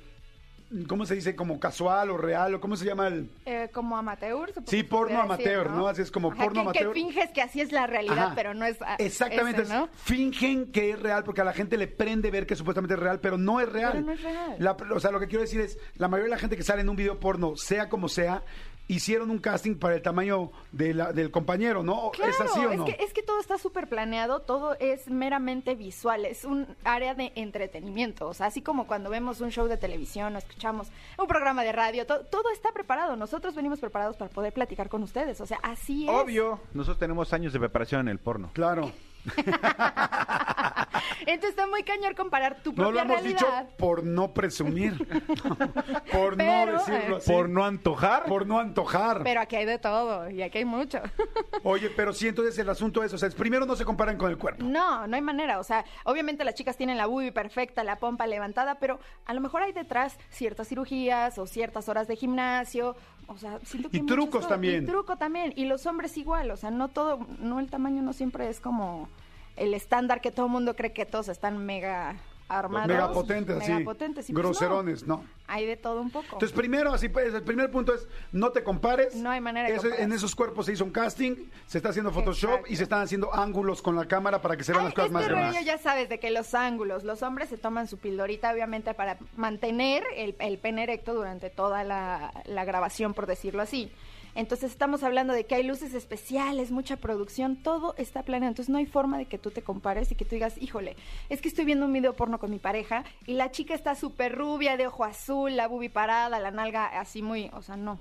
¿cómo 0.88 1.06
se 1.06 1.16
dice? 1.16 1.36
Como 1.36 1.60
casual 1.60 2.10
o 2.12 2.18
real, 2.18 2.56
o 2.56 2.60
cómo 2.62 2.76
se 2.76 2.86
llama 2.86 3.08
el... 3.08 3.30
Eh, 3.46 3.70
como 3.74 3.98
amateur, 3.98 4.50
supongo 4.50 4.70
Sí, 4.70 4.84
porno 4.84 5.08
decir, 5.22 5.24
amateur, 5.50 5.70
¿no? 5.72 5.88
Así 5.88 6.02
es 6.02 6.12
como 6.12 6.32
Ajá, 6.32 6.44
porno 6.44 6.54
que- 6.54 6.60
amateur. 6.80 6.94
Que 6.94 7.00
finges 7.00 7.30
que 7.32 7.42
así 7.42 7.62
es 7.62 7.72
la 7.72 7.88
realidad, 7.88 8.18
Ajá. 8.28 8.36
pero 8.36 8.54
no 8.54 8.66
es 8.66 8.78
ah, 8.82 8.96
Exactamente, 9.00 9.62
ese, 9.64 9.74
¿no? 9.74 9.86
es- 9.86 9.92
fingen 10.02 10.72
que 10.72 10.92
es 10.92 11.00
real 11.00 11.24
porque 11.24 11.42
a 11.42 11.46
la 11.46 11.54
gente 11.54 11.78
le 11.78 11.88
prende 11.88 12.32
ver 12.32 12.46
que 12.46 12.56
supuestamente 12.56 12.96
es 12.96 13.00
real, 13.00 13.20
pero 13.20 13.38
no 13.38 13.60
es 13.60 13.72
real. 13.72 13.92
Pero 13.94 14.06
no 14.06 14.12
es 14.14 14.22
real. 14.22 14.56
La- 14.60 14.72
o 14.94 15.00
sea, 15.00 15.12
lo 15.12 15.20
que 15.20 15.28
quiero 15.28 15.42
decir 15.42 15.62
es, 15.62 15.78
la 15.96 16.08
mayoría 16.08 16.26
de 16.32 16.36
la 16.36 16.40
gente 16.42 16.58
que 16.58 16.64
sale 16.64 16.82
en 16.82 16.90
un 16.90 16.96
video 16.96 17.20
porno, 17.20 17.56
sea 17.56 17.90
como 17.90 18.10
sea, 18.10 18.44
hicieron 18.90 19.30
un 19.32 19.40
casting 19.40 19.76
para 19.76 19.96
el 19.96 20.02
tamaño 20.02 20.52
de 20.72 20.94
la- 20.94 21.12
del 21.12 21.30
compañero, 21.32 21.84
¿no? 21.84 22.12
Claro, 22.12 22.32
¿Es 22.32 22.40
así 22.40 22.60
o 22.60 22.72
es 22.72 22.82
que, 22.96 23.04
es 23.04 23.14
que 23.14 23.22
todo 23.22 23.40
está 23.40 23.58
súper 23.58 23.88
planeado, 23.90 24.40
todo 24.42 24.76
es 24.80 25.10
meramente 25.10 25.76
visual, 25.76 26.26
es 26.26 26.46
un 26.46 26.68
área 26.86 27.14
de 27.14 27.32
entretenimiento, 27.36 28.28
o 28.28 28.34
sea, 28.34 28.48
así 28.48 28.62
como 28.62 28.88
cuando 28.88 29.10
vemos 29.10 29.42
un 29.42 29.52
show 29.52 29.68
de 29.68 29.76
televisión 29.78 30.36
o 30.36 30.38
escuchamos 30.38 30.88
un 31.18 31.28
programa 31.28 31.64
de 31.64 31.72
radio, 31.74 32.06
to- 32.06 32.26
todo 32.28 32.50
está 32.52 32.72
preparado, 32.72 33.16
nosotros 33.18 33.56
venimos 33.56 33.80
preparados 33.80 34.16
para 34.16 34.32
poder 34.32 34.54
platicar 34.54 34.88
con 34.90 35.04
ustedes, 35.04 35.42
o 35.42 35.46
sea, 35.46 35.60
así 35.64 36.06
es. 36.06 36.10
Obvio, 36.10 36.60
nosotros 36.74 36.98
tenemos 37.00 37.34
años 37.34 37.52
de 37.54 37.60
preparación 37.60 38.02
en 38.02 38.08
el 38.10 38.20
porno. 38.20 38.52
Claro. 38.54 38.92
Entonces 41.26 41.50
está 41.52 41.68
muy 41.68 41.84
cañón 41.84 42.14
comparar 42.16 42.62
tu 42.64 42.72
No 42.74 42.84
lo 42.92 43.00
propia 43.00 43.02
hemos 43.04 43.24
dicho 43.24 43.46
realidad. 43.46 43.70
por 43.78 44.04
no 44.04 44.34
presumir, 44.34 44.98
por 46.12 46.38
Pero, 46.38 46.72
no 46.72 46.78
decirlo 46.80 47.16
eh, 47.16 47.18
así. 47.18 47.32
Por 47.32 47.50
no 47.50 47.66
antojar. 47.66 48.26
por 48.26 48.48
no 48.48 48.60
antojar. 48.60 49.24
Pero 49.24 49.42
aquí 49.42 49.56
hay 49.58 49.66
de 49.66 49.78
todo 49.78 50.30
y 50.30 50.42
aquí 50.42 50.60
hay 50.60 50.66
mucho. 50.66 51.02
Oye, 51.64 51.90
pero 51.90 52.14
sí, 52.14 52.28
entonces 52.28 52.58
el 52.58 52.70
asunto 52.70 53.04
es, 53.04 53.14
o 53.14 53.18
sea, 53.18 53.30
primero 53.32 53.66
no 53.66 53.76
se 53.76 53.84
comparan 53.86 54.18
con 54.18 54.30
el 54.30 54.38
cuerpo. 54.38 54.64
No, 54.64 55.06
no 55.08 55.16
hay 55.16 55.22
manera. 55.22 55.60
O 55.60 55.64
sea, 55.64 55.84
obviamente 56.06 56.44
las 56.44 56.56
chicas 56.56 56.78
tienen 56.78 56.98
la 56.98 57.06
boobie 57.08 57.32
perfecta, 57.32 57.84
la 57.84 57.98
pompa 57.98 58.26
levantada, 58.28 58.76
pero 58.76 59.00
a 59.26 59.34
lo 59.34 59.42
mejor 59.42 59.64
hay 59.64 59.74
detrás 59.74 60.18
ciertas 60.30 60.68
cirugías 60.68 61.38
o 61.38 61.46
ciertas 61.48 61.90
horas 61.90 62.08
de 62.08 62.16
gimnasio. 62.16 62.96
O 63.28 63.38
sea, 63.38 63.60
siento 63.64 63.90
que 63.90 63.98
Y 63.98 64.00
hay 64.02 64.06
trucos 64.06 64.32
cosas. 64.32 64.50
también. 64.50 64.84
Y 64.84 64.88
truco 64.88 65.18
también. 65.18 65.54
Y 65.56 65.66
los 65.66 65.86
hombres 65.86 66.18
igual. 66.18 66.50
O 66.52 66.58
sea, 66.58 66.72
no 66.72 66.88
todo, 66.88 67.26
no 67.40 67.60
el 67.60 67.70
tamaño 67.70 68.02
no 68.02 68.14
siempre 68.14 68.50
es 68.50 68.60
como 68.60 69.10
el 69.56 69.74
estándar 69.74 70.22
que 70.22 70.32
todo 70.32 70.46
el 70.46 70.52
mundo 70.52 70.76
cree 70.76 70.94
que 70.94 71.06
todos 71.06 71.28
están 71.28 71.58
mega 71.66 72.16
armados. 72.50 72.88
Mega 72.88 73.12
potentes, 73.12 73.58
así. 73.58 73.72
mega 73.72 73.86
potentes, 73.86 74.30
y 74.30 74.34
pues 74.34 74.44
no. 74.44 74.50
Groserones, 74.50 75.06
no. 75.06 75.24
Hay 75.50 75.66
de 75.66 75.78
todo 75.78 76.02
un 76.02 76.10
poco. 76.12 76.26
Entonces, 76.34 76.52
primero, 76.52 76.94
así 76.94 77.08
pues, 77.10 77.34
el 77.34 77.44
primer 77.44 77.72
punto 77.72 77.94
es 77.94 78.08
no 78.34 78.52
te 78.52 78.64
compares. 78.64 79.16
No 79.16 79.30
hay 79.30 79.40
manera 79.40 79.70
de 79.70 79.76
Eso-. 79.76 79.88
En 79.98 80.12
esos 80.12 80.36
cuerpos 80.36 80.66
se 80.66 80.74
hizo 80.74 80.84
un 80.84 80.92
casting, 80.92 81.36
se 81.68 81.78
está 81.78 81.90
haciendo 81.90 82.12
Photoshop 82.12 82.50
Exacto. 82.50 82.74
y 82.74 82.76
se 82.76 82.84
están 82.84 83.02
haciendo 83.02 83.34
ángulos 83.34 83.82
con 83.82 83.96
la 83.96 84.06
cámara 84.06 84.42
para 84.42 84.58
que 84.58 84.64
se 84.64 84.72
vean 84.74 84.82
Ay, 84.82 84.88
las 84.88 84.94
cosas 84.96 85.12
más 85.12 85.22
este 85.24 85.34
grandes. 85.34 85.56
rollo 85.56 85.66
ya 85.66 85.78
sabes 85.78 86.10
de 86.10 86.20
que 86.20 86.32
los 86.32 86.54
ángulos, 86.54 87.04
los 87.06 87.24
hombres 87.24 87.50
se 87.50 87.58
toman 87.58 87.88
su 87.88 87.98
pildorita 87.98 88.52
obviamente 88.52 88.94
para 88.94 89.18
mantener 89.38 90.04
el, 90.16 90.36
el 90.40 90.58
pene 90.58 90.84
erecto 90.84 91.14
durante 91.14 91.50
toda 91.50 91.84
la, 91.86 92.34
la 92.46 92.66
grabación, 92.66 93.14
por 93.14 93.26
decirlo 93.26 93.62
así. 93.62 93.92
Entonces 94.38 94.70
estamos 94.72 95.02
hablando 95.04 95.34
de 95.34 95.46
que 95.48 95.56
hay 95.56 95.64
luces 95.64 95.96
especiales, 95.96 96.70
mucha 96.70 96.96
producción, 96.98 97.56
todo 97.56 97.96
está 97.98 98.22
planeado. 98.22 98.52
Entonces 98.52 98.70
no 98.72 98.78
hay 98.78 98.86
forma 98.86 99.18
de 99.18 99.26
que 99.26 99.40
tú 99.40 99.50
te 99.50 99.64
compares 99.64 100.12
y 100.12 100.16
que 100.16 100.26
tú 100.26 100.36
digas, 100.36 100.54
híjole, 100.62 100.96
es 101.30 101.42
que 101.42 101.48
estoy 101.48 101.66
viendo 101.66 101.88
un 101.88 101.92
video 101.94 102.14
porno 102.14 102.38
con 102.40 102.52
mi 102.52 102.60
pareja 102.60 103.04
y 103.26 103.34
la 103.34 103.50
chica 103.50 103.74
está 103.74 103.96
súper 103.96 104.36
rubia, 104.36 104.78
de 104.78 104.86
ojo 104.86 105.04
azul, 105.06 105.56
la 105.56 105.68
bubi 105.68 105.90
parada, 105.90 106.38
la 106.40 106.52
nalga 106.52 106.86
así 107.00 107.24
muy, 107.24 107.50
o 107.54 107.64
sea, 107.64 107.78
no. 107.78 108.00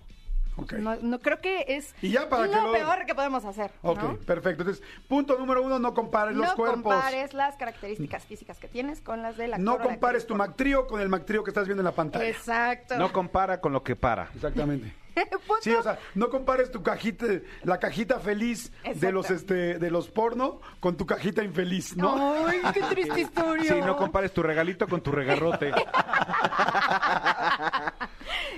Ok. 0.59 0.75
No, 0.75 0.97
no 0.97 1.19
creo 1.21 1.41
que 1.41 1.65
es 1.69 1.95
Y 2.03 2.11
ya 2.11 2.29
para 2.29 2.47
lo 2.47 2.51
que 2.53 2.57
lo- 2.61 2.73
peor 2.73 3.07
que 3.07 3.15
podemos 3.15 3.45
hacer. 3.47 3.71
Ok, 3.83 4.03
¿no? 4.03 4.17
perfecto. 4.19 4.63
Entonces, 4.63 4.83
punto 5.09 5.39
número 5.39 5.63
uno, 5.63 5.79
no 5.79 5.95
compares 5.95 6.37
los 6.37 6.49
no 6.49 6.55
cuerpos. 6.55 6.83
compares 6.83 7.33
las 7.33 7.57
características 7.57 8.25
físicas 8.25 8.59
que 8.59 8.69
tienes 8.69 9.01
con 9.01 9.23
las 9.23 9.37
de 9.39 9.49
la 9.49 9.57
No 9.59 9.79
compares 9.79 10.27
tu 10.27 10.35
Mactrío 10.35 10.87
con 10.87 11.01
el 11.01 11.09
Mactrío 11.09 11.43
que 11.45 11.51
estás 11.51 11.67
viendo 11.67 11.81
en 11.81 11.87
la 11.87 11.93
pantalla. 11.93 12.27
Exacto. 12.29 12.99
No 12.99 13.11
compara 13.13 13.61
con 13.61 13.73
lo 13.73 13.83
que 13.83 13.97
para. 13.97 14.31
Exactamente. 14.35 14.93
Punto. 15.47 15.63
Sí, 15.63 15.71
o 15.73 15.83
sea, 15.83 15.99
no 16.15 16.29
compares 16.29 16.71
tu 16.71 16.83
cajita, 16.83 17.27
la 17.63 17.79
cajita 17.79 18.21
feliz 18.21 18.71
de 18.95 19.13
los 19.13 19.31
este, 19.31 19.79
de 19.79 19.91
los 19.91 20.09
porno 20.09 20.61
con 20.81 20.97
tu 20.97 21.07
cajita 21.07 21.43
infeliz, 21.43 21.97
¿no? 21.97 22.47
Ay, 22.47 22.61
qué 22.75 22.83
triste 22.83 23.21
historia. 23.23 23.73
Sí, 23.75 23.81
no 23.81 23.97
compares 23.97 24.33
tu 24.33 24.43
regalito 24.43 24.87
con 24.89 25.01
tu 25.01 25.13
regarrote. 25.13 25.73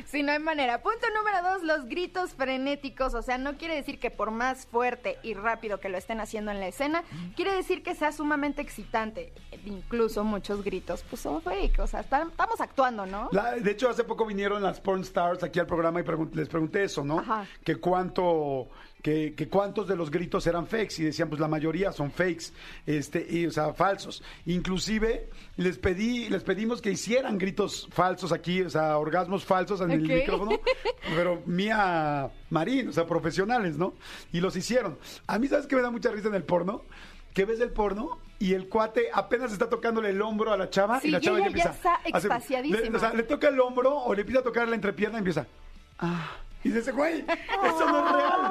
Sí, 0.06 0.22
no 0.22 0.32
hay 0.32 0.38
manera. 0.38 0.80
Punto 0.80 1.06
número 1.14 1.42
dos, 1.42 1.62
los 1.64 1.84
gritos 1.86 2.32
frenéticos. 2.32 3.12
O 3.14 3.20
sea, 3.20 3.36
no 3.36 3.56
quiere 3.58 3.74
decir 3.74 3.98
que 4.00 4.10
por 4.10 4.30
más 4.30 4.64
fuerte 4.66 5.18
y 5.22 5.34
rápido 5.34 5.80
que 5.80 5.88
lo 5.90 5.98
estén 5.98 6.20
haciendo 6.20 6.50
en 6.50 6.60
la 6.60 6.68
escena, 6.68 7.02
quiere 7.36 7.52
decir 7.52 7.82
que 7.82 7.94
sea 7.94 8.12
sumamente 8.12 8.62
excitante. 8.62 9.32
Incluso 9.66 10.24
muchos 10.24 10.64
gritos, 10.64 11.04
pues 11.10 11.20
son 11.20 11.42
fake. 11.42 11.80
O 11.80 11.86
sea, 11.86 12.00
están- 12.00 12.28
estamos 12.30 12.60
actuando, 12.60 13.04
¿no? 13.06 13.28
La- 13.32 13.52
de 13.56 13.70
hecho, 13.70 13.90
hace 13.90 14.04
poco 14.04 14.24
vinieron 14.24 14.62
las 14.62 14.80
porn 14.80 15.02
stars 15.02 15.42
aquí 15.42 15.58
al 15.60 15.66
programa 15.66 16.00
y 16.00 16.04
pregun- 16.04 16.32
les 16.32 16.47
pregunté 16.48 16.84
eso, 16.84 17.04
¿no? 17.04 17.20
Ajá. 17.20 17.46
Que 17.64 17.76
cuánto, 17.76 18.68
que, 19.02 19.34
que 19.34 19.48
cuántos 19.48 19.86
de 19.88 19.96
los 19.96 20.10
gritos 20.10 20.46
eran 20.46 20.66
fakes 20.66 20.94
y 20.98 21.04
decían, 21.04 21.28
pues 21.28 21.40
la 21.40 21.48
mayoría 21.48 21.92
son 21.92 22.10
fakes, 22.10 22.46
este, 22.86 23.26
y, 23.28 23.46
o 23.46 23.50
sea, 23.50 23.72
falsos. 23.74 24.22
Inclusive 24.46 25.28
les 25.56 25.78
pedí, 25.78 26.28
les 26.28 26.42
pedimos 26.42 26.82
que 26.82 26.90
hicieran 26.90 27.38
gritos 27.38 27.88
falsos 27.92 28.32
aquí, 28.32 28.62
o 28.62 28.70
sea, 28.70 28.98
orgasmos 28.98 29.44
falsos 29.44 29.80
en 29.80 29.90
el 29.92 30.02
micrófono, 30.20 30.58
pero 31.14 31.42
mía 31.46 32.28
Marín, 32.50 32.88
o 32.88 32.92
sea, 32.92 33.06
profesionales, 33.06 33.76
¿no? 33.76 33.94
Y 34.32 34.40
los 34.40 34.56
hicieron. 34.56 34.98
A 35.26 35.38
mí, 35.38 35.46
¿sabes 35.48 35.66
qué 35.66 35.76
me 35.76 35.82
da 35.82 35.90
mucha 35.90 36.10
risa 36.10 36.28
en 36.28 36.34
el 36.34 36.44
porno? 36.44 36.82
Que 37.34 37.44
ves 37.44 37.60
el 37.60 37.70
porno 37.70 38.18
y 38.40 38.54
el 38.54 38.68
cuate 38.68 39.08
apenas 39.12 39.52
está 39.52 39.68
tocándole 39.68 40.10
el 40.10 40.20
hombro 40.22 40.52
a 40.52 40.56
la 40.56 40.70
chava 40.70 40.98
Sí, 41.00 41.08
y 41.08 41.10
la 41.12 41.20
chava 41.20 41.38
ya 41.38 41.46
empieza 41.46 41.72
ya 41.72 42.18
está 42.18 42.36
hacer- 42.36 42.64
le- 42.66 42.96
o 42.96 42.98
sea, 43.00 43.12
le 43.12 43.22
toca 43.22 43.48
el 43.48 43.60
hombro 43.60 43.96
o 43.96 44.14
le 44.14 44.22
empieza 44.22 44.40
a 44.40 44.44
tocar 44.44 44.68
la 44.68 44.74
entrepierna 44.74 45.18
y 45.18 45.20
empieza. 45.20 45.46
Ah. 45.98 46.30
Y 46.64 46.70
dice, 46.70 46.92
güey, 46.92 47.20
eso 47.28 47.86
no 47.90 48.06
es 48.06 48.12
real. 48.12 48.42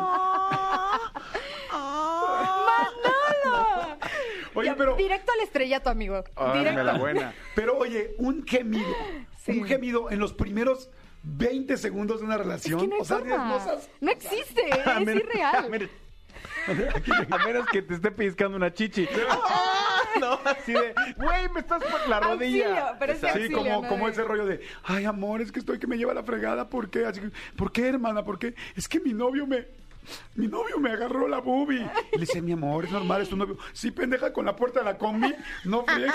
¡Manolo! 3.45 3.97
Oye, 4.55 4.73
pero, 4.75 4.95
Directo 4.95 5.31
al 5.33 5.39
estrellato, 5.41 5.89
amigo. 5.89 6.23
Órale, 6.35 6.59
Directo. 6.59 6.83
la 6.83 6.93
buena. 6.97 7.33
pero 7.55 7.77
oye, 7.77 8.15
un 8.17 8.45
gemido, 8.47 8.87
Sí. 9.37 9.59
un 9.59 9.65
gemido 9.67 10.09
en 10.09 10.19
los 10.19 10.33
primeros 10.33 10.89
20 11.23 11.77
segundos 11.77 12.19
de 12.19 12.25
una 12.25 12.35
Es 12.35 12.41
relación. 12.41 12.79
que 12.79 12.87
no 12.87 12.95
hay 12.95 13.01
o 13.01 13.05
sea, 13.05 13.17
forma. 13.19 13.37
no 13.37 13.59
seas- 13.63 13.89
No 14.01 14.11
existe, 14.11 14.61
A 14.85 14.99
es 15.01 15.07
irreal. 15.07 15.55
A 15.65 15.69
menos, 15.69 15.89
a 17.31 17.37
menos 17.45 17.65
que 17.67 17.81
te 17.81 17.93
esté 17.95 18.11
pellizcando 18.11 18.57
una 18.57 18.71
chichi. 18.73 19.07
No, 20.19 20.39
así 20.45 20.73
de, 20.73 20.93
güey, 21.17 21.49
me 21.53 21.59
estás 21.59 21.83
por 21.83 22.07
la 22.09 22.19
rodilla. 22.19 22.65
Auxilio, 22.67 22.95
pero 22.99 23.13
es 23.13 23.19
Sí, 23.19 23.27
auxilio, 23.27 23.57
como, 23.57 23.81
¿no? 23.83 23.87
como 23.87 24.05
De- 24.07 24.11
ese 24.11 24.23
rollo 24.23 24.45
de, 24.45 24.61
ay, 24.83 25.05
amor, 25.05 25.41
es 25.41 25.51
que 25.51 25.59
estoy 25.59 25.77
que 25.79 25.87
me 25.87 25.97
lleva 25.97 26.13
la 26.13 26.23
fregada, 26.23 26.69
¿por 26.69 26.89
qué? 26.89 27.05
Así, 27.05 27.21
¿Por 27.55 27.71
qué, 27.71 27.87
hermana? 27.87 28.23
¿Por 28.23 28.39
qué? 28.39 28.55
Es 28.75 28.87
que 28.87 28.99
mi 28.99 29.13
novio 29.13 29.45
me, 29.45 29.67
mi 30.35 30.47
novio 30.47 30.79
me 30.79 30.91
agarró 30.91 31.27
la 31.27 31.39
boobie. 31.39 31.87
Y 32.11 32.15
le 32.15 32.21
dice, 32.21 32.41
mi 32.41 32.51
amor, 32.53 32.85
es 32.85 32.91
normal, 32.91 33.21
es 33.21 33.29
tu 33.29 33.35
novio. 33.37 33.57
Sí, 33.73 33.91
pendeja, 33.91 34.31
con 34.33 34.45
la 34.45 34.55
puerta 34.55 34.79
de 34.79 34.85
la 34.85 34.97
combi, 34.97 35.33
no 35.65 35.83
friegues. 35.85 36.13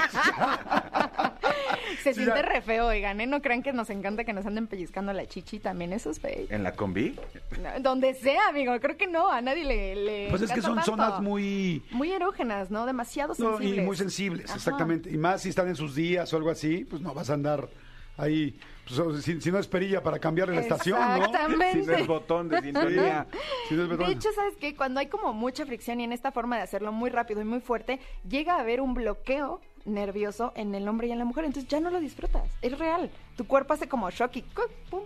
Se 2.02 2.14
Sí, 2.14 2.20
siente 2.20 2.36
ya. 2.40 2.42
re 2.42 2.62
feo, 2.62 2.86
oigan, 2.86 3.20
¿eh? 3.20 3.26
No 3.26 3.40
crean 3.42 3.62
que 3.62 3.72
nos 3.72 3.90
encanta 3.90 4.24
que 4.24 4.32
nos 4.32 4.46
anden 4.46 4.66
pellizcando 4.66 5.12
la 5.12 5.26
chichi, 5.26 5.58
también 5.60 5.92
eso 5.92 6.10
es 6.10 6.20
fake. 6.20 6.50
¿En 6.50 6.62
la 6.62 6.72
combi? 6.74 7.16
No, 7.60 7.80
Donde 7.80 8.14
sea, 8.14 8.48
amigo, 8.48 8.78
creo 8.80 8.96
que 8.96 9.06
no, 9.06 9.30
a 9.30 9.40
nadie 9.40 9.64
le, 9.64 9.94
le 9.96 10.26
Pues 10.30 10.42
es 10.42 10.50
que 10.52 10.62
son 10.62 10.76
tanto. 10.76 10.92
zonas 10.92 11.20
muy... 11.20 11.82
Muy 11.90 12.10
erógenas, 12.12 12.70
¿no? 12.70 12.86
Demasiado 12.86 13.34
no, 13.38 13.52
sensibles. 13.58 13.78
y 13.78 13.80
muy 13.86 13.96
sensibles, 13.96 14.46
Ajá. 14.46 14.56
exactamente. 14.56 15.10
Y 15.10 15.16
más 15.18 15.42
si 15.42 15.48
están 15.50 15.68
en 15.68 15.76
sus 15.76 15.94
días 15.94 16.32
o 16.32 16.36
algo 16.36 16.50
así, 16.50 16.84
pues 16.84 17.02
no 17.02 17.14
vas 17.14 17.30
a 17.30 17.34
andar 17.34 17.68
ahí, 18.16 18.58
pues, 18.86 19.24
si, 19.24 19.40
si 19.40 19.52
no 19.52 19.58
es 19.58 19.66
perilla 19.66 20.02
para 20.02 20.18
cambiarle 20.18 20.54
la 20.54 20.60
estación, 20.62 20.98
¿no? 20.98 21.16
Exactamente. 21.16 21.72
Si 21.82 21.86
no 21.86 21.92
es 21.94 22.06
botón 22.06 22.48
de 22.48 22.60
sintonía. 22.60 23.26
Si 23.68 23.74
no 23.74 23.84
es. 23.84 23.98
De 23.98 24.12
hecho, 24.12 24.28
¿sabes 24.34 24.54
qué? 24.60 24.74
Cuando 24.74 25.00
hay 25.00 25.06
como 25.06 25.32
mucha 25.32 25.64
fricción 25.66 26.00
y 26.00 26.04
en 26.04 26.12
esta 26.12 26.32
forma 26.32 26.56
de 26.56 26.62
hacerlo 26.62 26.92
muy 26.92 27.10
rápido 27.10 27.40
y 27.40 27.44
muy 27.44 27.60
fuerte, 27.60 28.00
llega 28.28 28.56
a 28.56 28.60
haber 28.60 28.80
un 28.80 28.94
bloqueo 28.94 29.60
nervioso 29.84 30.52
en 30.54 30.74
el 30.74 30.86
hombre 30.88 31.08
y 31.08 31.12
en 31.12 31.18
la 31.18 31.24
mujer. 31.24 31.44
Entonces 31.44 31.70
ya 31.70 31.80
no 31.80 31.90
lo 31.90 32.00
disfrutas. 32.00 32.44
Es 32.60 32.78
real. 32.78 33.10
Tu 33.36 33.46
cuerpo 33.46 33.74
hace 33.74 33.88
como 33.88 34.10
shock 34.10 34.36
y. 34.36 34.42
¡pum! 34.90 35.02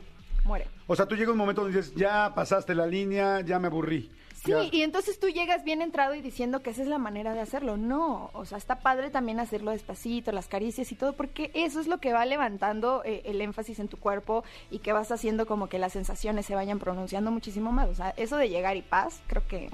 muere. 0.46 0.66
O 0.86 0.96
sea, 0.96 1.06
tú 1.06 1.16
llega 1.16 1.32
un 1.32 1.38
momento 1.38 1.62
donde 1.62 1.76
dices, 1.76 1.94
ya 1.94 2.32
pasaste 2.34 2.74
la 2.74 2.86
línea, 2.86 3.40
ya 3.40 3.58
me 3.58 3.66
aburrí. 3.66 4.10
Sí, 4.46 4.52
Ya. 4.52 4.62
y 4.72 4.82
entonces 4.82 5.18
tú 5.20 5.28
llegas 5.28 5.64
bien 5.64 5.82
entrado 5.82 6.14
y 6.14 6.22
diciendo 6.22 6.62
que 6.62 6.70
esa 6.70 6.82
es 6.82 6.88
la 6.88 6.98
manera 6.98 7.34
de 7.34 7.40
hacerlo. 7.40 7.76
No, 7.76 8.30
o 8.32 8.44
sea, 8.44 8.56
está 8.58 8.78
padre 8.78 9.10
también 9.10 9.40
hacerlo 9.40 9.72
despacito, 9.72 10.32
las 10.32 10.46
caricias 10.48 10.90
y 10.92 10.94
todo, 10.94 11.12
porque 11.14 11.50
eso 11.54 11.80
es 11.80 11.86
lo 11.88 11.98
que 11.98 12.12
va 12.12 12.24
levantando 12.24 13.02
eh, 13.04 13.22
el 13.26 13.40
énfasis 13.40 13.78
en 13.80 13.88
tu 13.88 13.98
cuerpo 13.98 14.44
y 14.70 14.78
que 14.78 14.92
vas 14.92 15.10
haciendo 15.12 15.46
como 15.46 15.68
que 15.68 15.78
las 15.78 15.92
sensaciones 15.92 16.46
se 16.46 16.54
vayan 16.54 16.78
pronunciando 16.78 17.30
muchísimo 17.30 17.72
más. 17.72 17.88
O 17.88 17.94
sea, 17.94 18.14
eso 18.16 18.36
de 18.36 18.48
llegar 18.48 18.76
y 18.76 18.82
paz, 18.82 19.20
creo 19.26 19.46
que... 19.46 19.68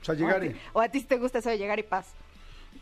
O 0.00 0.04
sea, 0.04 0.14
llegar 0.14 0.36
o, 0.36 0.42
a 0.42 0.44
y... 0.46 0.48
ti, 0.50 0.56
o 0.74 0.80
a 0.80 0.88
ti 0.88 1.00
te 1.02 1.16
gusta 1.18 1.38
eso 1.38 1.50
de 1.50 1.58
llegar 1.58 1.78
y 1.78 1.82
paz. 1.84 2.12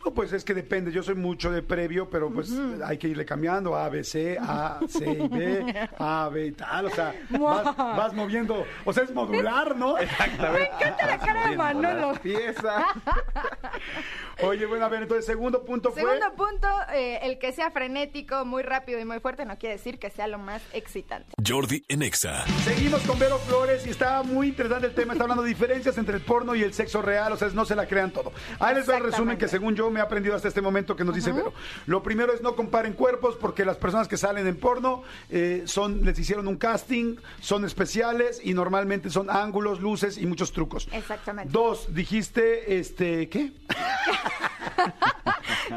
No, 0.03 0.13
pues 0.13 0.33
es 0.33 0.43
que 0.43 0.53
depende. 0.53 0.91
Yo 0.91 1.03
soy 1.03 1.15
mucho 1.15 1.51
de 1.51 1.61
previo, 1.61 2.09
pero 2.09 2.31
pues 2.31 2.51
hay 2.83 2.97
que 2.97 3.07
irle 3.07 3.25
cambiando. 3.25 3.75
A, 3.75 3.89
B, 3.89 4.03
C, 4.03 4.37
A, 4.39 4.79
C 4.87 5.09
y 5.09 5.27
B, 5.27 5.89
A, 5.97 6.29
B 6.31 6.47
y 6.47 6.51
tal. 6.53 6.85
O 6.87 6.89
sea, 6.89 7.13
vas, 7.29 7.75
vas 7.77 8.13
moviendo. 8.13 8.65
O 8.85 8.93
sea, 8.93 9.03
es 9.03 9.13
modular, 9.13 9.75
¿no? 9.75 9.95
Me 9.95 10.03
encanta 10.03 11.05
la 11.05 11.17
cara 11.17 11.49
de 11.49 11.57
Manolo. 11.57 12.13
Pieza. 12.21 12.87
Oye, 14.43 14.65
bueno, 14.65 14.85
a 14.85 14.89
ver, 14.89 15.03
entonces, 15.03 15.25
segundo 15.25 15.63
punto 15.63 15.91
fue... 15.91 16.01
Segundo 16.01 16.33
punto, 16.35 16.67
eh, 16.93 17.19
el 17.21 17.37
que 17.37 17.51
sea 17.51 17.69
frenético, 17.69 18.43
muy 18.43 18.63
rápido 18.63 18.99
y 18.99 19.05
muy 19.05 19.19
fuerte 19.19 19.45
no 19.45 19.57
quiere 19.57 19.75
decir 19.75 19.99
que 19.99 20.09
sea 20.09 20.25
lo 20.27 20.39
más 20.39 20.63
excitante. 20.73 21.33
Jordi 21.45 21.85
en 21.87 22.01
Exa. 22.01 22.45
Seguimos 22.63 23.01
con 23.01 23.19
Vero 23.19 23.37
Flores 23.37 23.85
y 23.85 23.91
está 23.91 24.23
muy 24.23 24.47
interesante 24.47 24.87
el 24.87 24.95
tema. 24.95 25.13
Está 25.13 25.25
hablando 25.25 25.43
de 25.43 25.49
diferencias 25.49 25.95
entre 25.99 26.15
el 26.15 26.21
porno 26.23 26.55
y 26.55 26.63
el 26.63 26.73
sexo 26.73 27.03
real. 27.03 27.31
O 27.33 27.37
sea, 27.37 27.49
no 27.49 27.65
se 27.65 27.75
la 27.75 27.85
crean 27.85 28.09
todo. 28.09 28.31
Ahí 28.59 28.73
les 28.73 28.87
doy 28.87 28.97
el 28.97 29.03
resumen 29.03 29.37
que 29.37 29.45
Exactamente. 29.45 29.51
según 29.51 29.75
yo 29.75 29.90
me 29.91 29.99
he 29.99 30.03
aprendido 30.03 30.35
hasta 30.35 30.47
este 30.47 30.61
momento 30.61 30.95
que 30.95 31.03
nos 31.03 31.15
dice 31.15 31.31
Vero. 31.31 31.53
Lo 31.85 32.01
primero 32.03 32.33
es 32.33 32.41
no 32.41 32.55
comparen 32.55 32.93
cuerpos 32.93 33.35
porque 33.39 33.65
las 33.65 33.77
personas 33.77 34.07
que 34.07 34.17
salen 34.17 34.47
en 34.47 34.57
porno 34.57 35.03
eh, 35.29 35.63
son 35.65 36.03
les 36.03 36.17
hicieron 36.17 36.47
un 36.47 36.57
casting, 36.57 37.17
son 37.39 37.65
especiales 37.65 38.41
y 38.43 38.53
normalmente 38.53 39.09
son 39.09 39.29
ángulos, 39.29 39.81
luces 39.81 40.17
y 40.17 40.25
muchos 40.25 40.51
trucos. 40.51 40.87
Exactamente. 40.91 41.51
Dos, 41.51 41.93
dijiste, 41.93 42.79
este, 42.79 43.29
¿qué? 43.29 43.51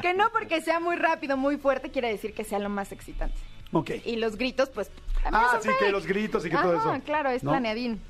Que 0.01 0.15
no 0.15 0.31
porque 0.33 0.61
sea 0.61 0.81
muy 0.81 0.97
rápido, 0.97 1.37
muy 1.37 1.57
fuerte, 1.57 1.91
quiere 1.91 2.09
decir 2.09 2.35
que 2.35 2.45
sea 2.45 2.59
lo 2.59 2.69
más 2.69 2.93
excitante. 2.93 3.37
Ok. 3.73 3.91
Y 4.05 4.17
los 4.17 4.37
gritos, 4.37 4.71
pues... 4.71 4.91
Ah, 5.25 5.59
sí, 5.61 5.69
fake. 5.69 5.79
que 5.79 5.93
los 5.93 6.07
gritos 6.07 6.45
y 6.45 6.51
que 6.51 6.57
todo 6.57 6.75
eso. 6.75 7.03
claro, 7.05 7.31
es 7.31 7.43
¿No? 7.43 7.51
planeadín. 7.53 8.01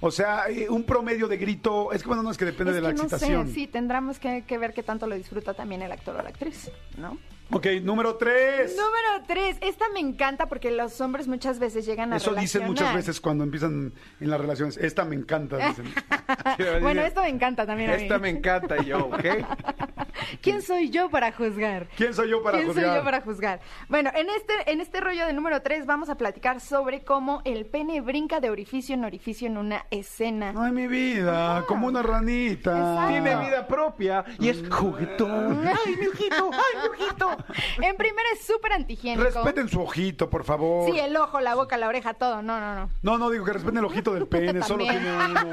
O 0.00 0.10
sea, 0.10 0.48
eh, 0.48 0.68
un 0.68 0.84
promedio 0.84 1.26
de 1.28 1.36
grito, 1.36 1.92
es 1.92 2.02
que 2.02 2.08
bueno, 2.08 2.22
no 2.22 2.30
es 2.30 2.36
que 2.36 2.44
depende 2.44 2.70
es 2.72 2.76
de 2.76 2.82
la 2.82 2.88
no 2.92 2.94
excitación. 2.94 3.48
sé, 3.48 3.54
sí, 3.54 3.66
tendremos 3.66 4.18
que, 4.18 4.44
que 4.46 4.58
ver 4.58 4.74
qué 4.74 4.82
tanto 4.82 5.06
lo 5.06 5.14
disfruta 5.14 5.54
también 5.54 5.82
el 5.82 5.90
actor 5.92 6.16
o 6.16 6.22
la 6.22 6.28
actriz, 6.28 6.70
¿no? 6.98 7.18
Ok, 7.52 7.66
número 7.82 8.16
tres. 8.16 8.76
Número 8.76 9.24
tres, 9.26 9.56
esta 9.60 9.88
me 9.90 10.00
encanta 10.00 10.46
porque 10.46 10.72
los 10.72 11.00
hombres 11.00 11.28
muchas 11.28 11.60
veces 11.60 11.86
llegan 11.86 12.12
a 12.12 12.16
Eso 12.16 12.34
dicen 12.34 12.62
muchas 12.62 12.80
relacionar. 12.88 12.96
veces 12.96 13.20
cuando 13.20 13.44
empiezan 13.44 13.92
en 14.20 14.30
las 14.30 14.40
relaciones. 14.40 14.76
Esta 14.78 15.04
me 15.04 15.14
encanta, 15.14 15.56
dicen. 15.68 15.86
bueno, 16.82 17.02
esto 17.02 17.22
me 17.22 17.28
encanta 17.28 17.64
también 17.64 17.90
a 17.90 17.96
mí. 17.96 18.02
Esta 18.02 18.18
me 18.18 18.30
encanta 18.30 18.76
y 18.82 18.86
yo, 18.86 19.06
¿ok? 19.06 19.24
¿Quién 20.42 20.60
soy 20.60 20.90
yo 20.90 21.08
para 21.08 21.30
juzgar? 21.30 21.86
¿Quién 21.96 22.14
soy 22.14 22.30
yo 22.30 22.42
para 22.42 22.58
¿Quién 22.58 22.68
juzgar? 22.68 22.86
soy 22.86 22.96
yo 22.96 23.04
para 23.04 23.20
juzgar? 23.20 23.60
Bueno, 23.88 24.10
en 24.14 24.28
este, 24.30 24.52
en 24.72 24.80
este 24.80 25.00
rollo 25.00 25.24
de 25.26 25.32
número 25.32 25.62
3 25.62 25.86
vamos 25.86 26.08
a 26.08 26.16
platicar 26.16 26.60
sobre 26.60 27.04
cómo 27.04 27.42
el 27.44 27.64
pene 27.66 28.00
brinca 28.00 28.40
de 28.40 28.50
orificio 28.50 28.94
en 28.94 29.04
orificio 29.04 29.46
en 29.46 29.56
una 29.56 29.86
escena. 29.90 30.52
Ay, 30.56 30.72
mi 30.72 30.88
vida, 30.88 31.64
como 31.68 31.86
una 31.86 32.02
ranita. 32.02 32.72
Exacto. 32.76 33.08
Tiene 33.08 33.36
vida 33.46 33.66
propia 33.68 34.24
y 34.40 34.48
es 34.48 34.64
juguetón. 34.68 35.64
¡Ay, 35.66 35.96
mi 35.96 36.06
ojito! 36.08 36.50
¡Ay, 36.52 36.80
mi 36.82 37.04
ojito! 37.04 37.35
En 37.82 37.96
primera 37.96 38.28
es 38.34 38.46
súper 38.46 38.72
antihigiénico. 38.72 39.24
Respeten 39.24 39.68
su 39.68 39.80
ojito, 39.80 40.28
por 40.30 40.44
favor. 40.44 40.90
Sí, 40.90 40.98
el 40.98 41.16
ojo, 41.16 41.40
la 41.40 41.54
boca, 41.54 41.76
la 41.76 41.88
oreja, 41.88 42.14
todo. 42.14 42.42
No, 42.42 42.60
no, 42.60 42.74
no. 42.74 42.90
No, 43.02 43.18
no, 43.18 43.30
digo 43.30 43.44
que 43.44 43.52
respeten 43.52 43.78
el 43.78 43.84
ojito 43.84 44.12
del 44.14 44.26
pene, 44.28 44.62
solo 44.62 44.84
tiene 44.84 45.12
uno. 45.12 45.40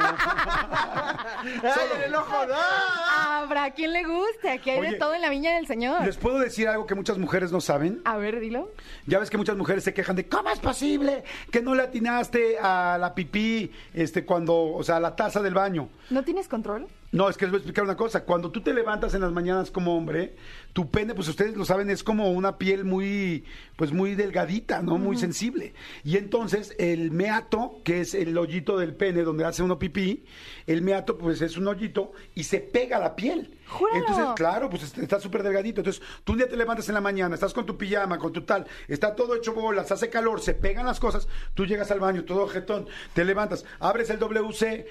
¡Ay, 1.63 1.89
en 1.95 2.03
el 2.03 2.15
ojo! 2.15 2.33
¡ah! 2.53 3.41
Habrá 3.43 3.71
quien 3.71 3.93
le 3.93 4.03
guste. 4.03 4.49
Aquí 4.49 4.69
hay 4.69 4.79
Oye, 4.79 4.91
de 4.91 4.97
todo 4.97 5.13
en 5.13 5.21
la 5.21 5.29
viña 5.29 5.55
del 5.55 5.67
Señor. 5.67 6.03
¿Les 6.05 6.17
puedo 6.17 6.39
decir 6.39 6.67
algo 6.67 6.85
que 6.85 6.95
muchas 6.95 7.17
mujeres 7.17 7.51
no 7.51 7.61
saben? 7.61 8.01
A 8.05 8.17
ver, 8.17 8.39
dilo. 8.39 8.71
Ya 9.05 9.19
ves 9.19 9.29
que 9.29 9.37
muchas 9.37 9.57
mujeres 9.57 9.83
se 9.83 9.93
quejan 9.93 10.15
de 10.15 10.27
¿cómo 10.27 10.49
es 10.49 10.59
posible 10.59 11.23
que 11.51 11.61
no 11.61 11.75
le 11.75 11.83
atinaste 11.83 12.57
a 12.59 12.97
la 12.99 13.13
pipí 13.13 13.71
este 13.93 14.25
cuando, 14.25 14.73
o 14.73 14.83
sea, 14.83 14.97
a 14.97 14.99
la 14.99 15.15
taza 15.15 15.41
del 15.41 15.53
baño? 15.53 15.89
¿No 16.09 16.23
tienes 16.23 16.47
control? 16.47 16.87
No, 17.13 17.29
es 17.29 17.37
que 17.37 17.45
les 17.45 17.51
voy 17.51 17.57
a 17.57 17.61
explicar 17.61 17.83
una 17.85 17.95
cosa. 17.95 18.25
Cuando 18.25 18.51
tú 18.51 18.61
te 18.61 18.73
levantas 18.73 19.13
en 19.13 19.21
las 19.21 19.31
mañanas 19.31 19.69
como 19.71 19.95
hombre, 19.95 20.35
tu 20.73 20.89
pene, 20.89 21.13
pues 21.13 21.27
ustedes 21.27 21.55
lo 21.55 21.63
saben, 21.63 21.89
es 21.91 22.03
como 22.03 22.31
una 22.31 22.57
piel 22.57 22.83
muy, 22.83 23.45
pues 23.75 23.91
muy 23.93 24.15
delgadita, 24.15 24.81
¿no? 24.81 24.97
Muy 24.97 25.15
sensible. 25.15 25.73
Y 26.03 26.17
entonces 26.17 26.75
el 26.79 27.11
meato, 27.11 27.75
que 27.83 28.01
es 28.01 28.15
el 28.15 28.35
hoyito 28.37 28.77
del 28.77 28.95
pene 28.95 29.21
donde 29.21 29.45
hace 29.45 29.61
uno 29.61 29.77
pipí, 29.79 30.25
el 30.67 30.81
meato, 30.81 31.17
pues 31.17 31.41
es 31.41 31.55
un 31.55 31.67
hoyito 31.67 32.11
y 32.33 32.43
se 32.43 32.59
pega 32.59 32.97
a 32.97 32.99
la 32.99 33.15
piel. 33.15 33.57
¡Júralo! 33.67 33.99
Entonces, 33.99 34.25
claro, 34.35 34.69
pues 34.69 34.83
est- 34.83 34.97
está 34.97 35.19
súper 35.19 35.41
delgadito. 35.43 35.81
Entonces, 35.81 36.01
tú 36.23 36.33
un 36.33 36.39
día 36.39 36.49
te 36.49 36.57
levantas 36.57 36.87
en 36.89 36.95
la 36.95 37.01
mañana, 37.01 37.35
estás 37.35 37.53
con 37.53 37.65
tu 37.65 37.77
pijama, 37.77 38.17
con 38.17 38.33
tu 38.33 38.41
tal, 38.41 38.65
está 38.87 39.15
todo 39.15 39.35
hecho 39.35 39.53
bolas, 39.53 39.91
hace 39.91 40.09
calor, 40.09 40.41
se 40.41 40.53
pegan 40.53 40.85
las 40.85 40.99
cosas, 40.99 41.27
tú 41.53 41.65
llegas 41.65 41.89
al 41.91 41.99
baño, 41.99 42.23
todo 42.25 42.47
jetón, 42.47 42.87
te 43.13 43.23
levantas, 43.23 43.65
abres 43.79 44.09
el 44.09 44.19
WC, 44.19 44.87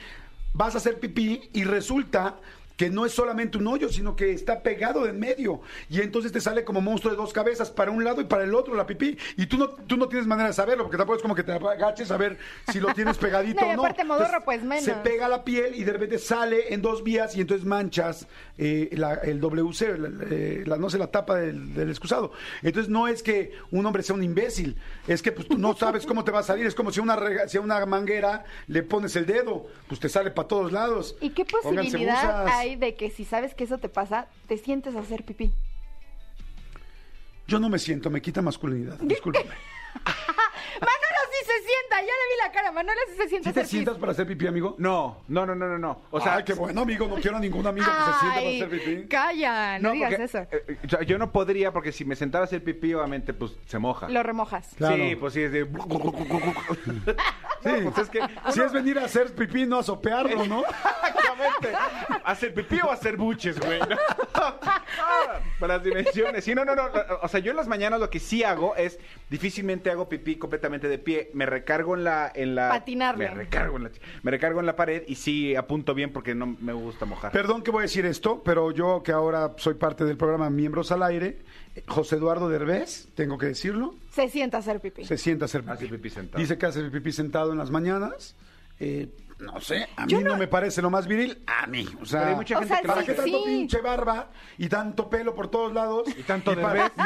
vas 0.52 0.74
a 0.74 0.78
hacer 0.78 1.00
pipí 1.00 1.50
y 1.52 1.64
resulta 1.64 2.38
que 2.82 2.90
no 2.90 3.06
es 3.06 3.12
solamente 3.12 3.58
un 3.58 3.66
hoyo, 3.68 3.88
sino 3.88 4.16
que 4.16 4.32
está 4.32 4.60
pegado 4.60 5.04
de 5.04 5.10
en 5.10 5.20
medio. 5.20 5.60
Y 5.88 6.00
entonces 6.00 6.32
te 6.32 6.40
sale 6.40 6.64
como 6.64 6.80
monstruo 6.80 7.12
de 7.12 7.16
dos 7.16 7.32
cabezas 7.32 7.70
para 7.70 7.92
un 7.92 8.02
lado 8.02 8.20
y 8.20 8.24
para 8.24 8.42
el 8.42 8.52
otro 8.56 8.74
la 8.74 8.86
pipí. 8.88 9.16
Y 9.36 9.46
tú 9.46 9.56
no, 9.56 9.68
tú 9.68 9.96
no 9.96 10.08
tienes 10.08 10.26
manera 10.26 10.48
de 10.48 10.52
saberlo, 10.52 10.82
porque 10.82 10.96
tampoco 10.96 11.16
es 11.18 11.22
como 11.22 11.36
que 11.36 11.44
te 11.44 11.52
agaches 11.52 12.10
a 12.10 12.16
ver 12.16 12.38
si 12.72 12.80
lo 12.80 12.92
tienes 12.92 13.18
pegadito 13.18 13.60
No, 13.60 13.66
y 13.68 13.70
o 13.70 13.76
no. 13.76 13.82
aparte 13.84 14.02
modorro, 14.02 14.24
Entonces, 14.24 14.44
pues, 14.44 14.62
menos. 14.64 14.84
Se 14.84 14.94
pega 14.94 15.28
la 15.28 15.44
piel 15.44 15.76
y 15.76 15.84
de 15.84 15.92
repente 15.92 16.18
sale 16.18 16.74
en 16.74 16.82
dos 16.82 17.04
vías 17.04 17.36
y 17.36 17.40
entonces 17.40 17.64
manchas 17.64 18.26
eh, 18.58 18.88
la- 18.94 19.14
el 19.14 19.40
WC, 19.40 19.98
la, 19.98 20.08
eh, 20.30 20.64
la- 20.66 20.76
no 20.76 20.90
sé, 20.90 20.98
la 20.98 21.06
tapa 21.06 21.36
del, 21.36 21.74
del 21.74 21.88
excusado. 21.88 22.32
Entonces 22.62 22.90
no 22.90 23.06
es 23.06 23.22
que 23.22 23.52
un 23.70 23.86
hombre 23.86 24.02
sea 24.02 24.16
un 24.16 24.24
imbécil, 24.24 24.76
es 25.06 25.22
que 25.22 25.30
pues 25.30 25.46
tú 25.46 25.56
no 25.56 25.76
sabes 25.76 26.04
cómo 26.04 26.24
te 26.24 26.32
va 26.32 26.40
a 26.40 26.42
salir. 26.42 26.66
Es 26.66 26.74
como 26.74 26.90
si 26.90 26.98
a 26.98 27.04
una, 27.04 27.14
rega- 27.14 27.46
si 27.46 27.58
a 27.58 27.60
una 27.60 27.86
manguera 27.86 28.44
le 28.66 28.82
pones 28.82 29.14
el 29.14 29.26
dedo, 29.26 29.66
pues 29.86 30.00
te 30.00 30.08
sale 30.08 30.32
para 30.32 30.48
todos 30.48 30.72
lados. 30.72 31.14
¿Y 31.20 31.30
qué 31.30 31.44
posibilidad 31.44 32.42
buzas. 32.44 32.60
De 32.76 32.94
que 32.94 33.10
si 33.10 33.24
sabes 33.24 33.54
que 33.54 33.64
eso 33.64 33.78
te 33.78 33.88
pasa, 33.88 34.26
te 34.48 34.56
sientes 34.58 34.94
a 34.96 35.00
hacer 35.00 35.24
pipí? 35.24 35.52
Yo 37.46 37.58
no 37.58 37.68
me 37.68 37.78
siento, 37.78 38.08
me 38.10 38.22
quita 38.22 38.40
masculinidad. 38.42 38.98
Discúlpame. 39.00 39.46
Manolo 40.80 41.20
sí 41.30 41.44
se 41.46 41.66
sienta, 41.66 42.00
ya 42.00 42.06
le 42.06 42.08
vi 42.08 42.46
la 42.46 42.52
cara, 42.52 42.72
Manolo 42.72 42.98
sí 43.10 43.16
se 43.16 43.28
sienta 43.28 43.50
¿Sí 43.50 43.54
te 43.54 43.64
sientas 43.66 43.98
para 43.98 44.12
hacer 44.12 44.26
pipí, 44.26 44.46
amigo? 44.46 44.74
No, 44.78 45.18
no, 45.28 45.44
no, 45.46 45.54
no, 45.54 45.68
no, 45.68 45.78
no. 45.78 46.02
O 46.10 46.20
sea, 46.20 46.36
Ay, 46.36 46.44
qué 46.44 46.54
bueno, 46.54 46.80
amigo. 46.80 47.06
No 47.06 47.16
quiero 47.16 47.36
a 47.36 47.40
ningún 47.40 47.66
amigo 47.66 47.86
que 47.86 47.92
se 47.92 48.18
sienta 48.20 48.34
para 48.34 48.48
Ay, 48.48 48.62
hacer 48.62 48.70
pipí. 48.80 49.08
calla, 49.08 49.78
no, 49.78 49.92
digas 49.92 50.10
porque, 50.10 50.24
eso. 50.24 50.38
eh, 50.50 50.78
eh, 51.00 51.06
yo 51.06 51.18
no 51.18 51.30
podría 51.30 51.72
porque 51.72 51.92
si 51.92 52.04
me 52.04 52.16
sentara 52.16 52.44
a 52.44 52.46
hacer 52.46 52.64
pipí, 52.64 52.94
obviamente, 52.94 53.34
pues 53.34 53.52
se 53.66 53.78
moja. 53.78 54.08
Lo 54.08 54.22
remojas. 54.22 54.70
Claro. 54.76 54.96
Sí, 54.96 55.14
pues 55.16 55.34
sí, 55.34 55.42
es 55.42 55.52
de... 55.52 55.64
Sí, 57.62 57.70
pues 57.82 57.98
es 57.98 58.08
que 58.08 58.20
si 58.52 58.60
es 58.60 58.72
venir 58.72 58.98
a 58.98 59.04
hacer 59.04 59.34
pipí, 59.34 59.66
no 59.66 59.78
a 59.78 59.82
sopearlo, 59.82 60.46
¿no? 60.46 60.62
Exactamente. 61.06 61.72
¿Hacer 62.24 62.54
pipí 62.54 62.80
o 62.80 62.90
hacer 62.90 63.16
buches, 63.16 63.58
güey? 63.60 63.80
Para 65.60 65.76
las 65.76 65.84
dimensiones. 65.84 66.44
Sí, 66.44 66.54
no, 66.54 66.64
no, 66.64 66.74
no. 66.74 66.84
O 67.22 67.28
sea, 67.28 67.40
yo 67.40 67.50
en 67.50 67.56
las 67.56 67.68
mañanas 67.68 68.00
lo 68.00 68.10
que 68.10 68.18
sí 68.18 68.42
hago 68.42 68.74
es 68.76 68.98
difícilmente 69.30 69.90
hago 69.90 70.08
pipí 70.08 70.36
completamente 70.36 70.88
de 70.88 70.98
pie. 70.98 71.30
Me 71.34 71.46
recargo 71.46 71.96
en 71.96 72.04
la. 72.04 72.32
En 72.34 72.54
la 72.54 72.68
Patinarle. 72.68 73.28
Me 73.28 73.34
recargo, 73.34 73.76
en 73.76 73.84
la, 73.84 73.90
me 74.22 74.30
recargo 74.30 74.60
en 74.60 74.66
la 74.66 74.76
pared 74.76 75.04
y 75.06 75.14
sí 75.16 75.54
apunto 75.56 75.94
bien 75.94 76.12
porque 76.12 76.34
no 76.34 76.56
me 76.60 76.72
gusta 76.72 77.04
mojar. 77.04 77.32
Perdón 77.32 77.62
que 77.62 77.70
voy 77.70 77.80
a 77.80 77.82
decir 77.82 78.06
esto, 78.06 78.42
pero 78.44 78.70
yo 78.70 79.02
que 79.02 79.12
ahora 79.12 79.52
soy 79.56 79.74
parte 79.74 80.04
del 80.04 80.16
programa 80.16 80.50
Miembros 80.50 80.92
al 80.92 81.02
Aire, 81.02 81.38
eh, 81.74 81.82
José 81.86 82.16
Eduardo 82.16 82.48
Derbez, 82.48 83.08
tengo 83.14 83.38
que 83.38 83.46
decirlo, 83.46 83.94
Se 84.12 84.28
sienta 84.28 84.58
a 84.58 84.60
hacer 84.60 84.80
pipí. 84.80 85.04
se 85.04 85.16
sienta 85.16 85.44
a 85.44 85.46
hacer 85.46 85.64
Hace 85.66 85.86
pipí. 85.86 85.96
pipí 85.96 86.10
sentado. 86.10 86.40
Dice 86.40 86.58
que 86.58 86.66
hace 86.66 86.80
el 86.80 86.90
pipí 86.90 87.12
sentado 87.12 87.52
en 87.52 87.58
las 87.58 87.70
mañanas. 87.70 88.36
Eh, 88.78 89.08
no 89.38 89.60
sé, 89.60 89.88
a 89.96 90.06
mí 90.06 90.12
Yo 90.12 90.20
no... 90.20 90.30
no- 90.30 90.36
me 90.36 90.46
parece 90.48 90.80
lo 90.82 90.90
más 90.90 91.06
viril, 91.06 91.42
a 91.46 91.66
mí. 91.66 91.86
O 92.00 92.04
sea, 92.06 92.20
Pero 92.20 92.30
hay 92.30 92.36
mucha 92.36 92.56
O 92.56 92.60
gente 92.60 92.74
sea, 92.74 92.82
que 92.82 92.88
¿Para 92.88 93.02
qué 93.04 93.12
tanto 93.14 93.38
Sí. 93.38 93.44
pinche 93.44 93.80
barba 93.80 94.30
y 94.58 94.68
tanto 94.68 95.08
pelo 95.10 95.34
por 95.34 95.48
todos 95.50 95.72
lados? 95.72 96.04
Y 96.16 96.22
tanto 96.22 96.52
y 96.52 96.56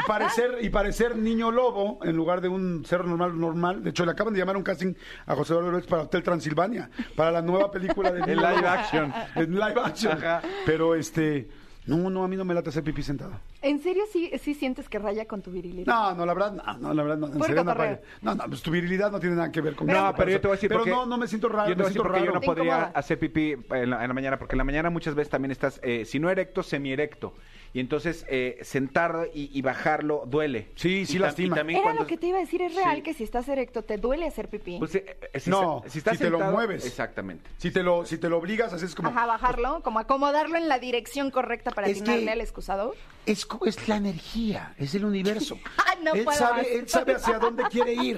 parecer 0.07 0.57
y 0.61 0.69
parecer 0.69 1.15
niño 1.17 1.49
lobo 1.51 1.99
en 2.03 2.15
lugar 2.15 2.41
de 2.41 2.47
un 2.49 2.83
ser 2.85 3.05
normal 3.05 3.39
normal. 3.39 3.83
De 3.83 3.89
hecho, 3.91 4.05
le 4.05 4.11
acaban 4.11 4.33
de 4.33 4.39
llamar 4.39 4.55
a 4.55 4.57
un 4.59 4.63
casting 4.63 4.93
a 5.25 5.35
José 5.35 5.53
Eduardo 5.53 5.71
Derbez 5.71 5.87
para 5.87 6.03
Hotel 6.03 6.23
Transilvania, 6.23 6.89
para 7.15 7.31
la 7.31 7.41
nueva 7.41 7.71
película 7.71 8.11
de 8.11 8.19
En 8.31 8.37
live 8.37 8.67
action. 8.67 9.13
En 9.35 9.51
live 9.53 9.81
action. 9.83 10.17
Ajá. 10.17 10.41
Pero 10.65 10.93
este, 10.95 11.47
no, 11.87 12.09
no, 12.09 12.23
a 12.23 12.27
mí 12.27 12.35
no 12.35 12.45
me 12.45 12.53
late 12.53 12.69
hacer 12.69 12.83
pipí 12.83 13.01
sentado. 13.01 13.31
¿En 13.61 13.79
serio 13.81 14.03
sí, 14.11 14.31
sí 14.39 14.53
sientes 14.53 14.87
que 14.89 14.99
raya 14.99 15.25
con 15.25 15.41
tu 15.41 15.49
virilidad? 15.51 15.85
No, 15.91 16.13
no, 16.15 16.25
la 16.25 16.33
verdad, 16.33 16.51
no, 16.53 16.77
no, 16.77 16.93
la 16.93 17.03
verdad, 17.03 17.17
no. 17.17 17.27
En 17.27 17.41
serio, 17.41 17.55
no, 17.63 17.71
cotorreo. 17.71 17.91
raya. 17.95 18.01
no, 18.21 18.35
no, 18.35 18.43
pues 18.45 18.61
tu 18.61 18.71
virilidad 18.71 19.11
no 19.11 19.19
tiene 19.19 19.35
nada 19.35 19.51
que 19.51 19.61
ver 19.61 19.75
con 19.75 19.87
No, 19.87 20.13
pero 20.15 20.29
yo 20.29 20.39
te 20.41 20.47
voy 20.47 20.53
a 20.53 20.57
decir 20.57 20.67
Pero 20.69 20.81
porque- 20.81 20.91
no, 20.91 21.05
no 21.05 21.17
me 21.17 21.27
siento 21.27 21.49
raro, 21.49 21.69
Yo 21.69 21.75
te 21.75 21.77
me 21.77 21.83
voy 21.83 21.85
a 21.85 21.89
decir 21.89 21.93
siento 21.93 22.03
porque 22.03 22.19
yo 22.19 22.25
raro. 22.27 22.33
no 22.35 22.39
Te 22.41 22.45
podría 22.45 22.63
incomoda. 22.77 22.91
hacer 22.93 23.17
pipí 23.19 23.55
en 23.71 23.89
la, 23.89 24.01
en 24.03 24.07
la 24.07 24.13
mañana, 24.13 24.37
porque 24.37 24.53
en 24.55 24.57
la 24.59 24.63
mañana 24.63 24.89
muchas 24.89 25.15
veces 25.15 25.29
también 25.31 25.51
estás 25.51 25.79
eh, 25.83 26.05
si 26.05 26.19
no 26.19 26.29
erecto, 26.29 26.61
semierecto. 26.61 27.33
Y 27.73 27.79
entonces 27.79 28.25
eh, 28.29 28.57
sentarlo 28.63 29.25
y, 29.33 29.49
y 29.53 29.61
bajarlo 29.61 30.23
duele. 30.25 30.69
Sí, 30.75 31.05
sí 31.05 31.17
Y 31.17 31.19
lastima. 31.19 31.55
y 31.55 31.59
también 31.59 31.77
Era 31.79 31.83
cuando- 31.83 32.01
lo 32.03 32.07
que 32.07 32.17
te 32.17 32.27
iba 32.27 32.37
a 32.37 32.41
decir, 32.41 32.61
es 32.61 32.73
real 32.75 32.95
Sí. 32.97 33.01
que 33.03 33.13
si 33.13 33.23
estás 33.23 33.47
erecto 33.49 33.83
te 33.83 33.97
duele 33.97 34.25
hacer 34.25 34.49
pipí. 34.49 34.77
Pues, 34.79 34.95
eh, 34.95 35.17
eh, 35.33 35.39
si 35.39 35.49
No, 35.49 35.83
si, 35.87 35.99
estás 35.99 36.17
si 36.17 36.23
te 36.23 36.29
lo 36.29 36.39
mueves. 36.39 36.85
Exactamente. 36.85 37.49
Si 37.57 37.69
te 37.71 37.83
lo, 37.83 38.05
si 38.05 38.17
te 38.17 38.29
lo 38.29 38.37
obligas, 38.37 38.73
haces 38.73 38.95
como. 38.95 39.09
Ajá, 39.09 39.25
bajarlo, 39.25 39.81
como 39.83 39.99
acomodarlo 39.99 40.57
en 40.57 40.67
la 40.69 40.79
dirección 40.79 41.29
correcta 41.31 41.71
para 41.71 41.87
atinarle 41.87 42.31
al 42.31 42.41
excusado. 42.41 42.95
Es, 43.25 43.45
es 43.65 43.87
la 43.89 43.97
energía, 43.97 44.73
es 44.77 44.95
el 44.95 45.03
universo. 45.05 45.59
Ay, 45.85 45.97
no 46.03 46.13
él, 46.13 46.23
puedo 46.23 46.37
sabe, 46.37 46.57
más. 46.63 46.67
él 46.67 46.87
sabe 46.87 47.15
hacia 47.15 47.37
dónde 47.39 47.63
quiere 47.69 47.93
ir. 47.93 48.17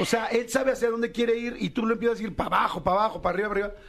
O 0.00 0.04
sea, 0.04 0.26
él 0.26 0.48
sabe 0.48 0.72
hacia 0.72 0.88
dónde 0.90 1.10
quiere 1.12 1.36
ir 1.36 1.56
y 1.58 1.70
tú 1.70 1.84
lo 1.84 1.94
empiezas 1.94 2.20
a 2.20 2.22
ir 2.22 2.34
para 2.36 2.56
abajo, 2.58 2.82
para 2.84 3.00
abajo, 3.00 3.20
para 3.20 3.34
arriba, 3.34 3.48
para 3.48 3.60
arriba. 3.66 3.80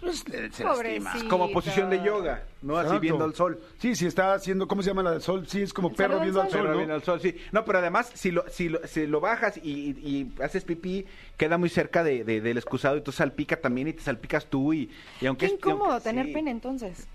Pues 0.00 0.20
se 0.20 0.40
lastima. 0.40 0.72
Pobrecito. 0.74 1.28
Como 1.28 1.50
posición 1.50 1.90
de 1.90 2.00
yoga, 2.02 2.44
¿no? 2.62 2.76
Así 2.76 2.86
Exacto. 2.86 3.00
viendo 3.00 3.24
el 3.24 3.34
sol. 3.34 3.60
Sí, 3.78 3.96
si 3.96 4.06
está 4.06 4.34
haciendo, 4.34 4.68
¿cómo 4.68 4.80
se 4.82 4.90
llama 4.90 5.02
la 5.02 5.10
del 5.10 5.22
sol? 5.22 5.46
Sí, 5.48 5.62
es 5.62 5.72
como 5.72 5.92
perro 5.92 6.16
al 6.18 6.22
viendo 6.22 6.40
al 6.40 6.50
sol. 6.50 6.60
Pero 6.60 6.70
¿no? 6.72 6.76
viendo 6.78 6.94
el 6.94 7.02
sol, 7.02 7.20
sí. 7.20 7.34
No, 7.50 7.64
pero 7.64 7.78
además, 7.78 8.10
si 8.14 8.30
lo, 8.30 8.44
si 8.48 8.68
lo, 8.68 8.86
si 8.86 9.06
lo 9.08 9.20
bajas 9.20 9.56
y, 9.56 9.90
y 9.90 10.32
haces 10.40 10.62
pipí, 10.64 11.04
queda 11.36 11.58
muy 11.58 11.68
cerca 11.68 12.04
de, 12.04 12.22
de- 12.22 12.40
del 12.40 12.56
excusado 12.58 12.96
y 12.96 13.00
tú 13.00 13.10
salpica 13.10 13.60
también 13.60 13.88
y 13.88 13.92
te 13.92 14.02
salpicas 14.02 14.46
tú 14.46 14.72
y, 14.72 14.88
y 15.20 15.26
aunque 15.26 15.46
Qué 15.46 15.54
es- 15.54 15.58
incómodo 15.58 15.90
aunque- 15.92 16.04
tener 16.04 16.26
sí. 16.26 16.32
pene 16.32 16.50
entonces. 16.52 17.08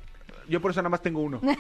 Yo 0.50 0.62
por 0.62 0.72
eso 0.72 0.82
nada 0.82 0.90
más 0.90 1.02
tengo 1.02 1.22
uno. 1.22 1.40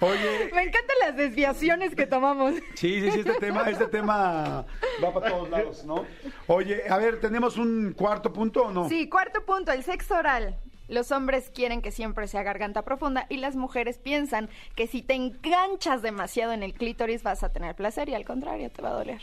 Oye, 0.00 0.50
Me 0.52 0.62
encantan 0.62 0.96
las 1.00 1.16
desviaciones 1.16 1.94
que 1.94 2.06
tomamos. 2.06 2.54
sí, 2.74 3.00
sí, 3.00 3.10
sí, 3.12 3.20
este 3.20 3.34
tema, 3.34 3.62
este 3.70 3.86
tema 3.86 4.64
va 5.02 5.14
para 5.14 5.30
todos 5.30 5.48
lados, 5.50 5.84
¿no? 5.84 6.04
Oye, 6.48 6.82
a 6.88 6.96
ver, 6.98 7.20
¿tenemos 7.20 7.56
un 7.56 7.92
cuarto 7.96 8.32
punto 8.32 8.64
o 8.66 8.72
no? 8.72 8.88
Sí, 8.88 9.08
cuarto 9.08 9.44
punto, 9.44 9.70
el 9.70 9.84
sexo 9.84 10.16
oral. 10.16 10.56
Los 10.88 11.12
hombres 11.12 11.50
quieren 11.54 11.80
que 11.82 11.92
siempre 11.92 12.26
sea 12.26 12.42
garganta 12.42 12.82
profunda 12.82 13.26
y 13.28 13.36
las 13.36 13.54
mujeres 13.54 13.98
piensan 13.98 14.50
que 14.74 14.88
si 14.88 15.02
te 15.02 15.14
enganchas 15.14 16.02
demasiado 16.02 16.52
en 16.52 16.62
el 16.64 16.74
clítoris 16.74 17.22
vas 17.22 17.44
a 17.44 17.50
tener 17.52 17.76
placer 17.76 18.08
y 18.08 18.14
al 18.14 18.24
contrario 18.24 18.70
te 18.70 18.82
va 18.82 18.90
a 18.90 18.94
doler. 18.94 19.22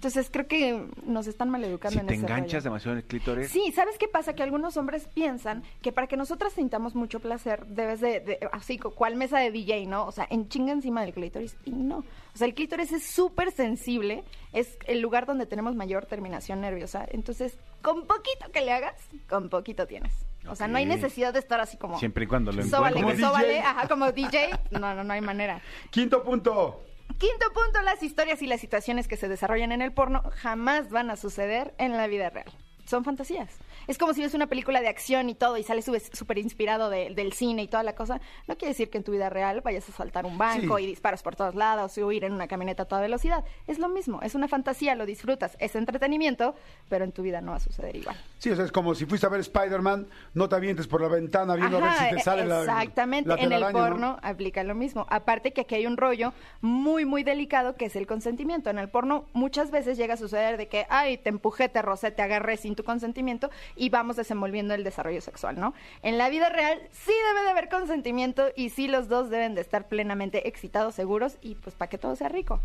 Entonces 0.00 0.30
creo 0.32 0.48
que 0.48 0.86
nos 1.04 1.26
están 1.26 1.50
maleducando 1.50 1.92
si 1.92 1.98
en 2.00 2.06
te 2.06 2.14
ese 2.14 2.22
enganchas 2.24 2.52
rollo. 2.52 2.62
demasiado 2.62 2.92
en 2.96 3.02
el 3.02 3.04
clítoris. 3.04 3.50
Sí, 3.50 3.70
¿sabes 3.72 3.98
qué 3.98 4.08
pasa? 4.08 4.32
Que 4.32 4.42
algunos 4.42 4.78
hombres 4.78 5.06
piensan 5.12 5.62
que 5.82 5.92
para 5.92 6.06
que 6.06 6.16
nosotras 6.16 6.54
sintamos 6.54 6.94
mucho 6.94 7.20
placer 7.20 7.66
debes 7.66 8.00
de, 8.00 8.20
de- 8.20 8.38
así, 8.52 8.78
cual 8.78 9.16
mesa 9.16 9.40
de 9.40 9.50
DJ, 9.50 9.84
¿no? 9.84 10.06
O 10.06 10.10
sea, 10.12 10.26
en 10.30 10.48
chinga 10.48 10.72
encima 10.72 11.02
del 11.02 11.12
clítoris 11.12 11.54
y 11.66 11.72
no. 11.72 11.98
O 11.98 12.04
sea, 12.38 12.46
el 12.46 12.54
clítoris 12.54 12.92
es 12.92 13.04
súper 13.04 13.52
sensible, 13.52 14.24
es 14.54 14.78
el 14.86 15.02
lugar 15.02 15.26
donde 15.26 15.44
tenemos 15.44 15.74
mayor 15.74 16.06
terminación 16.06 16.62
nerviosa. 16.62 17.04
Entonces, 17.10 17.58
con 17.82 18.06
poquito 18.06 18.50
que 18.54 18.62
le 18.62 18.72
hagas, 18.72 18.94
con 19.28 19.50
poquito 19.50 19.86
tienes. 19.86 20.14
O 20.48 20.56
sea, 20.56 20.66
no 20.66 20.78
hay 20.78 20.86
necesidad 20.86 21.34
de 21.34 21.40
estar 21.40 21.60
así 21.60 21.76
como... 21.76 21.98
Siempre 21.98 22.24
y 22.24 22.26
cuando 22.26 22.50
lo 22.52 22.62
Sóbale, 22.62 22.94
Como 23.02 23.10
DJ. 23.12 23.26
sóbale, 23.26 23.58
ajá, 23.60 23.86
como 23.86 24.10
DJ. 24.12 24.48
No, 24.70 24.94
no, 24.94 25.04
no 25.04 25.12
hay 25.12 25.20
manera. 25.20 25.60
Quinto 25.90 26.22
punto. 26.24 26.80
Quinto 27.20 27.52
punto, 27.52 27.82
las 27.82 28.02
historias 28.02 28.40
y 28.40 28.46
las 28.46 28.62
situaciones 28.62 29.06
que 29.06 29.18
se 29.18 29.28
desarrollan 29.28 29.72
en 29.72 29.82
el 29.82 29.92
porno 29.92 30.22
jamás 30.36 30.88
van 30.88 31.10
a 31.10 31.16
suceder 31.16 31.74
en 31.76 31.94
la 31.98 32.06
vida 32.06 32.30
real. 32.30 32.50
Son 32.86 33.04
fantasías. 33.04 33.50
Es 33.90 33.98
como 33.98 34.14
si 34.14 34.22
ves 34.22 34.34
una 34.34 34.46
película 34.46 34.80
de 34.80 34.86
acción 34.86 35.28
y 35.30 35.34
todo 35.34 35.56
y 35.56 35.64
sales 35.64 35.90
súper 36.12 36.38
inspirado 36.38 36.90
de- 36.90 37.12
del 37.12 37.32
cine 37.32 37.64
y 37.64 37.66
toda 37.66 37.82
la 37.82 37.96
cosa. 37.96 38.20
No 38.46 38.56
quiere 38.56 38.68
decir 38.70 38.88
que 38.88 38.98
en 38.98 39.02
tu 39.02 39.10
vida 39.10 39.28
real 39.30 39.62
vayas 39.62 39.88
a 39.88 39.92
saltar 39.92 40.26
un 40.26 40.38
banco 40.38 40.78
Sí. 40.78 40.84
y 40.84 40.86
disparas 40.86 41.24
por 41.24 41.34
todos 41.34 41.56
lados 41.56 41.98
y 41.98 42.04
huir 42.04 42.22
en 42.22 42.32
una 42.32 42.46
camioneta 42.46 42.84
a 42.84 42.86
toda 42.86 43.00
velocidad. 43.00 43.44
Es 43.66 43.80
lo 43.80 43.88
mismo, 43.88 44.20
es 44.22 44.36
una 44.36 44.46
fantasía, 44.46 44.94
lo 44.94 45.06
disfrutas, 45.06 45.56
es 45.58 45.74
entretenimiento, 45.74 46.54
pero 46.88 47.04
en 47.04 47.10
tu 47.10 47.22
vida 47.22 47.40
no 47.40 47.50
va 47.50 47.56
a 47.56 47.60
suceder 47.60 47.96
igual. 47.96 48.16
Sí, 48.38 48.52
o 48.52 48.54
sea, 48.54 48.64
es 48.64 48.70
como 48.70 48.94
si 48.94 49.06
fuiste 49.06 49.26
a 49.26 49.28
ver 49.30 49.40
Spider-Man, 49.40 50.06
no 50.34 50.48
te 50.48 50.54
avientes 50.54 50.86
por 50.86 51.00
la 51.02 51.08
ventana 51.08 51.56
viendo 51.56 51.78
a 51.78 51.80
ver 51.80 51.88
Ajá, 51.90 52.10
si 52.10 52.14
te 52.14 52.22
sale 52.22 52.46
la 52.46 52.60
Exactamente, 52.60 53.28
la 53.28 53.34
en 53.42 53.50
el 53.52 53.72
porno 53.72 54.18
aplica 54.22 54.62
lo 54.62 54.76
mismo. 54.76 55.04
Aparte 55.10 55.52
que 55.52 55.62
aquí 55.62 55.74
hay 55.74 55.86
un 55.86 55.96
rollo 55.96 56.32
muy, 56.60 57.04
muy 57.04 57.24
delicado 57.24 57.74
que 57.74 57.86
es 57.86 57.96
el 57.96 58.06
consentimiento. 58.06 58.70
En 58.70 58.78
el 58.78 58.88
porno 58.88 59.24
muchas 59.32 59.72
veces 59.72 59.98
llega 59.98 60.14
a 60.14 60.16
suceder 60.16 60.58
de 60.58 60.68
que, 60.68 60.86
ay, 60.90 61.18
te 61.18 61.28
empujé, 61.28 61.68
te 61.68 61.82
rocé, 61.82 62.12
te 62.12 62.22
agarré 62.22 62.56
sin 62.56 62.76
tu 62.76 62.84
consentimiento 62.84 63.50
y 63.80 63.88
vamos 63.88 64.16
desenvolviendo 64.16 64.74
el 64.74 64.84
desarrollo 64.84 65.22
sexual, 65.22 65.58
¿no? 65.58 65.72
En 66.02 66.18
la 66.18 66.28
vida 66.28 66.50
real 66.50 66.78
sí 66.92 67.12
debe 67.28 67.44
de 67.44 67.50
haber 67.50 67.70
consentimiento 67.70 68.48
y 68.54 68.68
sí 68.68 68.88
los 68.88 69.08
dos 69.08 69.30
deben 69.30 69.54
de 69.54 69.62
estar 69.62 69.88
plenamente 69.88 70.46
excitados, 70.46 70.94
seguros 70.94 71.38
y 71.40 71.54
pues 71.54 71.74
para 71.74 71.88
que 71.88 71.96
todo 71.96 72.14
sea 72.14 72.28
rico. 72.28 72.60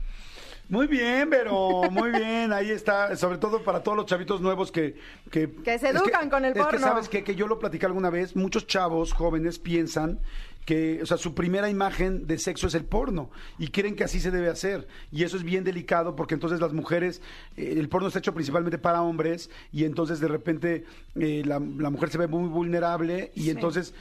Muy 0.68 0.88
bien, 0.88 1.30
pero 1.30 1.84
muy 1.92 2.12
bien, 2.12 2.52
ahí 2.52 2.70
está, 2.72 3.16
sobre 3.16 3.38
todo 3.38 3.64
para 3.64 3.82
todos 3.82 3.96
los 3.96 4.08
chavitos 4.08 4.42
nuevos 4.42 4.72
que... 4.74 4.96
Que, 5.32 5.50
Que 5.64 5.80
se 5.80 5.90
es 5.90 5.96
educan 5.96 6.30
con 6.30 6.44
el 6.44 6.52
Es 6.52 6.58
que 6.58 6.64
porno. 6.64 6.80
sabes 6.80 7.08
qué? 7.08 7.24
que 7.24 7.36
yo 7.36 7.48
lo 7.48 7.60
platicé 7.60 7.86
alguna 7.86 8.10
vez, 8.10 8.36
muchos 8.36 8.68
chavos 8.68 9.14
jóvenes 9.14 9.58
piensan 9.58 10.20
que, 10.66 11.00
o 11.02 11.06
sea, 11.06 11.18
su 11.18 11.34
primera 11.36 11.70
imagen 11.70 12.28
de 12.28 12.38
sexo 12.40 12.68
es 12.68 12.74
el 12.76 12.84
porno 12.86 13.30
y 13.60 13.68
creen 13.70 13.96
que 13.96 14.04
así 14.04 14.20
se 14.20 14.32
debe 14.32 14.50
hacer. 14.50 14.88
Y 15.12 15.24
eso 15.24 15.38
es 15.38 15.44
bien 15.44 15.64
delicado 15.64 16.16
porque 16.16 16.34
entonces 16.34 16.60
las 16.60 16.74
mujeres, 16.74 17.22
eh, 17.56 17.76
el 17.78 17.88
porno 17.88 18.08
está 18.08 18.20
hecho 18.20 18.34
principalmente 18.34 18.78
para 18.78 19.02
hombres 19.04 19.50
y 19.72 19.84
entonces 19.84 20.20
de 20.20 20.28
repente 20.28 20.84
eh, 21.16 21.44
la, 21.46 21.60
la 21.60 21.90
mujer 21.90 22.10
se 22.10 22.18
ve 22.18 22.28
muy 22.28 22.50
vulnerable 22.50 23.32
y 23.36 23.42
Sí. 23.44 23.50
entonces... 23.52 23.94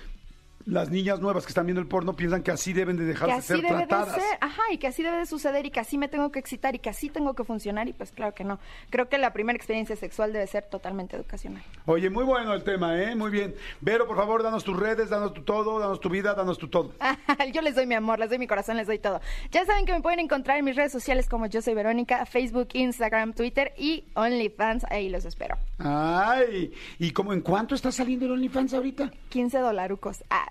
Las 0.67 0.91
niñas 0.91 1.21
nuevas 1.21 1.45
que 1.45 1.51
están 1.51 1.67
viendo 1.67 1.81
el 1.81 1.87
porno 1.87 2.17
piensan 2.17 2.43
que 2.43 2.51
así 2.51 2.73
deben 2.73 2.97
de 2.97 3.05
dejarse 3.05 3.35
así 3.35 3.47
ser 3.49 3.57
debe 3.59 3.69
de 3.81 3.87
tratadas. 3.87 4.15
ser, 4.15 4.39
ajá, 4.41 4.63
y 4.73 4.79
que 4.79 4.87
así 4.87 5.03
debe 5.03 5.19
de 5.19 5.27
suceder 5.27 5.67
y 5.67 5.71
que 5.71 5.81
así 5.81 5.99
me 5.99 6.09
tengo 6.09 6.33
que 6.33 6.39
excitar 6.39 6.75
y 6.75 6.79
que 6.79 6.89
así 6.89 7.11
tengo 7.11 7.35
que 7.35 7.45
funcionar 7.45 7.87
y 7.89 7.93
pues 7.93 8.13
claro 8.13 8.35
que 8.35 8.45
no. 8.45 8.59
Creo 8.89 9.09
que 9.11 9.19
la 9.19 9.33
primera 9.35 9.57
experiencia 9.57 9.95
sexual 9.95 10.33
debe 10.33 10.47
ser 10.47 10.65
totalmente 10.65 11.17
educacional. 11.17 11.63
Oye, 11.85 12.09
muy 12.09 12.25
bueno 12.25 12.55
el 12.55 12.65
tema, 12.65 12.99
¿eh? 12.99 13.15
Muy 13.15 13.31
bien. 13.31 13.55
Vero, 13.83 14.07
por 14.07 14.17
favor, 14.17 14.43
danos 14.43 14.65
tus 14.65 14.79
redes, 14.79 15.11
danos 15.11 15.35
tu 15.35 15.43
todo, 15.43 15.79
danos 15.79 16.01
tu 16.01 16.09
vida, 16.09 16.35
danos 16.35 16.57
tu 16.57 16.69
todo. 16.69 16.93
Yo 17.53 17.61
les 17.61 17.75
doy 17.75 17.87
mi 17.87 17.95
amor, 17.95 18.19
les 18.19 18.31
doy 18.31 18.39
mi 18.39 18.47
corazón, 18.47 18.79
les 18.79 18.87
doy 18.87 18.99
todo. 18.99 19.21
Ya 19.51 19.67
saben 19.67 19.85
que 19.85 19.93
me 19.93 20.01
pueden 20.01 20.21
encontrar 20.21 20.59
en 20.59 20.65
mis 20.65 20.77
redes 20.77 20.93
sociales 20.93 21.29
como 21.29 21.47
yo 21.47 21.61
soy 21.61 21.75
Verónica, 21.75 22.25
Facebook, 22.25 22.69
Instagram, 22.73 23.35
Twitter 23.35 23.75
y 23.77 24.05
OnlyFans. 24.15 24.85
Ahí 24.91 25.11
los 25.11 25.25
espero. 25.27 25.57
Ay, 25.79 26.73
¿y 26.99 27.11
cómo 27.11 27.33
en 27.33 27.43
cuánto 27.43 27.75
está 27.75 27.93
saliendo 27.93 28.25
el 28.27 28.33
OnlyFans 28.33 28.73
ahorita? 28.75 29.11
15 29.29 29.59
dolarucos. 29.59 30.25
Ah. 30.31 30.47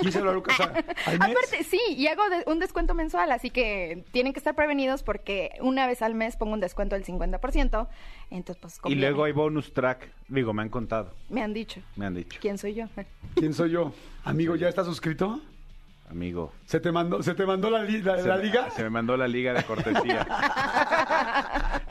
15 0.00 0.18
dólares 0.20 0.42
o 0.48 0.52
sea, 0.56 0.72
al 1.04 1.18
mes. 1.18 1.28
Aparte, 1.36 1.64
sí, 1.64 1.78
y 1.90 2.06
hago 2.06 2.22
de- 2.30 2.44
un 2.46 2.58
descuento 2.60 2.94
mensual, 2.94 3.30
así 3.30 3.50
que 3.50 4.04
tienen 4.10 4.32
que 4.32 4.38
estar 4.40 4.54
prevenidos 4.54 5.02
porque 5.02 5.50
una 5.60 5.86
vez 5.86 6.00
al 6.00 6.14
mes 6.14 6.36
pongo 6.36 6.54
un 6.54 6.60
descuento 6.60 6.94
del 6.94 7.04
50%. 7.04 7.86
Entonces, 8.30 8.78
pues, 8.80 8.92
Y 8.92 8.94
luego 8.94 9.24
hay 9.24 9.32
bonus 9.32 9.74
track. 9.74 10.08
Digo, 10.28 10.54
me 10.54 10.62
han 10.62 10.70
contado, 10.70 11.12
Me 11.28 11.42
han 11.42 11.52
dicho. 11.52 11.82
me 11.96 12.06
han 12.06 12.14
dicho. 12.14 12.38
¿Quién 12.40 12.56
soy 12.56 12.72
yo? 12.74 12.86
¿Quién 13.34 13.52
soy 13.52 13.70
yo? 13.72 13.92
Amigo, 14.24 14.56
¿ya 14.56 14.68
estás 14.70 14.86
suscrito? 14.86 15.40
Amigo. 16.10 16.52
¿Se 16.66 16.80
te 16.80 16.90
mandó, 16.90 17.22
se 17.22 17.34
te 17.34 17.44
mandó 17.46 17.68
la, 17.70 17.84
li- 17.84 18.02
la- 18.02 18.18
Se 18.18 18.26
la 18.28 18.36
me- 18.36 18.44
liga? 18.44 18.70
Se 18.70 18.82
me 18.82 18.90
mandó 18.90 19.16
la 19.16 19.28
liga 19.28 19.52
de 19.52 19.62
cortesía. 19.62 20.26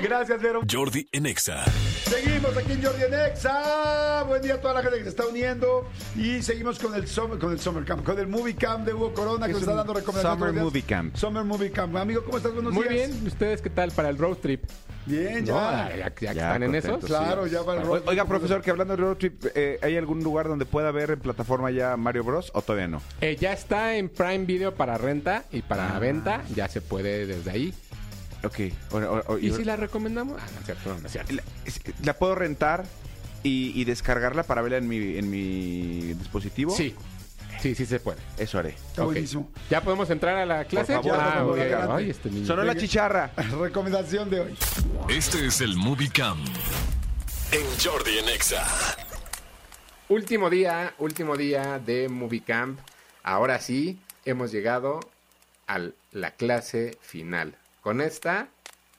Gracias, 0.00 0.40
Vero. 0.40 0.60
Jordi 0.70 1.08
en 1.12 1.26
Exa. 1.26 1.64
Seguimos 2.04 2.56
aquí 2.56 2.72
en 2.72 2.82
Jordi 2.82 3.02
en 3.04 3.14
Exa. 3.14 4.22
Buen 4.26 4.42
día 4.42 4.54
a 4.54 4.60
toda 4.60 4.74
la 4.74 4.82
gente 4.82 4.98
que 4.98 5.04
se 5.04 5.10
está 5.10 5.26
uniendo. 5.26 5.88
Y 6.16 6.42
seguimos 6.42 6.78
con 6.78 6.94
el 6.94 7.06
Summer, 7.08 7.38
con 7.38 7.52
el 7.52 7.58
Summer 7.60 7.84
Camp, 7.84 8.04
con 8.04 8.18
el 8.18 8.26
Movie 8.28 8.54
Camp 8.54 8.86
de 8.86 8.94
Hugo 8.94 9.12
Corona 9.12 9.46
que 9.46 9.52
nos 9.52 9.62
está 9.62 9.74
dando 9.74 9.92
recomendaciones. 9.94 10.38
Summer. 10.48 10.62
Movie 10.64 10.82
Camp. 10.82 11.16
Summer 11.16 11.44
Movie 11.44 11.70
Camp. 11.72 11.96
Amigo, 11.96 12.24
¿cómo 12.24 12.36
estás? 12.38 12.54
Buenos 12.54 12.72
Muy 12.72 12.88
días. 12.88 13.08
bien, 13.10 13.26
¿ustedes 13.26 13.60
qué 13.62 13.70
tal 13.70 13.90
para 13.92 14.08
el 14.08 14.18
road 14.18 14.36
trip? 14.38 14.64
Bien, 15.06 15.44
No, 15.46 15.54
ya. 15.54 15.88
ya, 15.88 15.96
ya 15.96 16.10
que 16.14 16.26
están 16.26 16.62
en 16.62 16.74
eso. 16.74 16.98
sí. 17.00 17.06
Claro, 17.06 17.46
ya 17.46 17.62
va 17.62 17.74
el 17.76 17.82
road 17.82 18.02
Oiga, 18.06 18.22
trip. 18.24 18.28
profesor, 18.28 18.60
que 18.62 18.70
hablando 18.70 18.94
de 18.96 19.02
road 19.02 19.16
trip, 19.16 19.44
eh, 19.54 19.78
¿hay 19.82 19.96
algún 19.96 20.22
lugar 20.22 20.48
donde 20.48 20.66
pueda 20.66 20.90
ver 20.92 21.10
en 21.12 21.20
plataforma 21.20 21.70
ya 21.70 21.96
Mario 21.96 22.24
Bros 22.24 22.50
o 22.54 22.62
todavía 22.62 22.88
no? 22.88 23.02
Eh, 23.20 23.36
ya 23.40 23.52
está 23.52 23.96
en 23.96 24.08
Prime 24.10 24.44
Video 24.44 24.74
para 24.74 24.98
renta 24.98 25.44
y 25.50 25.62
para 25.62 25.96
Ah. 25.96 25.98
venta. 25.98 26.42
Ya 26.54 26.68
se 26.68 26.80
puede 26.82 27.26
desde 27.26 27.50
ahí. 27.50 27.74
Ok. 28.44 28.58
O- 28.92 28.96
o- 28.98 29.24
o- 29.34 29.38
¿Y 29.38 29.52
si 29.52 29.64
la 29.64 29.76
recomendamos? 29.76 30.40
Ah, 30.40 30.46
no 30.54 30.60
es 30.60 30.64
cierto, 30.66 30.96
no 31.00 31.06
es 31.06 31.12
cierto. 31.12 31.32
la, 31.34 31.42
es- 31.64 31.80
¿la 32.04 32.14
puedo 32.14 32.34
rentar 32.34 32.84
y, 33.42 33.72
y 33.80 33.84
descargarla 33.84 34.42
para 34.44 34.62
verla 34.62 34.78
en 34.78 34.88
mi, 34.88 35.16
en 35.16 35.28
mi 35.30 36.14
dispositivo? 36.14 36.74
Sí, 36.74 36.94
sí, 37.60 37.74
sí 37.74 37.84
se 37.86 37.98
puede. 38.00 38.18
Eso 38.36 38.58
haré. 38.58 38.70
Está 38.70 39.02
Ok. 39.02 39.12
buenísimo. 39.12 39.50
¿Ya 39.70 39.80
podemos 39.80 40.08
entrar 40.10 40.36
a 40.36 40.46
la 40.46 40.64
clase? 40.64 40.94
favor, 40.94 41.18
ah, 41.20 41.42
por. 41.44 41.58
Ay, 41.96 42.10
este 42.10 42.30
niño. 42.30 42.46
Sonó 42.46 42.62
la 42.64 42.76
chicharra. 42.76 43.32
Recomendación 43.60 44.30
de 44.30 44.40
hoy. 44.40 44.56
Este 45.08 45.46
es 45.46 45.60
el 45.60 45.76
Movie 45.76 46.10
Cam. 46.10 46.38
En 47.50 47.64
Jordi 47.82 48.18
en 48.18 48.28
Exa. 48.28 48.64
Último 50.08 50.48
día, 50.48 50.94
último 50.98 51.36
día 51.36 51.78
de 51.78 52.08
Movie 52.08 52.42
Camp. 52.42 52.78
Ahora 53.22 53.58
sí, 53.60 53.98
hemos 54.24 54.52
llegado 54.52 55.00
a 55.66 55.80
la 56.12 56.30
clase 56.30 56.96
final. 57.02 57.54
Con 57.88 58.02
esta, 58.02 58.48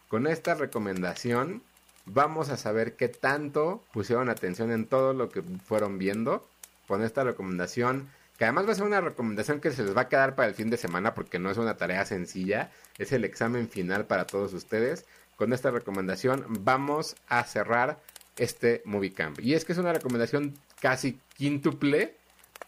con 0.07 0.25
esta 0.25 0.55
recomendación, 0.55 1.61
vamos 2.07 2.49
a 2.49 2.57
saber 2.57 2.95
qué 2.95 3.07
tanto 3.07 3.83
pusieron 3.93 4.29
atención 4.29 4.71
en 4.71 4.87
todo 4.87 5.13
lo 5.13 5.29
que 5.29 5.43
fueron 5.43 5.99
viendo. 5.99 6.49
Con 6.87 7.03
esta 7.03 7.23
recomendación, 7.23 8.09
que 8.39 8.45
además 8.45 8.65
va 8.65 8.71
a 8.71 8.75
ser 8.75 8.85
una 8.85 8.99
recomendación 8.99 9.59
que 9.61 9.69
se 9.69 9.83
les 9.83 9.95
va 9.95 10.01
a 10.01 10.09
quedar 10.09 10.33
para 10.33 10.47
el 10.47 10.55
fin 10.55 10.71
de 10.71 10.77
semana 10.77 11.13
porque 11.13 11.37
no 11.37 11.51
es 11.51 11.59
una 11.59 11.77
tarea 11.77 12.03
sencilla, 12.03 12.71
es 12.97 13.11
el 13.11 13.25
examen 13.25 13.69
final 13.69 14.07
para 14.07 14.25
todos 14.25 14.53
ustedes. 14.55 15.05
Con 15.35 15.53
esta 15.53 15.69
recomendación 15.69 16.47
vamos 16.47 17.15
a 17.27 17.43
cerrar 17.43 17.99
este 18.37 18.81
Movie 18.85 19.13
Camp. 19.13 19.39
Y 19.39 19.53
es 19.53 19.65
que 19.65 19.73
es 19.73 19.77
una 19.77 19.93
recomendación 19.93 20.57
casi 20.81 21.19
quíntuple 21.35 22.17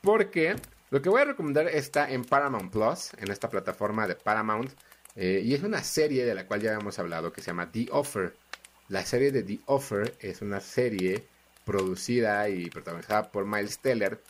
Porque 0.01 0.55
lo 0.91 1.01
que 1.01 1.09
voy 1.09 1.24
a 1.24 1.26
recomendar 1.26 1.67
está 1.67 2.11
en 2.11 2.26
Paramount 2.26 2.72
Plus, 2.72 3.11
en 3.17 3.32
esta 3.32 3.49
plataforma 3.49 4.05
de 4.05 4.13
Paramount. 4.13 4.72
Eh, 5.16 5.41
y 5.43 5.53
es 5.53 5.64
una 5.64 5.84
serie 5.84 6.26
de 6.26 6.36
la 6.36 6.47
cual 6.47 6.62
ya 6.62 6.74
hemos 6.74 6.99
hablado 6.99 7.32
que 7.32 7.41
se 7.41 7.47
llama 7.47 7.72
The 7.72 7.88
Offer. 7.91 8.36
La 8.89 9.05
serie 9.05 9.32
de 9.32 9.43
The 9.43 9.59
Offer 9.66 10.16
es 10.20 10.41
una 10.41 10.59
serie 10.59 11.26
producida 11.66 12.49
y 12.49 12.70
protagonizada 12.70 13.32
por 13.32 13.45
Miles 13.45 13.80
Teller 13.80 14.22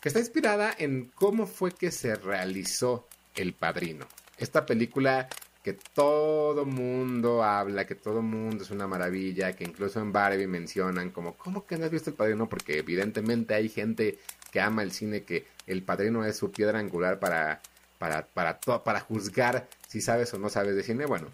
que 0.00 0.08
está 0.08 0.20
inspirada 0.20 0.74
en 0.76 1.10
cómo 1.14 1.46
fue 1.46 1.72
que 1.72 1.90
se 1.90 2.14
realizó 2.14 3.08
El 3.34 3.54
Padrino. 3.54 4.06
Esta 4.36 4.66
película 4.66 5.28
que 5.62 5.72
todo 5.72 6.66
mundo 6.66 7.42
habla, 7.42 7.86
que 7.86 7.94
todo 7.94 8.20
mundo 8.20 8.64
es 8.64 8.70
una 8.70 8.86
maravilla, 8.86 9.56
que 9.56 9.64
incluso 9.64 10.00
en 10.00 10.12
Barbie 10.12 10.46
mencionan 10.46 11.10
como, 11.10 11.38
¿cómo 11.38 11.64
que 11.66 11.78
no 11.78 11.86
has 11.86 11.90
visto 11.90 12.10
El 12.10 12.16
Padrino? 12.16 12.50
Porque 12.50 12.76
evidentemente 12.76 13.54
hay 13.54 13.70
gente 13.70 14.18
que 14.52 14.60
ama 14.60 14.82
el 14.82 14.92
cine, 14.92 15.22
que 15.22 15.46
El 15.66 15.82
Padrino 15.82 16.22
es 16.26 16.36
su 16.36 16.52
piedra 16.52 16.80
angular 16.80 17.18
para, 17.18 17.62
para, 17.98 18.26
para, 18.26 18.60
para 18.60 19.00
juzgar 19.00 19.66
si 19.94 20.00
sabes 20.00 20.34
o 20.34 20.40
no 20.40 20.48
sabes 20.48 20.74
de 20.74 20.82
cine. 20.82 21.06
Bueno, 21.06 21.28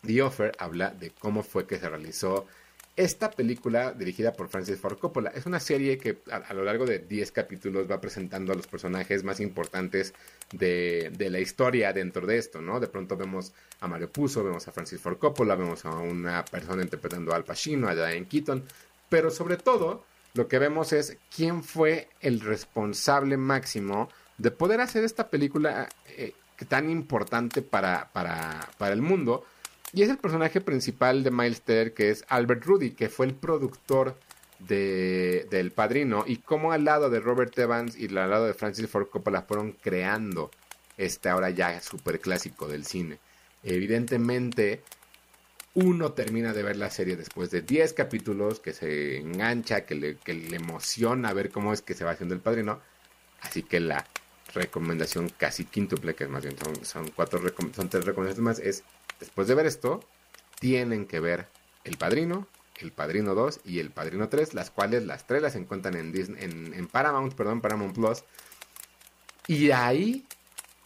The 0.00 0.22
Offer 0.22 0.52
habla 0.58 0.92
de 0.92 1.10
cómo 1.10 1.42
fue 1.42 1.66
que 1.66 1.78
se 1.78 1.90
realizó 1.90 2.46
esta 2.96 3.30
película 3.30 3.92
dirigida 3.92 4.32
por 4.32 4.48
Francis 4.48 4.80
Ford 4.80 4.98
Coppola. 4.98 5.28
Es 5.34 5.44
una 5.44 5.60
serie 5.60 5.98
que 5.98 6.22
a, 6.30 6.54
lo 6.54 6.64
largo 6.64 6.86
de 6.86 7.00
10 7.00 7.32
capítulos 7.32 7.90
va 7.90 8.00
presentando 8.00 8.50
a 8.50 8.56
los 8.56 8.66
personajes 8.66 9.24
más 9.24 9.40
importantes 9.40 10.14
de, 10.52 11.12
de 11.14 11.28
la 11.28 11.38
historia 11.38 11.92
dentro 11.92 12.26
de 12.26 12.38
esto, 12.38 12.62
¿no? 12.62 12.80
De 12.80 12.88
pronto 12.88 13.14
vemos 13.14 13.52
a 13.80 13.88
Mario 13.88 14.10
Puzo, 14.10 14.42
vemos 14.42 14.66
a 14.66 14.72
Francis 14.72 14.98
Ford 14.98 15.18
Coppola, 15.18 15.54
vemos 15.54 15.84
a 15.84 15.90
una 15.90 16.46
persona 16.46 16.82
interpretando 16.82 17.34
a 17.34 17.36
Al 17.36 17.44
Pacino, 17.44 17.88
a 17.88 17.94
Diane 17.94 18.26
Keaton, 18.26 18.64
pero 19.10 19.30
sobre 19.30 19.58
todo 19.58 20.06
lo 20.32 20.48
que 20.48 20.58
vemos 20.58 20.94
es 20.94 21.18
quién 21.36 21.62
fue 21.62 22.08
el 22.22 22.40
responsable 22.40 23.36
máximo 23.36 24.08
de 24.38 24.50
poder 24.50 24.80
hacer 24.80 25.04
esta 25.04 25.28
película 25.28 25.90
eh, 26.16 26.32
tan 26.64 26.90
importante 26.90 27.62
para, 27.62 28.10
para, 28.12 28.68
para 28.78 28.92
el 28.92 29.02
mundo. 29.02 29.44
Y 29.92 30.02
es 30.02 30.08
el 30.08 30.18
personaje 30.18 30.60
principal 30.60 31.22
de 31.22 31.30
Miles 31.30 31.60
que 31.60 32.10
es 32.10 32.24
Albert 32.28 32.64
Rudy, 32.64 32.92
que 32.92 33.08
fue 33.08 33.26
el 33.26 33.34
productor 33.34 34.16
de, 34.58 35.46
del 35.50 35.72
Padrino. 35.72 36.24
Y 36.26 36.38
cómo 36.38 36.72
al 36.72 36.84
lado 36.84 37.10
de 37.10 37.20
Robert 37.20 37.56
Evans 37.58 37.96
y 37.98 38.06
al 38.16 38.30
lado 38.30 38.46
de 38.46 38.54
Francis 38.54 38.88
Ford 38.88 39.08
Coppola 39.08 39.42
fueron 39.42 39.72
creando 39.72 40.50
este 40.96 41.28
ahora 41.28 41.50
ya 41.50 41.80
super 41.80 42.20
clásico 42.20 42.68
del 42.68 42.86
cine. 42.86 43.18
Evidentemente, 43.62 44.82
uno 45.74 46.12
termina 46.12 46.52
de 46.52 46.62
ver 46.62 46.76
la 46.76 46.90
serie 46.90 47.16
después 47.16 47.50
de 47.50 47.62
10 47.62 47.92
capítulos, 47.92 48.60
que 48.60 48.72
se 48.72 49.18
engancha, 49.18 49.84
que 49.84 49.94
le, 49.94 50.16
que 50.16 50.34
le 50.34 50.56
emociona 50.56 51.32
ver 51.32 51.50
cómo 51.50 51.72
es 51.72 51.82
que 51.82 51.94
se 51.94 52.04
va 52.04 52.12
haciendo 52.12 52.34
el 52.34 52.40
Padrino. 52.40 52.80
Así 53.40 53.62
que 53.62 53.80
la 53.80 54.06
recomendación 54.54 55.28
casi 55.30 55.64
quíntuple, 55.64 56.14
que 56.14 56.26
más 56.26 56.42
bien 56.44 56.56
son, 56.58 56.84
son 56.84 57.10
cuatro 57.10 57.40
son 57.74 57.88
tres 57.88 58.04
recomendaciones 58.04 58.38
más, 58.38 58.58
es 58.58 58.84
después 59.20 59.48
de 59.48 59.54
ver 59.54 59.66
esto, 59.66 60.00
tienen 60.58 61.06
que 61.06 61.20
ver 61.20 61.48
El 61.84 61.96
Padrino, 61.96 62.46
El 62.80 62.92
Padrino 62.92 63.34
2 63.34 63.60
y 63.64 63.78
El 63.78 63.90
Padrino 63.90 64.28
3, 64.28 64.54
las 64.54 64.70
cuales 64.70 65.04
las 65.04 65.26
tres 65.26 65.42
las 65.42 65.56
encuentran 65.56 65.96
en 65.96 66.12
Disney, 66.12 66.44
en, 66.44 66.74
en 66.74 66.86
Paramount, 66.86 67.34
perdón, 67.34 67.60
Paramount 67.60 67.94
Plus. 67.94 68.24
Y 69.48 69.70
ahí, 69.72 70.24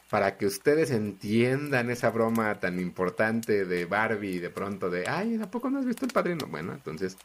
para 0.09 0.39
que 0.39 0.47
ustedes 0.47 0.91
entiendan 0.91 1.91
esa 1.91 2.11
broma 2.11 2.59
tan 2.59 2.81
importante 2.81 3.65
de 3.65 3.85
Barbie, 3.85 4.39
de 4.39 4.51
pronto 4.51 4.89
de, 4.89 5.07
ay, 5.09 5.39
¿a 5.43 5.51
poco 5.51 5.69
no 5.69 5.79
has 5.79 5.87
visto 5.87 6.07
El 6.07 6.13
Padrino? 6.13 6.47
Bueno, 6.47 6.73
entonces 6.73 7.17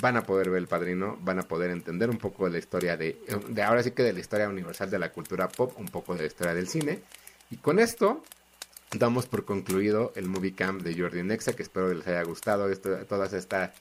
van 0.00 0.16
a 0.16 0.22
poder 0.24 0.50
ver 0.50 0.58
El 0.58 0.68
Padrino, 0.68 1.18
van 1.22 1.38
a 1.38 1.42
poder 1.42 1.70
entender 1.70 2.10
un 2.10 2.18
poco 2.18 2.46
de 2.46 2.52
la 2.52 2.58
historia 2.58 2.96
de, 2.96 3.18
de 3.48 3.62
ahora 3.62 3.82
sí 3.82 3.92
que 3.92 4.02
de 4.02 4.12
la 4.12 4.20
historia 4.20 4.48
universal 4.48 4.90
de 4.90 4.98
la 4.98 5.12
cultura 5.12 5.48
pop, 5.48 5.72
un 5.78 5.86
poco 5.86 6.14
de 6.14 6.20
la 6.20 6.26
historia 6.26 6.54
del 6.54 6.68
cine. 6.68 7.00
Y 7.50 7.56
con 7.56 7.78
esto 7.78 8.22
damos 8.98 9.26
por 9.26 9.44
concluido 9.44 10.12
el 10.16 10.28
Movie 10.28 10.54
Camp 10.54 10.82
de 10.82 10.98
Jordi 10.98 11.22
Nexa, 11.22 11.54
que 11.54 11.62
espero 11.62 11.92
les 11.92 12.06
haya 12.06 12.22
gustado 12.22 12.70
esto, 12.70 13.04
toda 13.06 13.26
esta 13.26 13.72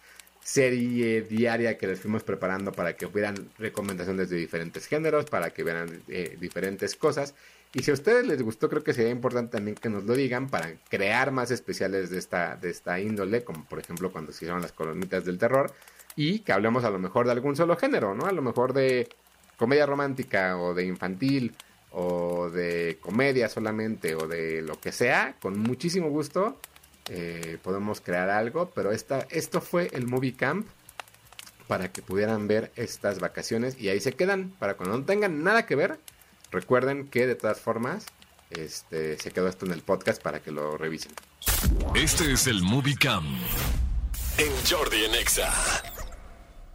serie 0.43 1.21
diaria 1.21 1.77
que 1.77 1.87
les 1.87 1.99
fuimos 2.01 2.23
preparando 2.23 2.71
para 2.71 2.95
que 2.95 3.05
hubieran 3.05 3.49
recomendaciones 3.57 4.29
de 4.29 4.37
diferentes 4.37 4.87
géneros, 4.87 5.25
para 5.25 5.51
que 5.51 5.63
vieran 5.63 6.03
eh, 6.09 6.37
diferentes 6.39 6.95
cosas. 6.95 7.33
Y 7.73 7.81
si 7.81 7.91
a 7.91 7.93
ustedes 7.93 8.27
les 8.27 8.41
gustó, 8.41 8.69
creo 8.69 8.83
que 8.83 8.93
sería 8.93 9.11
importante 9.11 9.57
también 9.57 9.75
que 9.75 9.89
nos 9.89 10.03
lo 10.03 10.13
digan 10.13 10.49
para 10.49 10.75
crear 10.89 11.31
más 11.31 11.49
especiales 11.49 12.09
de 12.09 12.19
esta, 12.19 12.55
de 12.55 12.69
esta 12.69 12.99
índole, 12.99 13.43
como 13.43 13.65
por 13.65 13.79
ejemplo 13.79 14.11
cuando 14.11 14.31
se 14.31 14.45
hicieron 14.45 14.61
las 14.61 14.73
colonitas 14.73 15.25
del 15.25 15.39
terror, 15.39 15.73
y 16.15 16.39
que 16.39 16.53
hablemos 16.53 16.83
a 16.83 16.89
lo 16.89 16.99
mejor 16.99 17.25
de 17.25 17.31
algún 17.31 17.55
solo 17.55 17.75
género, 17.75 18.13
¿no? 18.13 18.25
A 18.25 18.31
lo 18.31 18.41
mejor 18.41 18.73
de 18.73 19.09
comedia 19.57 19.85
romántica 19.85 20.57
o 20.57 20.73
de 20.73 20.85
infantil 20.85 21.55
o 21.91 22.49
de 22.49 22.97
comedia 23.01 23.49
solamente 23.49 24.15
o 24.15 24.27
de 24.27 24.61
lo 24.61 24.79
que 24.79 24.91
sea, 24.91 25.35
con 25.41 25.59
muchísimo 25.59 26.09
gusto 26.09 26.57
eh, 27.09 27.57
podemos 27.61 28.01
crear 28.01 28.29
algo, 28.29 28.71
pero 28.73 28.91
esta, 28.91 29.27
esto 29.29 29.61
fue 29.61 29.89
el 29.93 30.07
Movie 30.07 30.35
Camp 30.35 30.67
para 31.67 31.91
que 31.91 32.01
pudieran 32.01 32.47
ver 32.47 32.71
estas 32.75 33.19
vacaciones 33.19 33.79
y 33.79 33.89
ahí 33.89 33.99
se 33.99 34.13
quedan 34.13 34.49
para 34.59 34.75
cuando 34.75 34.97
no 34.97 35.05
tengan 35.05 35.43
nada 35.43 35.65
que 35.65 35.75
ver. 35.75 35.99
Recuerden 36.51 37.07
que 37.07 37.25
de 37.25 37.35
todas 37.35 37.59
formas 37.59 38.05
este, 38.51 39.17
se 39.17 39.31
quedó 39.31 39.47
esto 39.47 39.65
en 39.65 39.71
el 39.71 39.81
podcast 39.81 40.21
para 40.21 40.41
que 40.41 40.51
lo 40.51 40.77
revisen. 40.77 41.11
Este 41.95 42.31
es 42.31 42.47
el 42.47 42.61
Movie 42.61 42.95
Cam 42.95 43.25
en 44.37 44.51
Jordi 44.67 45.05
en 45.05 45.15
Exa. 45.15 45.92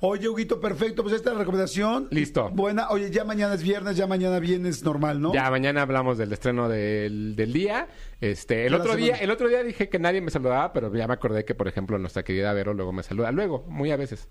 Oye, 0.01 0.29
Huguito, 0.29 0.61
perfecto. 0.61 1.03
Pues 1.03 1.15
esta 1.15 1.31
es 1.31 1.35
la 1.35 1.41
recomendación. 1.41 2.09
Listo. 2.11 2.51
Buena. 2.51 2.89
Oye, 2.91 3.11
ya 3.11 3.25
mañana 3.25 3.55
es 3.55 3.63
viernes, 3.63 3.97
ya 3.97 4.07
mañana 4.07 4.39
vienes 4.39 4.85
normal, 4.85 5.21
¿no? 5.21 5.33
Ya 5.35 5.51
mañana 5.51 5.83
hablamos 5.83 6.19
del 6.19 6.33
estreno 6.33 6.69
del, 6.69 7.35
del 7.35 7.53
día. 7.53 7.89
Este, 8.21 8.67
el 8.67 8.75
otro 8.75 8.95
día, 8.95 9.17
el 9.17 9.31
otro 9.31 9.49
día 9.49 9.63
dije 9.63 9.89
que 9.89 9.99
nadie 9.99 10.21
me 10.21 10.31
saludaba, 10.31 10.73
pero 10.73 10.95
ya 10.95 11.07
me 11.09 11.15
acordé 11.15 11.45
que, 11.45 11.55
por 11.55 11.67
ejemplo, 11.67 11.99
nuestra 11.99 12.23
querida 12.23 12.53
Vero 12.53 12.75
luego 12.75 12.93
me 12.93 13.03
saluda. 13.03 13.33
Luego, 13.33 13.65
muy 13.69 13.91
a 13.91 13.97
veces. 13.97 14.29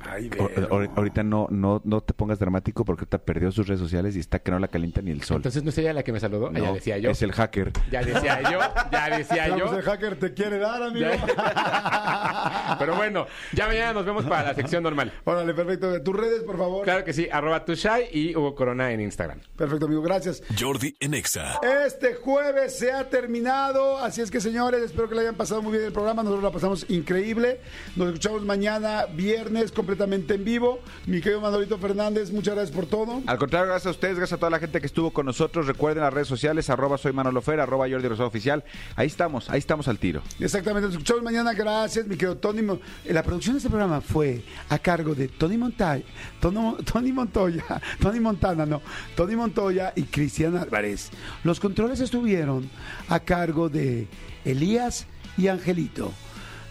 Ay, 0.00 0.30
O- 0.38 0.48
Vero. 0.48 0.68
ahor- 0.70 0.90
ahorita 0.96 1.22
no, 1.22 1.48
no, 1.50 1.80
no 1.84 2.00
te 2.00 2.14
pongas 2.14 2.38
dramático 2.38 2.84
porque 2.84 3.00
ahorita 3.02 3.18
perdió 3.18 3.50
sus 3.50 3.66
redes 3.66 3.80
sociales 3.80 4.14
y 4.16 4.20
está 4.20 4.38
que 4.38 4.50
no 4.50 4.58
la 4.58 4.68
calienta 4.68 5.02
ni 5.02 5.10
el 5.10 5.22
sol. 5.22 5.38
Entonces 5.38 5.62
no 5.64 5.70
es 5.70 5.78
ella 5.78 5.92
la 5.92 6.02
que 6.02 6.12
me 6.12 6.20
saludó, 6.20 6.50
No, 6.50 6.58
ya 6.58 6.72
decía 6.72 6.98
yo. 6.98 7.10
Es 7.10 7.22
el 7.22 7.32
hacker. 7.32 7.72
Ya 7.90 8.02
decía 8.02 8.42
yo, 8.50 8.58
ya 8.92 9.16
decía 9.18 9.48
yo. 9.56 9.66
pues 9.66 9.78
el 9.78 9.82
hacker 9.82 10.18
te 10.18 10.32
quiere 10.34 10.58
dar, 10.58 10.82
amigo. 10.82 11.08
Pero 12.78 12.96
bueno, 12.96 13.26
ya 13.52 13.66
mañana 13.66 13.92
nos 13.92 14.04
vemos 14.06 14.24
para 14.24 14.48
la 14.48 14.54
sección 14.54 14.82
normal. 14.82 15.12
Órale, 15.24 15.54
perfecto. 15.54 16.00
Tus 16.02 16.14
redes, 16.16 16.42
por 16.42 16.56
favor. 16.58 16.84
Claro 16.84 17.04
que 17.04 17.12
sí, 17.12 17.28
arroba 17.30 17.64
tushai 17.64 18.08
y 18.12 18.36
Hugo 18.36 18.54
Corona 18.54 18.92
en 18.92 19.00
Instagram. 19.00 19.40
Perfecto, 19.56 19.86
amigo. 19.86 20.02
Gracias. 20.02 20.42
Jordi 20.58 20.96
en 21.00 21.14
Exa. 21.14 21.58
Este 21.86 22.14
jueves 22.14 22.78
se 22.78 22.92
ha 22.92 23.08
terminado, 23.08 23.98
así 23.98 24.20
es 24.20 24.30
que 24.30 24.40
señores, 24.40 24.82
espero 24.82 25.08
que 25.08 25.14
le 25.14 25.22
hayan 25.22 25.34
pasado 25.34 25.62
muy 25.62 25.72
bien 25.72 25.84
el 25.84 25.92
programa, 25.92 26.22
nosotros 26.22 26.44
la 26.44 26.50
pasamos 26.52 26.86
increíble. 26.88 27.60
Nos 27.96 28.08
escuchamos 28.08 28.42
mañana, 28.44 29.06
viernes, 29.12 29.72
completamente 29.88 30.34
en 30.34 30.44
vivo. 30.44 30.80
Mi 31.06 31.22
querido 31.22 31.40
Manolito 31.40 31.78
Fernández, 31.78 32.30
muchas 32.30 32.54
gracias 32.54 32.76
por 32.76 32.84
todo. 32.84 33.22
Al 33.26 33.38
contrario, 33.38 33.68
gracias 33.68 33.86
a 33.86 33.90
ustedes, 33.90 34.18
gracias 34.18 34.36
a 34.36 34.38
toda 34.38 34.50
la 34.50 34.58
gente 34.58 34.80
que 34.80 34.86
estuvo 34.86 35.12
con 35.12 35.24
nosotros. 35.24 35.66
Recuerden 35.66 36.04
las 36.04 36.12
redes 36.12 36.28
sociales, 36.28 36.68
arroba 36.68 36.98
soy 36.98 37.14
Manolo 37.14 37.40
Fer, 37.40 37.58
arroba 37.58 37.88
Jordi 37.88 38.06
Rosado 38.06 38.28
Oficial. 38.28 38.64
Ahí 38.96 39.06
estamos, 39.06 39.48
ahí 39.48 39.58
estamos 39.58 39.88
al 39.88 39.98
tiro. 39.98 40.20
Exactamente, 40.38 40.88
nos 40.88 40.92
escuchamos 40.92 41.22
mañana, 41.22 41.54
gracias, 41.54 42.06
mi 42.06 42.16
querido 42.16 42.36
Tony. 42.36 42.60
Eh, 43.06 43.14
La 43.14 43.22
producción 43.22 43.54
de 43.54 43.58
este 43.60 43.70
programa 43.70 44.02
fue 44.02 44.42
a 44.68 44.78
cargo 44.78 45.14
de 45.14 45.28
Tony 45.28 45.56
Montoya, 45.56 46.02
Tony, 46.38 46.76
Tony 46.84 47.12
Montoya, 47.12 47.64
Tony 47.98 48.20
Montana, 48.20 48.66
no, 48.66 48.82
Tony 49.16 49.36
Montoya 49.36 49.94
y 49.96 50.02
Cristian 50.02 50.54
Álvarez. 50.58 51.08
Los 51.44 51.60
controles 51.60 52.00
estuvieron 52.00 52.68
a 53.08 53.20
cargo 53.20 53.70
de 53.70 54.06
Elías 54.44 55.06
y 55.38 55.48
Angelito. 55.48 56.12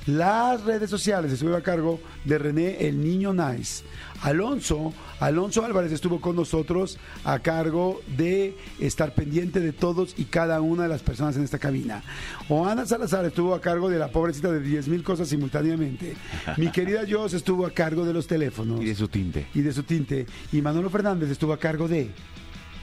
Las 0.08 0.64
redes 0.64 0.90
sociales 0.90 1.32
estuvieron 1.34 1.60
a 1.60 1.64
cargo 1.64 2.00
de 2.24 2.38
René 2.38 2.88
el 2.88 3.04
Niño 3.04 3.34
Nice. 3.34 3.84
Alonso, 4.22 4.94
Alonso 5.20 5.66
Álvarez 5.66 5.92
estuvo 5.92 6.22
con 6.22 6.36
nosotros 6.38 6.98
a 7.26 7.40
cargo 7.40 8.00
de 8.16 8.56
estar 8.80 9.14
pendiente 9.14 9.60
de 9.60 9.74
todos 9.74 10.16
y 10.18 10.24
cada 10.26 10.62
una 10.62 10.84
de 10.84 10.90
las 10.90 11.04
personas 11.04 11.36
en 11.36 11.44
esta 11.44 11.60
cabina. 11.60 12.04
Oana 12.48 12.86
Salazar 12.86 13.26
estuvo 13.26 13.54
a 13.54 13.60
cargo 13.62 13.90
de 13.90 14.00
la 14.00 14.08
pobrecita 14.08 14.50
de 14.50 14.62
10 14.62 14.88
mil 14.88 15.04
cosas 15.04 15.28
simultáneamente. 15.28 16.16
Mi 16.58 16.72
querida 16.72 17.02
Jos 17.10 17.34
estuvo 17.34 17.66
a 17.66 17.72
cargo 17.72 18.06
de 18.06 18.14
los 18.14 18.28
teléfonos 18.28 18.82
Y 18.82 18.86
de 18.86 18.96
su 18.96 19.10
tinte. 19.10 19.48
y 19.54 19.62
de 19.62 19.74
su 19.74 19.84
tinte. 19.84 20.26
Y 20.54 20.62
Manolo 20.62 20.90
Fernández 20.90 21.30
estuvo 21.30 21.52
a 21.52 21.60
cargo 21.60 21.88
de 21.90 22.10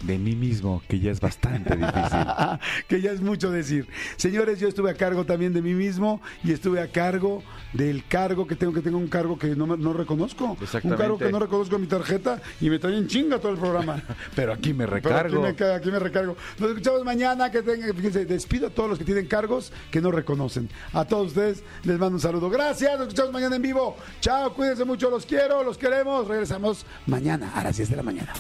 de 0.07 0.18
mí 0.18 0.34
mismo, 0.36 0.82
que 0.88 0.98
ya 1.00 1.11
es 1.11 1.20
bastante 1.20 1.76
difícil. 1.76 2.18
que 2.88 3.00
ya 3.00 3.12
es 3.12 3.20
mucho 3.20 3.50
decir. 3.50 3.88
Señores, 4.16 4.61
yo 4.61 4.68
estuve 4.68 4.90
a 4.90 4.94
cargo 4.94 5.24
también 5.24 5.52
de 5.52 5.62
mí 5.62 5.74
mismo 5.74 6.20
y 6.42 6.52
estuve 6.52 6.80
a 6.80 6.88
cargo 6.90 7.42
del 7.72 8.05
cargo 8.07 8.46
que 8.46 8.55
tengo, 8.57 8.72
que 8.72 8.80
tengo 8.82 8.98
un 8.98 9.09
cargo 9.09 9.38
que 9.38 9.57
no, 9.57 9.66
me- 9.66 9.76
no 9.76 9.92
reconozco. 9.92 10.57
Un 10.82 10.90
cargo 10.96 11.18
que 11.18 11.30
no 11.32 11.38
reconozco 11.38 11.74
en 11.76 11.82
mi 11.82 11.86
tarjeta 11.88 12.40
y 12.61 12.70
me 12.70 12.78
traen 12.78 12.96
en 12.98 13.07
chinga 13.09 13.38
todo 13.38 13.52
el 13.52 13.59
programa. 13.59 14.02
Pero 14.36 14.52
aquí 14.52 14.72
me 14.72 14.84
Pero 14.84 14.94
recargo. 14.96 15.36
Aquí 15.38 15.46
me, 15.46 15.55
ca- 15.55 15.74
aquí 15.76 15.90
me 15.90 15.98
recargo. 15.98 16.36
Nos 16.59 16.68
escuchamos 16.70 17.05
mañana. 17.05 17.50
Que 17.50 17.62
tengan, 17.62 17.94
fíjense, 17.94 18.24
despido 18.26 18.66
a 18.68 18.70
todos 18.70 18.90
los 18.90 18.98
que 18.98 19.05
tienen 19.05 19.26
cargos 19.26 19.72
que 19.90 20.00
no 20.00 20.11
reconocen. 20.11 20.68
A 20.92 21.05
todos 21.05 21.28
ustedes 21.28 21.62
les 21.84 21.98
mando 21.98 22.16
un 22.16 22.20
saludo. 22.20 22.50
Gracias. 22.50 22.92
Nos 22.98 23.09
escuchamos 23.09 23.32
mañana 23.32 23.57
en 23.57 23.62
vivo. 23.62 23.96
Chao, 24.20 24.52
cuídense 24.55 24.84
mucho. 24.84 25.09
Los 25.11 25.24
quiero, 25.26 25.62
los 25.64 25.78
queremos. 25.78 26.28
Regresamos 26.28 26.84
mañana 27.07 27.52
a 27.55 27.64
las 27.64 27.76
10 27.76 27.90
de 27.90 27.96
la 27.96 28.02
mañana. 28.02 28.32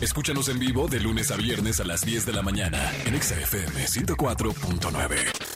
Escúchanos 0.00 0.48
en 0.48 0.58
vivo 0.58 0.88
de 0.88 0.98
lunes 1.00 1.09
lunes 1.10 1.32
a 1.32 1.36
viernes 1.36 1.80
a 1.80 1.84
las 1.84 2.02
10 2.02 2.24
de 2.24 2.32
la 2.32 2.40
mañana 2.40 2.92
en 3.04 3.20
XFM 3.20 3.84
104.9. 3.84 5.50